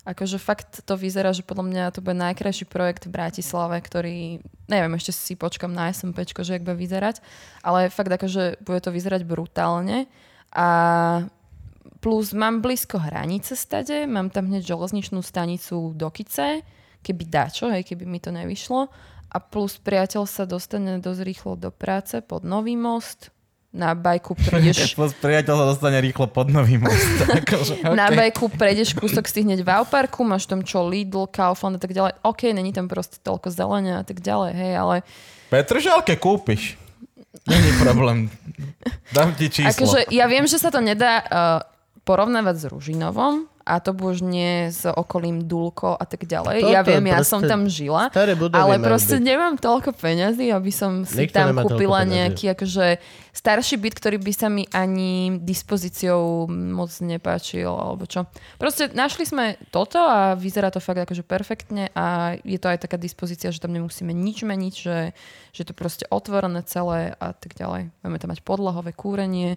[0.04, 4.92] Akože fakt to vyzerá, že podľa mňa to bude najkrajší projekt v Bratislave, ktorý, neviem,
[5.00, 7.24] ešte si počkam na SMPčko, že jak bude vyzerať,
[7.64, 10.04] ale fakt akože bude to vyzerať brutálne
[10.52, 10.68] a
[12.04, 16.60] plus mám blízko hranice stade, mám tam hneď železničnú stanicu do Kice,
[17.00, 18.92] keby dačo, hej, keby mi to nevyšlo.
[19.34, 23.33] A plus priateľ sa dostane dosť rýchlo do práce pod Nový most,
[23.74, 27.26] na bajku prejdeš Plus priateľ sa dostane rýchlo pod nový most.
[27.42, 27.98] akože, okay.
[27.98, 31.90] Na bajku prejdeš kúsok si hneď v Auparku, máš tam čo Lidl, Kaufland a tak
[31.90, 32.14] ďalej.
[32.22, 34.96] OK, není tam proste toľko zelenia a tak ďalej, hej, ale
[35.50, 36.78] Petržalke kúpiš.
[37.44, 38.32] Není problém.
[39.12, 39.68] Dám ti číslo.
[39.68, 41.26] akože ja viem, že sa to nedá uh,
[42.08, 46.60] porovnávať s Ružinovom a to už nie s okolím Dulko a tak ďalej.
[46.68, 48.12] ja Toto viem, ja som tam žila,
[48.52, 49.24] ale proste byť.
[49.24, 53.00] nemám toľko peňazí, aby som si Nikto tam kúpila nejaký akože
[53.32, 58.28] starší byt, ktorý by sa mi ani dispozíciou moc nepáčil, alebo čo.
[58.60, 63.00] Proste našli sme toto a vyzerá to fakt akože perfektne a je to aj taká
[63.00, 65.16] dispozícia, že tam nemusíme nič meniť, že,
[65.56, 67.90] že je to proste otvorené celé a tak ďalej.
[68.04, 69.56] Budeme tam mať podlahové kúrenie.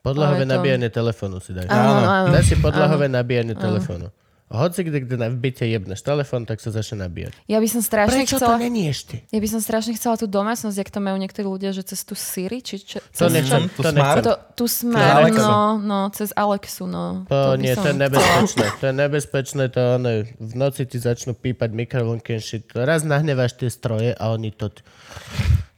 [0.00, 1.66] Podlahové to- nabíjanie telefónu si daj.
[1.66, 2.28] Áno, áno.
[2.30, 4.08] Daj si podlahové nabíjanie telefónu.
[4.48, 7.36] Hoci kde, kde na- v byte jebneš telefón, tak sa začne nabíjať.
[7.44, 8.56] Ja by som strašne Prečo chcela...
[8.56, 9.20] to není ešte?
[9.28, 12.16] Ja by som strašne chcela tú domácnosť, jak to majú niektorí ľudia, že cez tú
[12.16, 13.92] Siri, či čo, To nechcem, Tu to smart?
[13.92, 14.24] nechcem.
[14.24, 15.44] To, tú smart, Alexu.
[15.44, 17.28] no, no, cez Alexu, no.
[17.28, 18.64] To, by nie, som to je nebezpečné.
[18.72, 22.72] To je nebezpečné, to ono, v noci ti začnú pípať mikrovlnky shit.
[22.72, 24.72] Raz nahneváš tie stroje a oni to,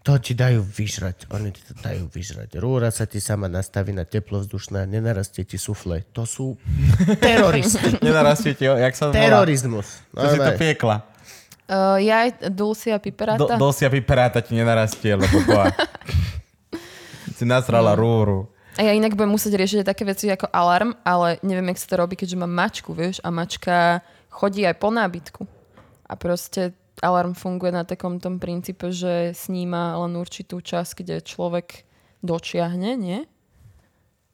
[0.00, 1.28] to ti dajú vyžrať.
[1.36, 2.56] Oni ti to dajú vyžrať.
[2.56, 6.08] Rúra sa ti sama nastaví na teplovzdušné a nenarastie ti sufle.
[6.16, 6.56] To sú
[7.24, 8.00] teroristi.
[8.00, 9.20] Nenarastie ti, jak sa volá?
[9.20, 10.00] Terorizmus.
[10.16, 11.04] To si to piekla.
[11.70, 13.54] Uh, ja aj Dulcia Do, Piperata.
[13.54, 15.70] dosia piperáta ti nenarastie, lebo boha.
[17.38, 18.50] si nasrala rúru.
[18.74, 21.88] A ja inak budem musieť riešiť aj také veci ako alarm, ale neviem, jak sa
[21.94, 24.02] to robí, keďže mám mačku, vieš, a mačka
[24.32, 25.42] chodí aj po nábytku.
[26.10, 31.84] A proste alarm funguje na takom tom princípe, že sníma len určitú časť, kde človek
[32.20, 33.24] dočiahne, nie?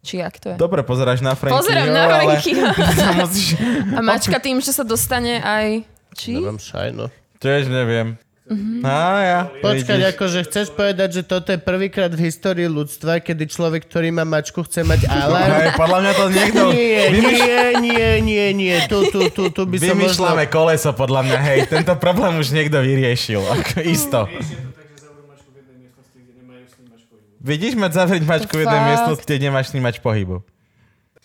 [0.06, 0.56] Či jak to je?
[0.58, 2.38] Dobre, pozeráš na Frankyho, Pozerám na ale...
[2.38, 2.66] Frankyho.
[3.26, 3.58] musíš...
[3.90, 5.82] A mačka tým, že sa dostane aj...
[6.14, 6.38] Či?
[6.38, 7.10] Nemám šajnu.
[7.42, 8.14] Tiež neviem.
[8.46, 8.78] Mhm.
[8.80, 9.40] Á, ja.
[9.58, 10.10] Počkať, Vidíš.
[10.14, 14.62] akože chceš povedať, že toto je prvýkrát v histórii ľudstva, kedy človek, ktorý má mačku,
[14.62, 15.50] chce mať alarm?
[15.66, 16.62] Hej, podľa mňa to niekto...
[16.70, 18.76] Nie, nie, nie, nie, nie.
[18.86, 20.06] Tu, tu, tu, tu by som možno...
[20.30, 21.58] Vymýšľame koleso, podľa mňa, hej.
[21.66, 23.42] Tento problém už niekto vyriešil.
[23.42, 24.30] Ako isto.
[24.30, 27.42] Riešia to tak, že zavrú mačku v jednej miestnosti, kde nemajú snímač pohybu.
[27.42, 30.36] Vidíš mať zavrieť mačku v jednej miestnosti, kde nemáš snímať pohybu.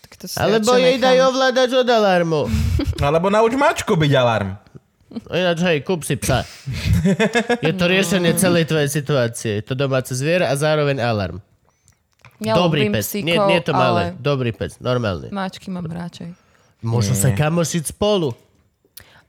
[0.02, 1.06] Tak to si Alebo jej nechám.
[1.06, 2.42] daj ovládač od alarmu.
[2.98, 4.58] Alebo nauč mačku byť alarm.
[5.12, 6.48] No Ináč, hej, kúp si psa.
[7.66, 9.52] Je to riešenie celej tvojej situácie.
[9.60, 11.44] Je to domáce zviera a zároveň alarm.
[12.40, 13.12] Ja Dobrý pes.
[13.12, 14.16] psíkov, Nie, nie je to malé.
[14.16, 14.80] ale Dobrý pes.
[14.82, 15.30] Normálny.
[15.30, 16.34] Mačky mám radšej.
[16.82, 18.34] Môžu sa kamošiť spolu.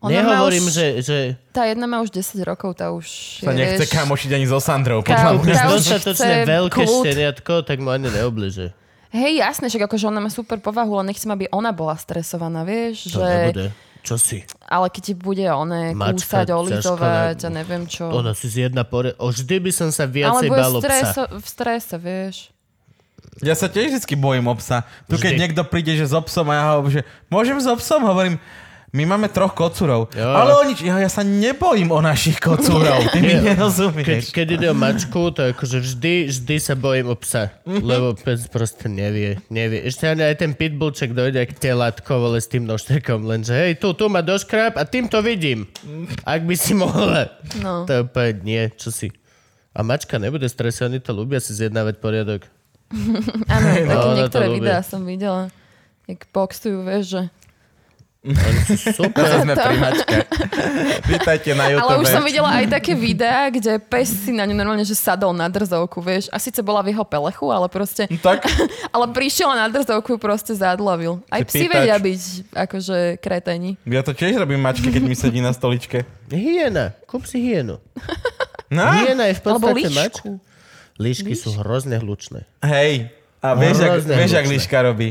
[0.00, 1.16] Ona Nehovorím, už, že, že
[1.52, 3.06] Tá jedna má už 10 rokov, tá už
[3.38, 5.54] Sa je, nechce vieš, kamošiť ani so Sandrou, podľa mňa.
[5.54, 7.02] Tá už dostatočne veľké kľud.
[7.06, 8.74] šteniatko, tak mu ani neobliže.
[9.12, 13.12] Hej, jasné, však akože ona má super povahu, ale nechcem, aby ona bola stresovaná, vieš,
[13.12, 13.28] To že...
[13.28, 13.66] nebude.
[14.02, 14.42] Čo si?
[14.72, 18.08] Ale keď ti bude one Mačka, kúsať, olizovať a neviem čo.
[18.08, 19.12] Ona si zjedna pore...
[19.20, 22.36] O, vždy by som sa ale viacej bude bál o streso, v strese, vieš.
[23.44, 24.88] Ja sa tiež vždy bojím o psa.
[25.12, 25.40] Tu keď Vždy.
[25.44, 28.00] niekto príde, že so psom a ja hovorím, že môžem so psom?
[28.00, 28.40] Hovorím,
[28.92, 30.12] my máme troch kocúrov.
[30.12, 30.28] Jo.
[30.36, 33.08] Ale o nič, ja, ja sa nebojím o našich kocúrov.
[33.08, 34.24] Ty mi Keď, nerozumieš.
[34.36, 37.56] keď ide o mačku, to akože vždy, vždy sa bojím o psa.
[37.64, 39.80] Lebo pes proste nevie, nevie.
[39.88, 43.96] Ešte ani aj ten pitbullček dojde k telatko, vole, s tým nožtekom, lenže hej, tu,
[43.96, 45.64] tu ma doškráp a tým to vidím.
[46.28, 47.32] Ak by si mohla.
[47.64, 47.88] No.
[47.88, 49.08] To je úplne nie, čo si.
[49.72, 52.44] A mačka nebude stresovaný, to ľúbia si zjednávať poriadok.
[53.48, 55.48] Áno, také niektoré videá som videla.
[56.04, 57.22] Jak boxujú, vieš, že...
[58.22, 59.18] Oni sú super.
[59.18, 60.26] To sme pri mačkách.
[61.04, 61.82] Vítajte na YouTube.
[61.82, 65.34] Ale už som videla aj také videá, kde pes si na ňu normálne, že sadol
[65.34, 66.30] na drzovku, vieš.
[66.30, 68.06] A síce bola v jeho pelechu, ale proste...
[68.06, 68.46] Tak,
[68.94, 71.18] Ale prišiel a na drzovku proste zadlavil.
[71.26, 71.74] Aj Si psi pýtač.
[71.74, 72.22] vedia byť
[72.54, 73.74] akože kreteni.
[73.82, 76.06] ja to tiež robím mačke, keď mi sedí na stoličke.
[76.30, 76.94] Hyena.
[77.04, 77.82] Kúp si hyenu.
[78.70, 80.30] No, Hyena je v podstate mačka.
[80.94, 82.46] Líšky sú hrozne hlučné.
[82.62, 83.10] hej.
[83.42, 84.52] A vieš, jak, Hrozne vieš, hlučné.
[84.54, 85.08] líška robí?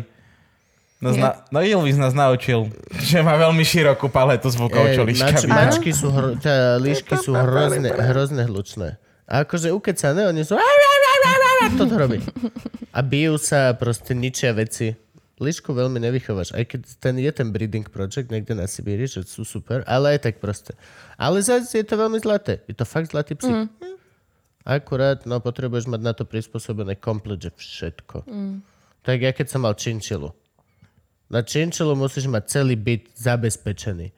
[1.02, 2.70] No, zna, no Ilvis nás naučil,
[3.02, 7.34] že má veľmi širokú paletu zvukov, čo líška mač, mačky sú, hro, tá, líšky sú
[7.34, 9.02] hrozne, hrozne hlučné.
[9.26, 10.62] A akože ukecané, oni sú...
[11.74, 12.22] Toto robí.
[12.94, 14.94] A bijú sa, proste ničia veci.
[15.42, 19.42] Líšku veľmi nevychováš, aj keď ten, je ten breeding project niekde na Sibíri, že sú
[19.42, 20.78] super, ale aj tak proste.
[21.18, 22.62] Ale zase je to veľmi zlaté.
[22.70, 23.50] Je to fakt zlatý psík.
[23.50, 23.98] Mm.
[24.62, 28.30] Akurát, no potrebuješ mať na to prispôsobené komplet, že všetko.
[28.30, 28.62] Mm.
[29.02, 30.38] Tak ja keď som mal činčilu.
[31.32, 34.12] Na činčilu musíš mať celý byt zabezpečený.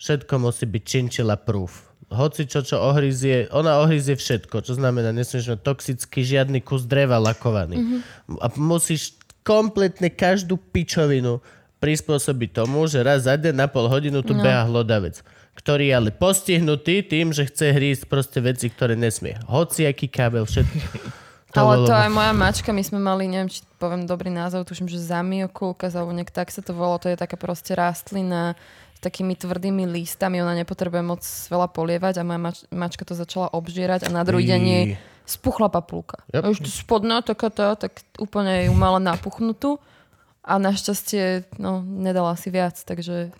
[0.00, 1.92] Všetko musí byť činčila proof.
[2.08, 7.20] Hoci čo, čo ohryzie, ona ohryzie všetko, čo znamená, nesmieš mať toxický žiadny kus dreva
[7.20, 7.76] lakovaný.
[7.76, 8.00] Mm-hmm.
[8.40, 11.44] A musíš kompletne každú pičovinu
[11.82, 14.40] prispôsobiť tomu, že raz za deň na pol hodinu tu no.
[14.40, 15.20] beha hlodavec
[15.56, 19.40] ktorý je ale postihnutý tým, že chce hrísť proste veci, ktoré nesmie.
[19.48, 20.78] Hociaký kábel, všetko.
[21.56, 25.00] Ale to aj moja mačka, my sme mali, neviem, či poviem dobrý názov, tuším, že
[25.00, 28.54] zamiokulka, alebo nejak tak sa to volalo, to je taká proste rastlina
[28.96, 33.52] s takými tvrdými lístami, ona nepotrebuje moc veľa polievať a moja mač- mačka to začala
[33.52, 34.84] obžierať a na druhý deň jej
[35.26, 36.22] spuchla papulka.
[36.32, 36.42] Yep.
[36.54, 39.82] Už spodná taká tá, tak úplne ju mala napuchnutú
[40.46, 43.34] a našťastie no, nedala si viac, takže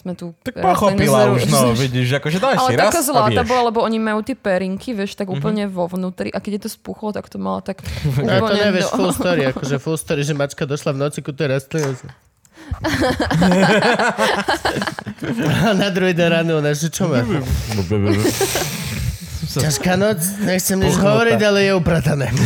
[0.00, 0.32] sme tu...
[0.40, 3.50] Tak rastliny pochopila už, no, vidíš, akože dáš si ale taká a zlatá vieš.
[3.52, 6.70] bola, lebo oni majú tie perinky, vieš, tak úplne vo vnútri a keď je to
[6.72, 7.84] spuchlo, tak to mala tak
[8.24, 8.96] A to úplne nevieš do...
[8.96, 12.00] full story, akože full story, že mačka došla v noci ku tej rastline.
[15.68, 17.20] A na druhý deň ráno ona, že čo má?
[19.52, 22.30] Ťažká noc, nechcem nič hovoriť, ale je upratané.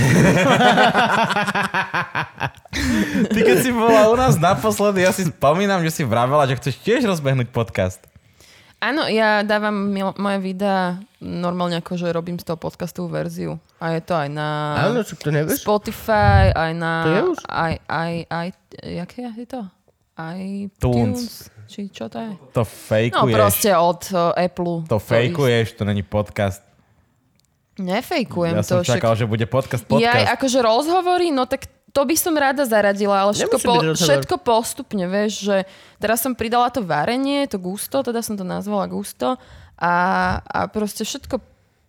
[3.26, 6.80] Ty keď si bola u nás naposledy, ja si spomínam, že si vravela, že chceš
[6.80, 8.00] tiež rozbehnúť podcast.
[8.80, 13.56] Áno, ja dávam mil- moje videá normálne ako, že robím z toho podcastovú verziu.
[13.78, 14.48] A je to aj na
[14.82, 15.60] Áno, čo to nevieš?
[15.60, 16.90] Spotify, aj na...
[17.00, 17.38] To je už?
[17.46, 18.46] Aj, aj, aj,
[18.82, 19.60] jaké je to?
[20.14, 20.70] Tunes.
[20.70, 21.22] iTunes?
[21.64, 22.32] Či čo to je?
[22.52, 23.34] To No fejkuješ.
[23.34, 24.84] proste od uh, Apple.
[24.84, 26.63] to fejkuješ, to není podcast.
[27.74, 28.80] Nefejkujem Ja to.
[28.80, 30.04] som čakal, že bude podcast podcast.
[30.06, 35.06] Ja akože rozhovory, no tak to by som rada zaradila, ale všetko, po, všetko postupne,
[35.06, 35.56] vieš, že
[36.02, 39.38] teraz som pridala to varenie, to gusto, teda som to nazvala gusto
[39.78, 39.94] a,
[40.42, 41.38] a proste všetko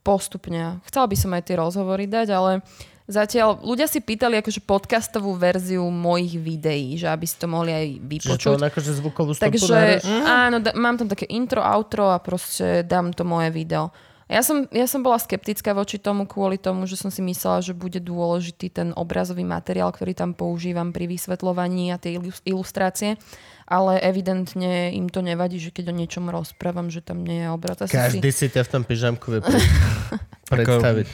[0.06, 0.78] postupne.
[0.86, 2.62] Chcela by som aj tie rozhovory dať, ale
[3.10, 7.86] zatiaľ ľudia si pýtali akože podcastovú verziu mojich videí, že aby si to mohli aj
[7.86, 8.58] Čiže to vypočuť.
[8.62, 10.06] akože zvukovú stopu Takže nahráš?
[10.26, 13.90] áno, da, mám tam také intro, outro a proste dám to moje video.
[14.26, 17.78] Ja som, ja som bola skeptická voči tomu kvôli tomu, že som si myslela, že
[17.78, 23.22] bude dôležitý ten obrazový materiál, ktorý tam používam pri vysvetľovaní a tie ilus- ilustrácie,
[23.70, 27.78] ale evidentne im to nevadí, že keď o niečom rozprávam, že tam nie je obraz.
[27.86, 31.08] Každý si ťa v tom pyžamku vie pre- predstaviť.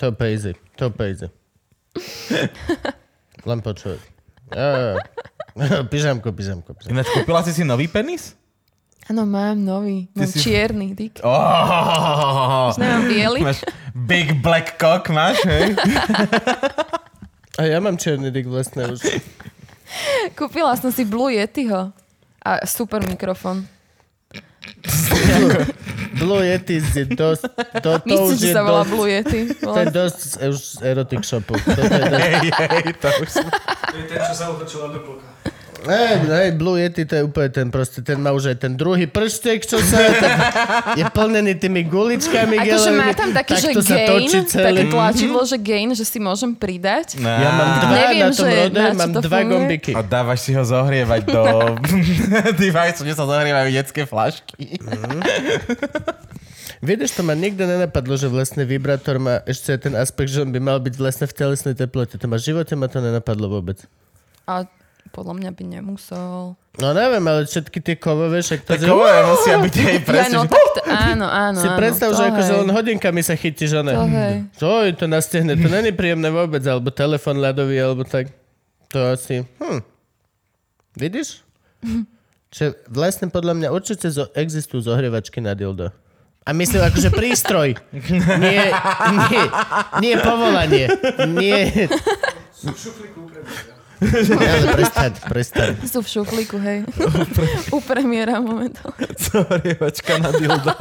[0.00, 0.52] To je easy.
[0.80, 1.28] To je easy.
[3.44, 4.00] Len počuť.
[5.92, 6.94] Pyžamko, pyžamko, pyžamko.
[6.94, 8.38] Ináč, kúpila si si nový penis?
[9.06, 10.06] Áno, mám nový.
[10.12, 11.18] Mám si- čierny dick.
[11.22, 13.40] Oh, Už nemám biely.
[13.40, 13.64] máš
[13.96, 15.74] big black cock, máš, hej?
[17.58, 19.00] A ja mám černý dick vlastne už.
[20.32, 21.90] Kúpila som si Blue Yetiho.
[22.40, 23.66] A super mikrofón.
[26.12, 27.42] Blue Yeti je dosť...
[27.80, 28.90] To, to Myslím, už že je sa volá dosť...
[28.90, 29.40] Blue Yeti.
[29.58, 31.54] To je dosť z, už z erotic shopu.
[31.54, 32.14] To je dosť...
[32.16, 33.30] hej, hej, to už.
[33.34, 35.26] To je ten, čo sa otočila do kluka.
[35.80, 39.08] Hej, hej, Blue Yeti to je úplne ten proste, ten má už aj ten druhý
[39.08, 40.32] prštek, čo sa ten,
[41.00, 45.88] je plnený tými guličkami Akože má tam taký, že gain, točí také tlačidlo, že gain,
[45.96, 47.16] že si môžem pridať.
[47.16, 47.32] No.
[47.32, 49.52] Ja mám dva Neviem, na tom že rode, na mám to dva funguje.
[49.56, 49.92] gombiky.
[49.96, 51.42] A dávaš si ho zohrievať do
[52.60, 54.76] device, kde sa zohrievajú detské flašky.
[56.80, 60.60] Vieš, to ma nikdy nenapadlo, že vlastne vibrátor má ešte ten aspekt, že on by
[60.60, 62.16] mal byť vlastne v telesnej teplote.
[62.16, 63.84] To ma v živote ma to nenapadlo vôbec.
[64.48, 64.64] A
[65.08, 66.54] podľa mňa by nemusel.
[66.78, 68.76] No neviem, ale všetky tie kovové, však to...
[68.76, 71.58] Tak kové musia byť aj presne, ja, no, tak to, áno, áno.
[71.58, 73.94] si áno, predstav, že akože len hodinkami sa chytí, že ne?
[73.96, 74.34] To hej.
[74.62, 78.30] To je to nastihne, to není príjemné vôbec, alebo telefon ľadový, alebo tak.
[78.94, 79.42] To asi...
[79.58, 79.80] Hm.
[80.94, 81.42] Vidíš?
[82.50, 85.94] Že vlastne podľa mňa určite zo, existujú zohrievačky na dildo.
[86.42, 87.78] A myslím akože prístroj.
[88.42, 88.74] Nie,
[89.30, 89.44] nie,
[90.02, 90.90] nie povolanie.
[91.30, 91.86] Nie.
[92.50, 93.30] Sú šuflíku.
[94.00, 95.70] Ale prestaň, prestaň.
[95.84, 96.88] Sú v šuflíku, hej.
[97.68, 99.12] U premiéra momentálne.
[99.14, 100.72] Zohrievačka na dildo.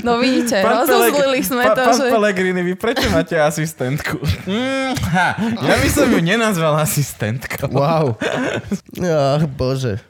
[0.00, 2.06] No vidíte, Pán rozuzlili Peleg- sme pán- to, Pán že...
[2.08, 4.16] Pelegrini, vy prečo máte asistentku?
[4.48, 5.28] Mm, ha,
[5.60, 7.68] ja by som ju nenazval asistentkou.
[7.68, 8.16] Wow.
[9.04, 10.00] Ach, bože.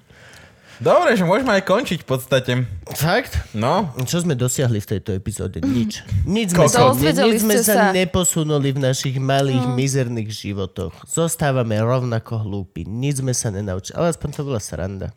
[0.85, 2.52] Dobre, že môžeme aj končiť v podstate.
[2.93, 3.40] Fakt?
[3.56, 5.65] No, Čo sme dosiahli v tejto epizóde?
[5.65, 6.05] Nič.
[6.28, 7.97] Nič sme, sa, nič sme sa sa.
[7.97, 10.93] neposunuli v našich malých, mizerných životoch.
[11.09, 12.85] Zostávame rovnako hlúpi.
[12.85, 13.97] Nič sme sa nenaučili.
[13.97, 15.16] Ale aspoň to bola sranda.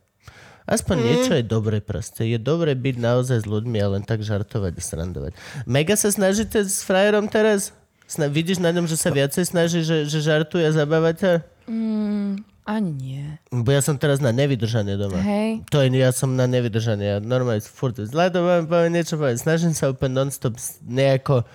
[0.63, 2.23] Aspoň niečo je dobre proste.
[2.23, 5.31] Je dobre byť naozaj s ľuďmi a len tak žartovať a srandovať.
[5.67, 7.75] Mega sa snažíte s frajerom teraz?
[8.07, 11.43] Sna- vidíš na ňom, že sa viacej snaží, že, že žartuje a zabáva ťa?
[12.67, 13.25] Ani nie.
[13.47, 15.23] Bo ja som teraz na nevydržanie doma.
[15.23, 15.63] Hej.
[15.71, 17.15] To je, ja som na nevydržanie.
[17.15, 21.47] Ja normálne furt zľadovám, poviem niečo, poviem, snažím sa úplne non-stop nejako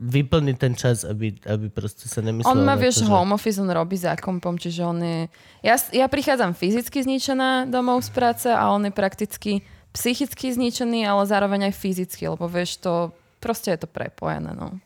[0.00, 3.56] vyplniť ten čas, aby, aby proste sa nemyslelo On má, vieš, to, že- home office,
[3.56, 5.18] on robí za kompom, čiže on je...
[5.64, 9.64] Ja, ja prichádzam fyzicky zničená domov z práce a on je prakticky
[9.96, 14.76] psychicky zničený, ale zároveň aj fyzicky, lebo vieš, to proste je to prepojené, no.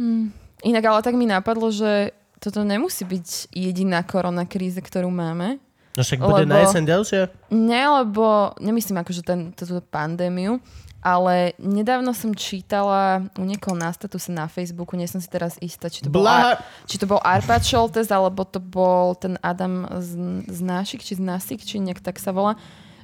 [0.00, 0.32] Hm.
[0.60, 5.60] Inak ale tak mi napadlo, že toto nemusí byť jediná korona kríza, ktorú máme.
[5.92, 7.22] No však bude lebo- na jeseň ďalšia?
[7.52, 10.56] Nie, lebo nemyslím akože ten, túto pandémiu,
[11.04, 15.88] ale nedávno som čítala u niekoho na statuse na Facebooku, nie som si teraz istá,
[15.92, 16.24] či to bol.
[16.24, 20.16] Ar- či to bol Arpad Šoltes, alebo to bol ten Adam z,
[20.48, 22.56] z Nášik, či z Nasik, či nejak tak sa volá,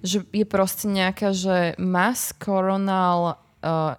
[0.05, 3.97] že je proste nejaká, že mass coronal uh,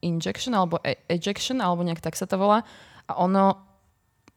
[0.00, 2.64] injection, alebo e- ejection, alebo nejak tak sa to volá.
[3.08, 3.69] A ono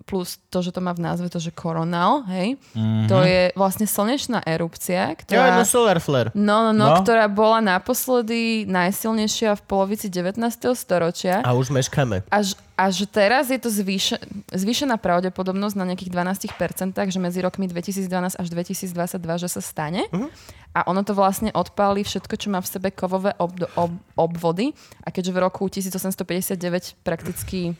[0.04, 3.08] plus to, že to má v názve to, že koronál, hej, mm-hmm.
[3.08, 5.56] to je vlastne slnečná erupcia, Ja, ktorá...
[5.58, 6.30] no solar flare.
[6.36, 7.00] No, no, no, No.
[7.02, 10.38] ktorá bola naposledy najsilnejšia v polovici 19.
[10.76, 11.40] storočia.
[11.42, 12.28] A už meškáme.
[12.28, 14.20] Až, a že teraz je to zvýše,
[14.52, 20.04] zvýšená pravdepodobnosť na nejakých 12%, že medzi rokmi 2012 až 2022, že sa stane.
[20.12, 20.28] Uh-huh.
[20.74, 24.74] A ono to vlastne odpáli všetko, čo má v sebe kovové ob, ob, obvody.
[25.06, 27.78] A keďže v roku 1859 prakticky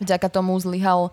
[0.00, 1.12] vďaka tomu zlyhal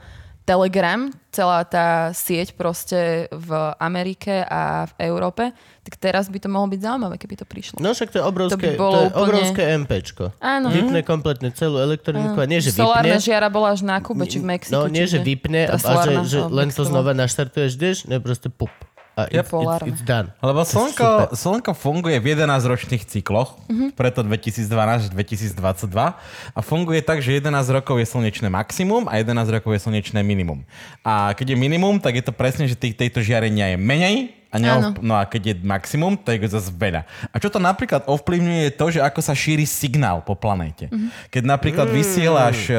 [0.50, 1.00] Telegram,
[1.30, 5.54] celá tá sieť proste v Amerike a v Európe,
[5.86, 7.78] tak teraz by to mohlo byť zaujímavé, keby to prišlo.
[7.78, 10.24] No však to je obrovské, To by to, bolo je úplne- obrovské MPčko.
[10.42, 10.74] Áno.
[10.74, 13.22] Vypne kompletne celú elektroniku a nie, že Solárna vypne.
[13.22, 14.74] žiara bola až na Kube, či v Mexiku.
[14.74, 17.72] No nie, že vypne a, teda a že, solárna, že alebo len to znova naštartuješ,
[17.78, 18.74] ideš, ne proste pup.
[19.20, 20.32] A it's, it's, it's done.
[20.40, 23.92] Lebo slnko, slnko funguje v 11-ročných cykloch, Mhm.
[24.00, 26.16] preto 2012-2022
[26.56, 30.64] a funguje tak, že 11 rokov je slnečné maximum a 11 rokov je slnečné minimum.
[31.04, 34.16] A keď je minimum, tak je to presne, že tých, tejto žiarenia je menej
[34.50, 34.98] a neov...
[35.06, 37.06] No a keď je maximum, tak je zase veľa.
[37.30, 40.90] A čo to napríklad ovplyvňuje je to, že ako sa šíri signál po planéte.
[41.30, 42.78] Keď napríklad vysielaš, eh,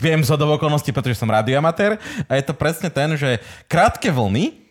[0.00, 3.36] viem z okolností, pretože som radioamatér, a je to presne ten, že
[3.68, 4.69] krátke vlny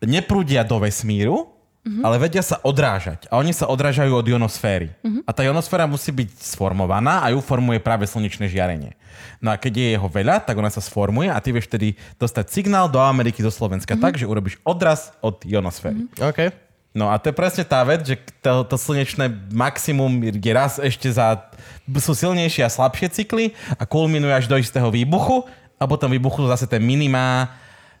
[0.00, 1.48] neprúdia do vesmíru,
[1.88, 2.04] Mhm.
[2.04, 3.24] ale vedia sa odrážať.
[3.32, 4.92] A oni sa odrážajú od ionosféry.
[5.00, 5.24] Mhm.
[5.24, 8.92] A tá ionosféra musí byť sformovaná a ju formuje práve slnečné žiarenie.
[9.40, 12.50] No a keď je jeho veľa, tak ona sa sformuje a ty vieš tedy dostať
[12.52, 14.02] signál do Ameriky, do Slovenska Mhm.
[14.04, 16.04] tak, že urobíš odraz od ionosféry.
[16.20, 16.52] OK.
[16.92, 21.08] No a to je presne tá vec, že to, to slnečné maximum je raz ešte
[21.08, 21.46] za...
[21.96, 25.46] sú silnejšie a slabšie cykly a kulminuje až do istého výbuchu
[25.78, 27.54] a potom vybuchu zase ten minima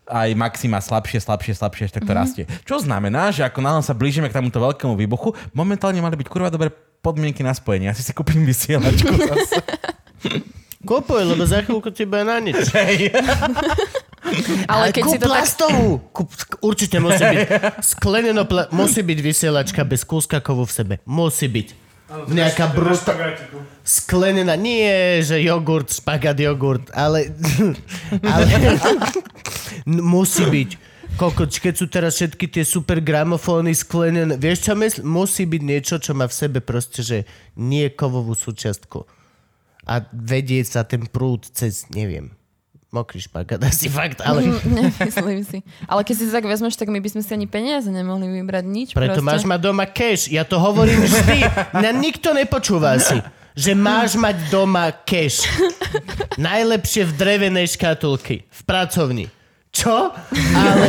[0.08, 2.20] aj maxima slabšie, slabšie, slabšie, až tak to mm-hmm.
[2.20, 2.44] rastie.
[2.64, 6.48] Čo znamená, že ako náhle sa blížime k tomuto veľkému výbuchu, momentálne mali byť kurva
[6.48, 6.72] dobré
[7.04, 7.92] podmienky na spojenie.
[7.92, 9.60] Asi si kúpim vysielačku zase.
[10.82, 12.56] Kúpuj, lebo za chvíľku ti bude na nič.
[14.72, 15.32] Ale keď kúp si to tak...
[15.40, 15.88] plastovú.
[16.12, 16.28] Kúp,
[16.60, 17.40] určite musí byť.
[17.80, 20.94] Skleneno pla- musí byť vysielačka bez kúska kovu v sebe.
[21.08, 21.88] Musí byť.
[22.08, 23.12] Nejaká bruta...
[23.84, 24.56] Sklenená.
[24.56, 27.36] Nie, že jogurt, špagát, jogurt, ale...
[28.32, 28.44] ale
[29.88, 30.70] musí byť.
[31.16, 35.08] Kokoč, keď sú teraz všetky tie super gramofóny sklenené, vieš čo myslím?
[35.08, 37.24] Musí byť niečo, čo má v sebe proste, že
[37.56, 39.08] nie kovovú súčiastku.
[39.88, 42.28] A vedie sa ten prúd cez, neviem,
[42.92, 44.44] mokrý špagát asi fakt, ale...
[44.68, 45.58] Nemyslím si.
[45.88, 48.64] Ale keď si to tak vezmeš, tak my by sme si ani peniaze nemohli vybrať
[48.68, 48.88] nič.
[48.92, 49.28] Preto proste.
[49.28, 50.28] máš mať doma cash.
[50.28, 51.38] Ja to hovorím vždy.
[51.72, 53.16] Mňa nikto nepočúva asi.
[53.58, 55.48] Že máš mať doma cash.
[56.38, 58.46] Najlepšie v drevenej škatulky.
[58.46, 59.26] V pracovni.
[59.78, 60.10] Čo?
[60.58, 60.86] Ale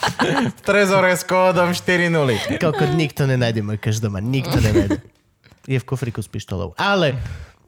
[0.56, 2.56] v trezore s kódom 4.0.
[2.56, 4.24] koľko nikto nenájde môj cash doma.
[4.24, 5.04] Nikto nenájde.
[5.68, 6.72] Je v kufriku s pištolou.
[6.80, 7.20] Ale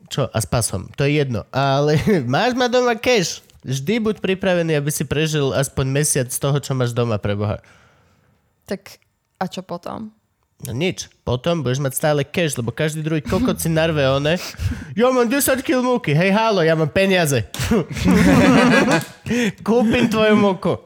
[0.08, 0.24] čo?
[0.32, 0.88] A s pasom.
[0.96, 1.44] To je jedno.
[1.52, 2.00] Ale
[2.34, 3.44] máš mať doma cash.
[3.64, 7.60] Vždy buď pripravený, aby si prežil aspoň mesiac z toho, čo máš doma pre Boha.
[8.64, 9.00] Tak
[9.40, 10.12] a čo potom?
[10.62, 11.10] No nič.
[11.26, 14.38] Potom budeš mať stále cash, lebo každý druhý kokot si narve one.
[14.94, 16.14] Ja mám 10 kg múky.
[16.14, 17.50] Hej, hálo, ja mám peniaze.
[19.66, 20.78] Kúpim tvoju múku.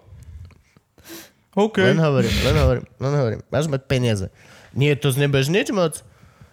[1.58, 1.78] OK.
[1.78, 3.40] Len hovorím, len hovorím, len hovorím.
[3.50, 4.26] Máš mať peniaze.
[4.72, 6.00] Nie, to nebudeš nič moc.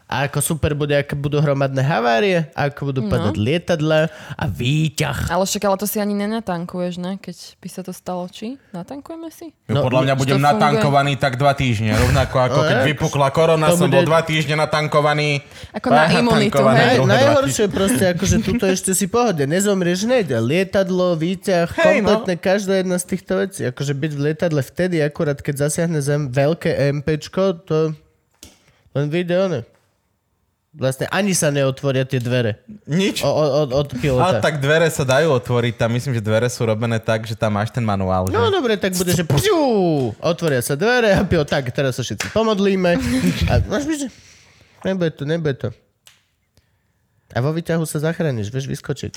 [0.06, 5.27] A ako super bude, ako budú hromadné havárie, ako budú padať lietadla a výťah.
[5.27, 7.18] Ale však ale to si ani nenatankuješ, ne?
[7.18, 8.61] Keď by sa to stalo, či?
[8.69, 9.49] Natankujeme si?
[9.65, 10.52] No, No, podľa mňa budem funguje.
[10.53, 11.98] natankovaný tak dva týždne.
[11.98, 15.41] Rovnako ako No, keď vypukla korona, To som bude- bol dva týždne natankovaný.
[15.73, 17.02] Ako na imunitu, hej?
[17.02, 19.41] Najhoršie proste, akože tuto ešte si pohode.
[19.41, 20.32] Nezomrieš hneď.
[20.32, 22.14] A lietadlo, výťah, Hej, no.
[22.14, 23.65] kompletne každá jedna z týchto vecí.
[23.65, 27.77] Akože byť v lietadle vtedy, akurát keď zasiahne zem veľké MPčko, to
[28.94, 29.65] len video ne.
[30.76, 33.23] Vlastne ani sa neotvoria tie dvere Nič.
[33.23, 34.39] o, od, od Ale pilota.
[34.43, 37.72] tak dvere sa dajú otvoriť, tam myslím, že dvere sú robené tak, že tam máš
[37.72, 38.27] ten manuál.
[38.27, 38.35] Že?
[38.35, 39.56] No dobre, tak bude, že pťú,
[40.19, 42.91] otvoria sa dvere a pio, tak, teraz sa všetci pomodlíme.
[43.47, 44.02] A máš byť,
[44.84, 45.69] nebude to, nebude to.
[47.31, 49.15] A vo výťahu sa zachrániš, vieš vyskočiť.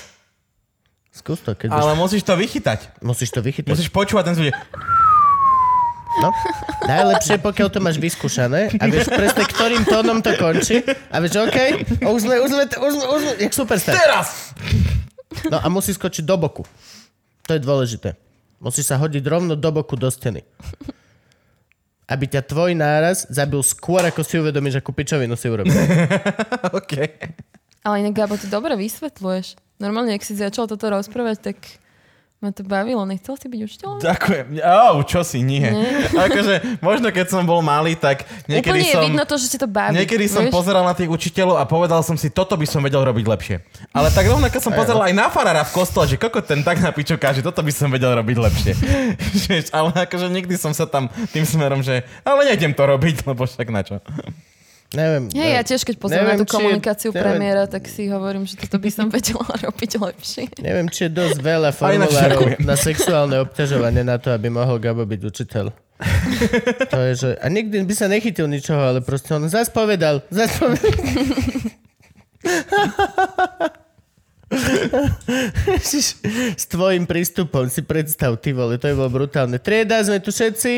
[1.11, 3.03] Skús to, keď Ale musíš to vychytať.
[3.03, 3.67] musíš to vychytať.
[3.67, 4.55] Musíš počúvať ten zvuk.
[6.17, 6.33] No.
[6.89, 10.81] Najlepšie, pokiaľ to máš vyskúšané a vieš presne, ktorým tónom to končí
[11.13, 11.57] a vieš, OK,
[12.01, 13.93] už sme, už sme, už sme, už sme, jak superstar.
[13.93, 14.51] Teraz!
[15.53, 16.65] No a musí skočiť do boku.
[17.45, 18.17] To je dôležité.
[18.59, 20.43] Musíš sa hodiť rovno do boku do steny.
[22.09, 25.77] Aby ťa tvoj náraz zabil skôr, ako si uvedomíš, akú pičovinu si urobil.
[26.79, 26.93] OK.
[27.85, 29.55] Ale inak, Gabo, ty dobre vysvetľuješ.
[29.79, 31.57] Normálne, ak si začal toto rozprávať, tak
[32.39, 33.03] ma to bavilo.
[33.03, 33.97] Nechcel si byť učiteľom?
[33.99, 34.45] Ďakujem.
[34.63, 35.67] Oh, čo si, nie.
[36.25, 39.01] akože, možno keď som bol malý, tak niekedy Úplne som...
[39.03, 39.99] je vidno to, že si to baví.
[39.99, 40.55] Niekedy som vieš?
[40.55, 43.55] pozeral na tých učiteľov a povedal som si, toto by som vedel robiť lepšie.
[43.91, 46.95] Ale tak rovnako som pozeral aj na farára v kostole, že koko ten tak na
[46.95, 48.73] piču káže, toto by som vedel robiť lepšie.
[49.75, 53.67] Ale akože nikdy som sa tam tým smerom, že ale nejdem to robiť, lebo však
[53.67, 53.99] na čo.
[54.89, 55.29] Neviem.
[55.29, 57.21] Hej, ja tiež, keď pozerám na Neviem, tú či je- komunikáciu neviem.
[57.21, 60.43] premiéra, tak si hovorím, že toto by som vedela robiť lepšie.
[60.57, 65.21] Neviem, či je dosť veľa formulárov na sexuálne obťažovanie na to, aby mohol Gabo byť
[65.23, 65.65] učiteľ.
[66.89, 67.29] To je, že...
[67.37, 70.23] A nikdy by sa nechytil ničoho, ale proste on zas povedal.
[70.31, 70.89] Zas povedal.
[76.49, 79.61] S tvojim prístupom si predstav, ty vole, to je bolo brutálne.
[79.61, 80.73] Trieda, sme tu všetci.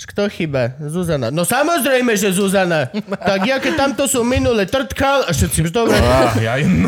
[0.00, 0.80] Kto chyba?
[0.80, 1.28] Zuzana.
[1.28, 2.88] No samozrejme, že Zuzana.
[3.20, 6.00] Tak ja keď tamto sú minule trtkal a všetci, dobre.
[6.00, 6.32] Ah,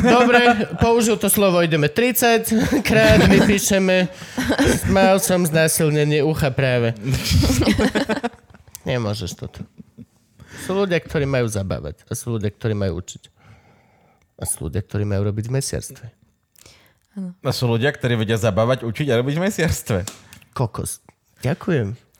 [0.00, 4.08] Dobre, použil to slovo, ideme 30 krát, vypíšeme.
[4.88, 6.96] Mal som znásilnenie ucha práve.
[8.88, 9.60] Nemôžeš toto.
[10.62, 13.22] Sú ľudia, ktorí majú zabávať a sú ľudia, ktorí majú učiť.
[14.38, 16.06] A sú ľudia, ktorí majú robiť v mesiarstve.
[17.44, 19.98] A sú ľudia, ktorí vedia zabávať, učiť a robiť v mesiarstve.
[20.56, 21.04] Kokos.
[21.44, 22.11] Ďakujem.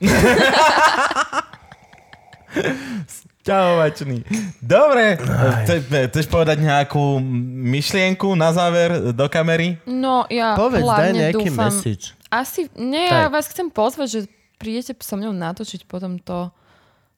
[3.43, 4.23] Ťahovačný.
[4.61, 5.19] Dobre,
[5.65, 7.19] Chce- chceš povedať nejakú
[7.67, 9.83] myšlienku na záver do kamery?
[9.83, 11.67] No, ja Povedz, daj hlavne nejaký dúfam...
[11.67, 12.15] message.
[12.29, 13.33] Asi, nie, ja Tak.
[13.33, 14.21] vás chcem pozvať, že
[14.57, 16.55] prídete so mnou natočiť potom to,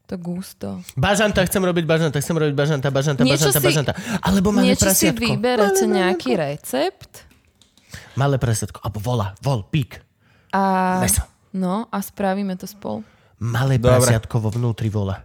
[0.07, 0.81] to gusto.
[0.95, 3.93] Bažanta, chcem robiť bažanta, chcem robiť bažanta, bažanta, Niečo bažanta, si- bažanta.
[4.19, 5.21] Alebo malé Niečo si prasiatko.
[5.29, 7.13] vyberete nejaký recept
[8.15, 8.81] Malé prasiatko.
[8.81, 10.01] Alebo vola, vol, pík.
[10.51, 11.21] a, Meso.
[11.55, 13.07] No, a spravíme to spolu.
[13.39, 14.03] Malé Dobre.
[14.03, 15.23] prasiatko vo vnútri vola.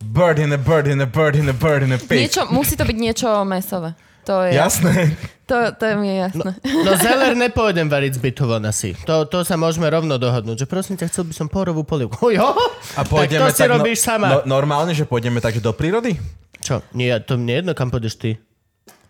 [0.00, 2.28] Bird in a bird in a bird in a bird in a pig.
[2.28, 3.94] Niečo, musí to byť niečo mesové.
[4.24, 5.12] To je, Jasné.
[5.44, 6.56] to, to je mi jasné.
[6.64, 8.96] No zeler nepôjdem variť z bytovon asi.
[9.04, 10.64] To, to sa môžeme rovno dohodnúť.
[10.64, 12.32] Že prosím ťa, chcel by som porovú polievku.
[12.36, 12.56] Jo?
[12.96, 14.28] A pôjdeme tak to si robíš sama.
[14.32, 16.16] No, normálne, že pôjdeme tak, že do prírody?
[16.64, 16.80] Čo?
[16.96, 18.40] Nie, to mne jedno, kam pôjdeš ty.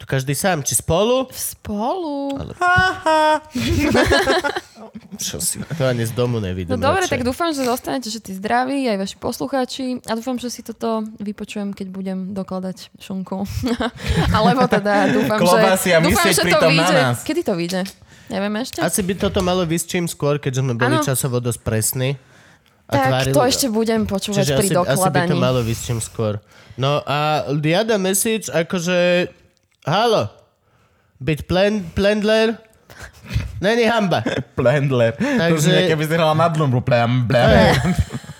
[0.04, 0.60] To každý sám.
[0.60, 1.24] Či spolu?
[1.32, 2.36] Spolu.
[5.16, 5.64] Čo si?
[5.80, 6.76] To ani z domu nevidím.
[6.76, 10.04] No dobre, tak dúfam, že zostanete všetci zdraví, aj vaši poslucháči.
[10.04, 13.48] A dúfam, že si toto vypočujem, keď budem dokladať šunku.
[14.36, 17.00] Alebo teda dúfam, že, a dúfam, že to vyjde.
[17.24, 17.80] Kedy to vyjde?
[18.28, 18.84] Neviem ešte.
[18.84, 21.04] Asi by toto malo vysť čím skôr, keďže sme boli Áno.
[21.04, 22.20] časovo dosť presní.
[22.88, 25.40] A tak tvárili- to ešte budem počúvať Čiže pri asi, asi by to dokladaní.
[25.40, 26.44] malo vysť čím skôr.
[26.76, 29.32] No a Diada message, akože...
[29.84, 30.32] Halo.
[31.20, 32.56] Byť plen, plendler
[33.60, 34.20] není hamba.
[34.58, 35.12] Plendler.
[35.16, 36.80] To Takže- znie, keby si hrala na dlumbu.
[36.80, 37.48] Plem, plem.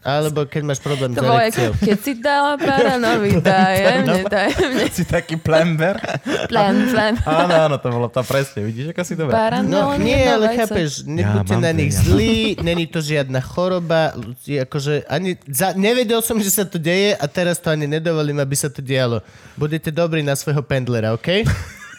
[0.00, 1.76] Alebo keď máš problém s To bolo erekciou.
[1.76, 6.00] keď si dala paranovi, tajemne, tajemne, si taký plember.
[6.48, 7.20] plen, plen.
[7.28, 8.64] Áno, áno, to bolo to presne.
[8.64, 9.60] Vidíš, ako si dobrá.
[9.60, 10.58] No Paranoid, nie, ale vajce.
[10.64, 14.16] chápeš, nebuďte mám na nich ja zlí, není to žiadna choroba,
[14.48, 18.56] akože ani, za, nevedel som, že sa to deje a teraz to ani nedovolím, aby
[18.56, 19.20] sa to dialo.
[19.60, 21.44] Budete dobrí na svojho pendlera, OK?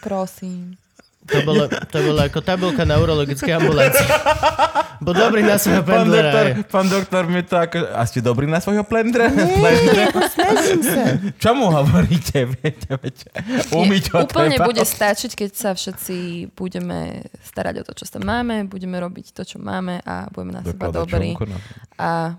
[0.02, 0.81] Prosím.
[1.22, 4.07] To bolo, to bolo ako tabulka na urologickej ambulancii.
[4.99, 6.69] Bo dobrý na svojho Pán doktor, pendlera.
[6.69, 7.77] pán doktor mi to ako...
[7.93, 9.30] A ste dobrí na svojho plendra?
[10.35, 11.03] Snažím sa.
[11.38, 12.45] Čo mu hovoríte?
[12.57, 13.26] Viete, viete.
[13.69, 14.65] Umyť ho Úplne treba.
[14.65, 19.45] bude stačiť, keď sa všetci budeme starať o to, čo sa máme, budeme robiť to,
[19.45, 21.34] čo máme a budeme na seba dobrí.
[21.34, 21.57] no.
[21.98, 22.38] A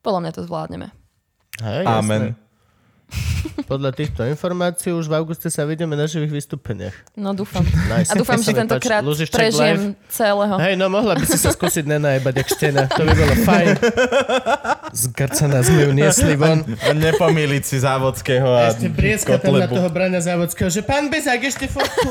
[0.00, 0.88] podľa mňa to zvládneme.
[1.58, 2.22] Hej, Amen.
[2.34, 2.49] jasné.
[3.70, 6.96] Podľa týchto informácií už v auguste sa vidíme na živých vystúpeniach.
[7.14, 7.62] No dúfam.
[7.86, 8.10] Nice.
[8.10, 10.10] A dúfam, že tentokrát prežijem live.
[10.10, 10.54] celého.
[10.58, 12.82] Hej, no mohla by si sa skúsiť nenajebať jak štena.
[12.90, 13.68] To by bolo fajn.
[14.90, 16.66] Z Garcana sme ju niesli von.
[16.66, 21.38] A nepomýliť si závodského a Ešte prieska tam na toho Braňa Závodského, že pán Bezák,
[21.38, 22.10] ešte fotku.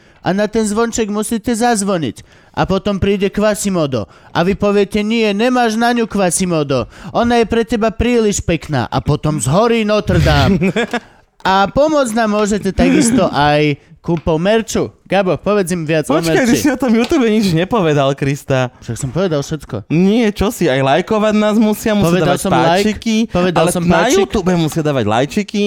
[0.21, 2.21] A na ten zvonček musíte zazvoniť.
[2.53, 4.05] A potom príde Quasimodo.
[4.29, 6.85] A vy poviete, nie, nemáš na ňu Quasimodo.
[7.11, 8.85] Ona je pre teba príliš pekná.
[8.85, 10.69] A potom zhorí Notre Dame.
[11.41, 14.89] A pomôcť nám môžete takisto aj kúpou merču.
[15.05, 16.65] Gabo, povedz im viac o Počkaj, ty merči.
[16.65, 18.73] si o tom YouTube nič nepovedal, Krista.
[18.81, 19.85] Však som povedal všetko.
[19.93, 23.69] Nie, čo si, aj lajkovať nás musia, musia Povedal dávať som like, páčiky, povedal ale
[23.69, 24.17] som na páčik.
[24.25, 25.65] YouTube musia dávať lajčiky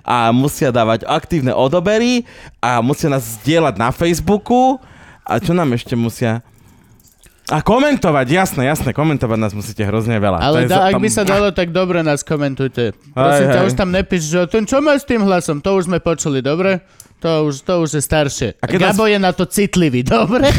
[0.00, 2.24] a musia dávať aktívne odobery
[2.64, 4.80] a musia nás zdieľať na Facebooku
[5.20, 6.40] a čo nám ešte musia...
[7.52, 10.40] A komentovať, jasné, jasné, komentovať nás musíte hrozne veľa.
[10.40, 12.96] Ale da, ak tam- by sa dalo, tak dobre nás komentujte.
[13.12, 13.68] Prosím Hej, ťa, hej.
[13.68, 16.80] už tam nepíš, že ten čo má s tým hlasom, to už sme počuli, dobre?
[17.24, 18.48] To už, to už je staršie.
[18.60, 20.52] A keď Gabo je na to citlivý, dobre?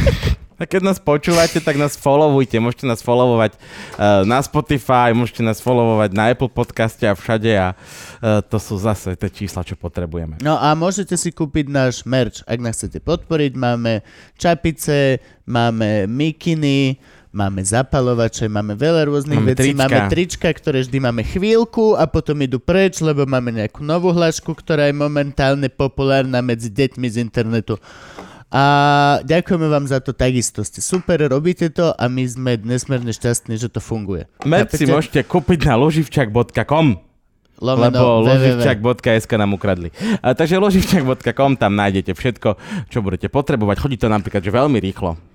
[0.55, 2.57] A keď nás počúvate, tak nás followujte.
[2.57, 7.75] Môžete nás followovať uh, na Spotify, môžete nás followovať na Apple podcaste a všade a
[7.75, 10.41] uh, to sú zase tie čísla, čo potrebujeme.
[10.41, 13.51] No a môžete si kúpiť náš merch, ak nás chcete podporiť.
[13.53, 14.01] Máme
[14.39, 16.97] čapice, máme mikiny,
[17.35, 19.75] máme zapalovače, máme veľa rôznych Máme vecí.
[19.75, 19.79] trička.
[19.83, 24.55] Máme trička, ktoré vždy máme chvíľku a potom idú preč, lebo máme nejakú novú hlášku,
[24.55, 27.75] ktorá je momentálne populárna medzi deťmi z internetu.
[28.55, 28.63] A
[29.27, 30.63] ďakujeme vám za to takisto.
[30.63, 34.31] Ste super, robíte to a my sme nesmierne šťastní, že to funguje.
[34.47, 37.03] Merch si môžete kúpiť na loživčak.com
[37.55, 39.91] Lomeno lebo loživčak.sk nám ukradli.
[40.19, 42.49] A, takže loživčak.com, tam nájdete všetko,
[42.91, 43.75] čo budete potrebovať.
[43.79, 45.34] Chodí to napríklad že veľmi rýchlo.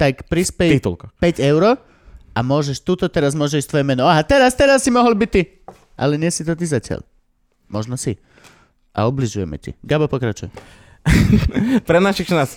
[0.00, 1.12] tak prispej Titulkoch.
[1.20, 1.76] 5 eur
[2.32, 4.08] a môžeš, tuto teraz môžeš tvoje meno.
[4.08, 5.42] Aha, teraz, teraz si mohol byť ty.
[6.00, 7.04] Ale nie si to ty zatiaľ.
[7.68, 8.16] Možno si.
[8.96, 9.76] A obližujeme ti.
[9.84, 10.48] Gabo, pokračuj.
[11.88, 12.56] Pre našich nás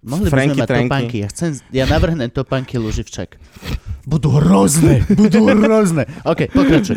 [0.00, 0.88] Mohli by Franky, sme mať trenky.
[0.88, 1.16] topánky.
[1.20, 3.36] Ja, chcem, ja navrhnem topánky Luživčak.
[4.08, 6.08] Budú hrozné, budú hrozné.
[6.30, 6.96] OK, pokračuj.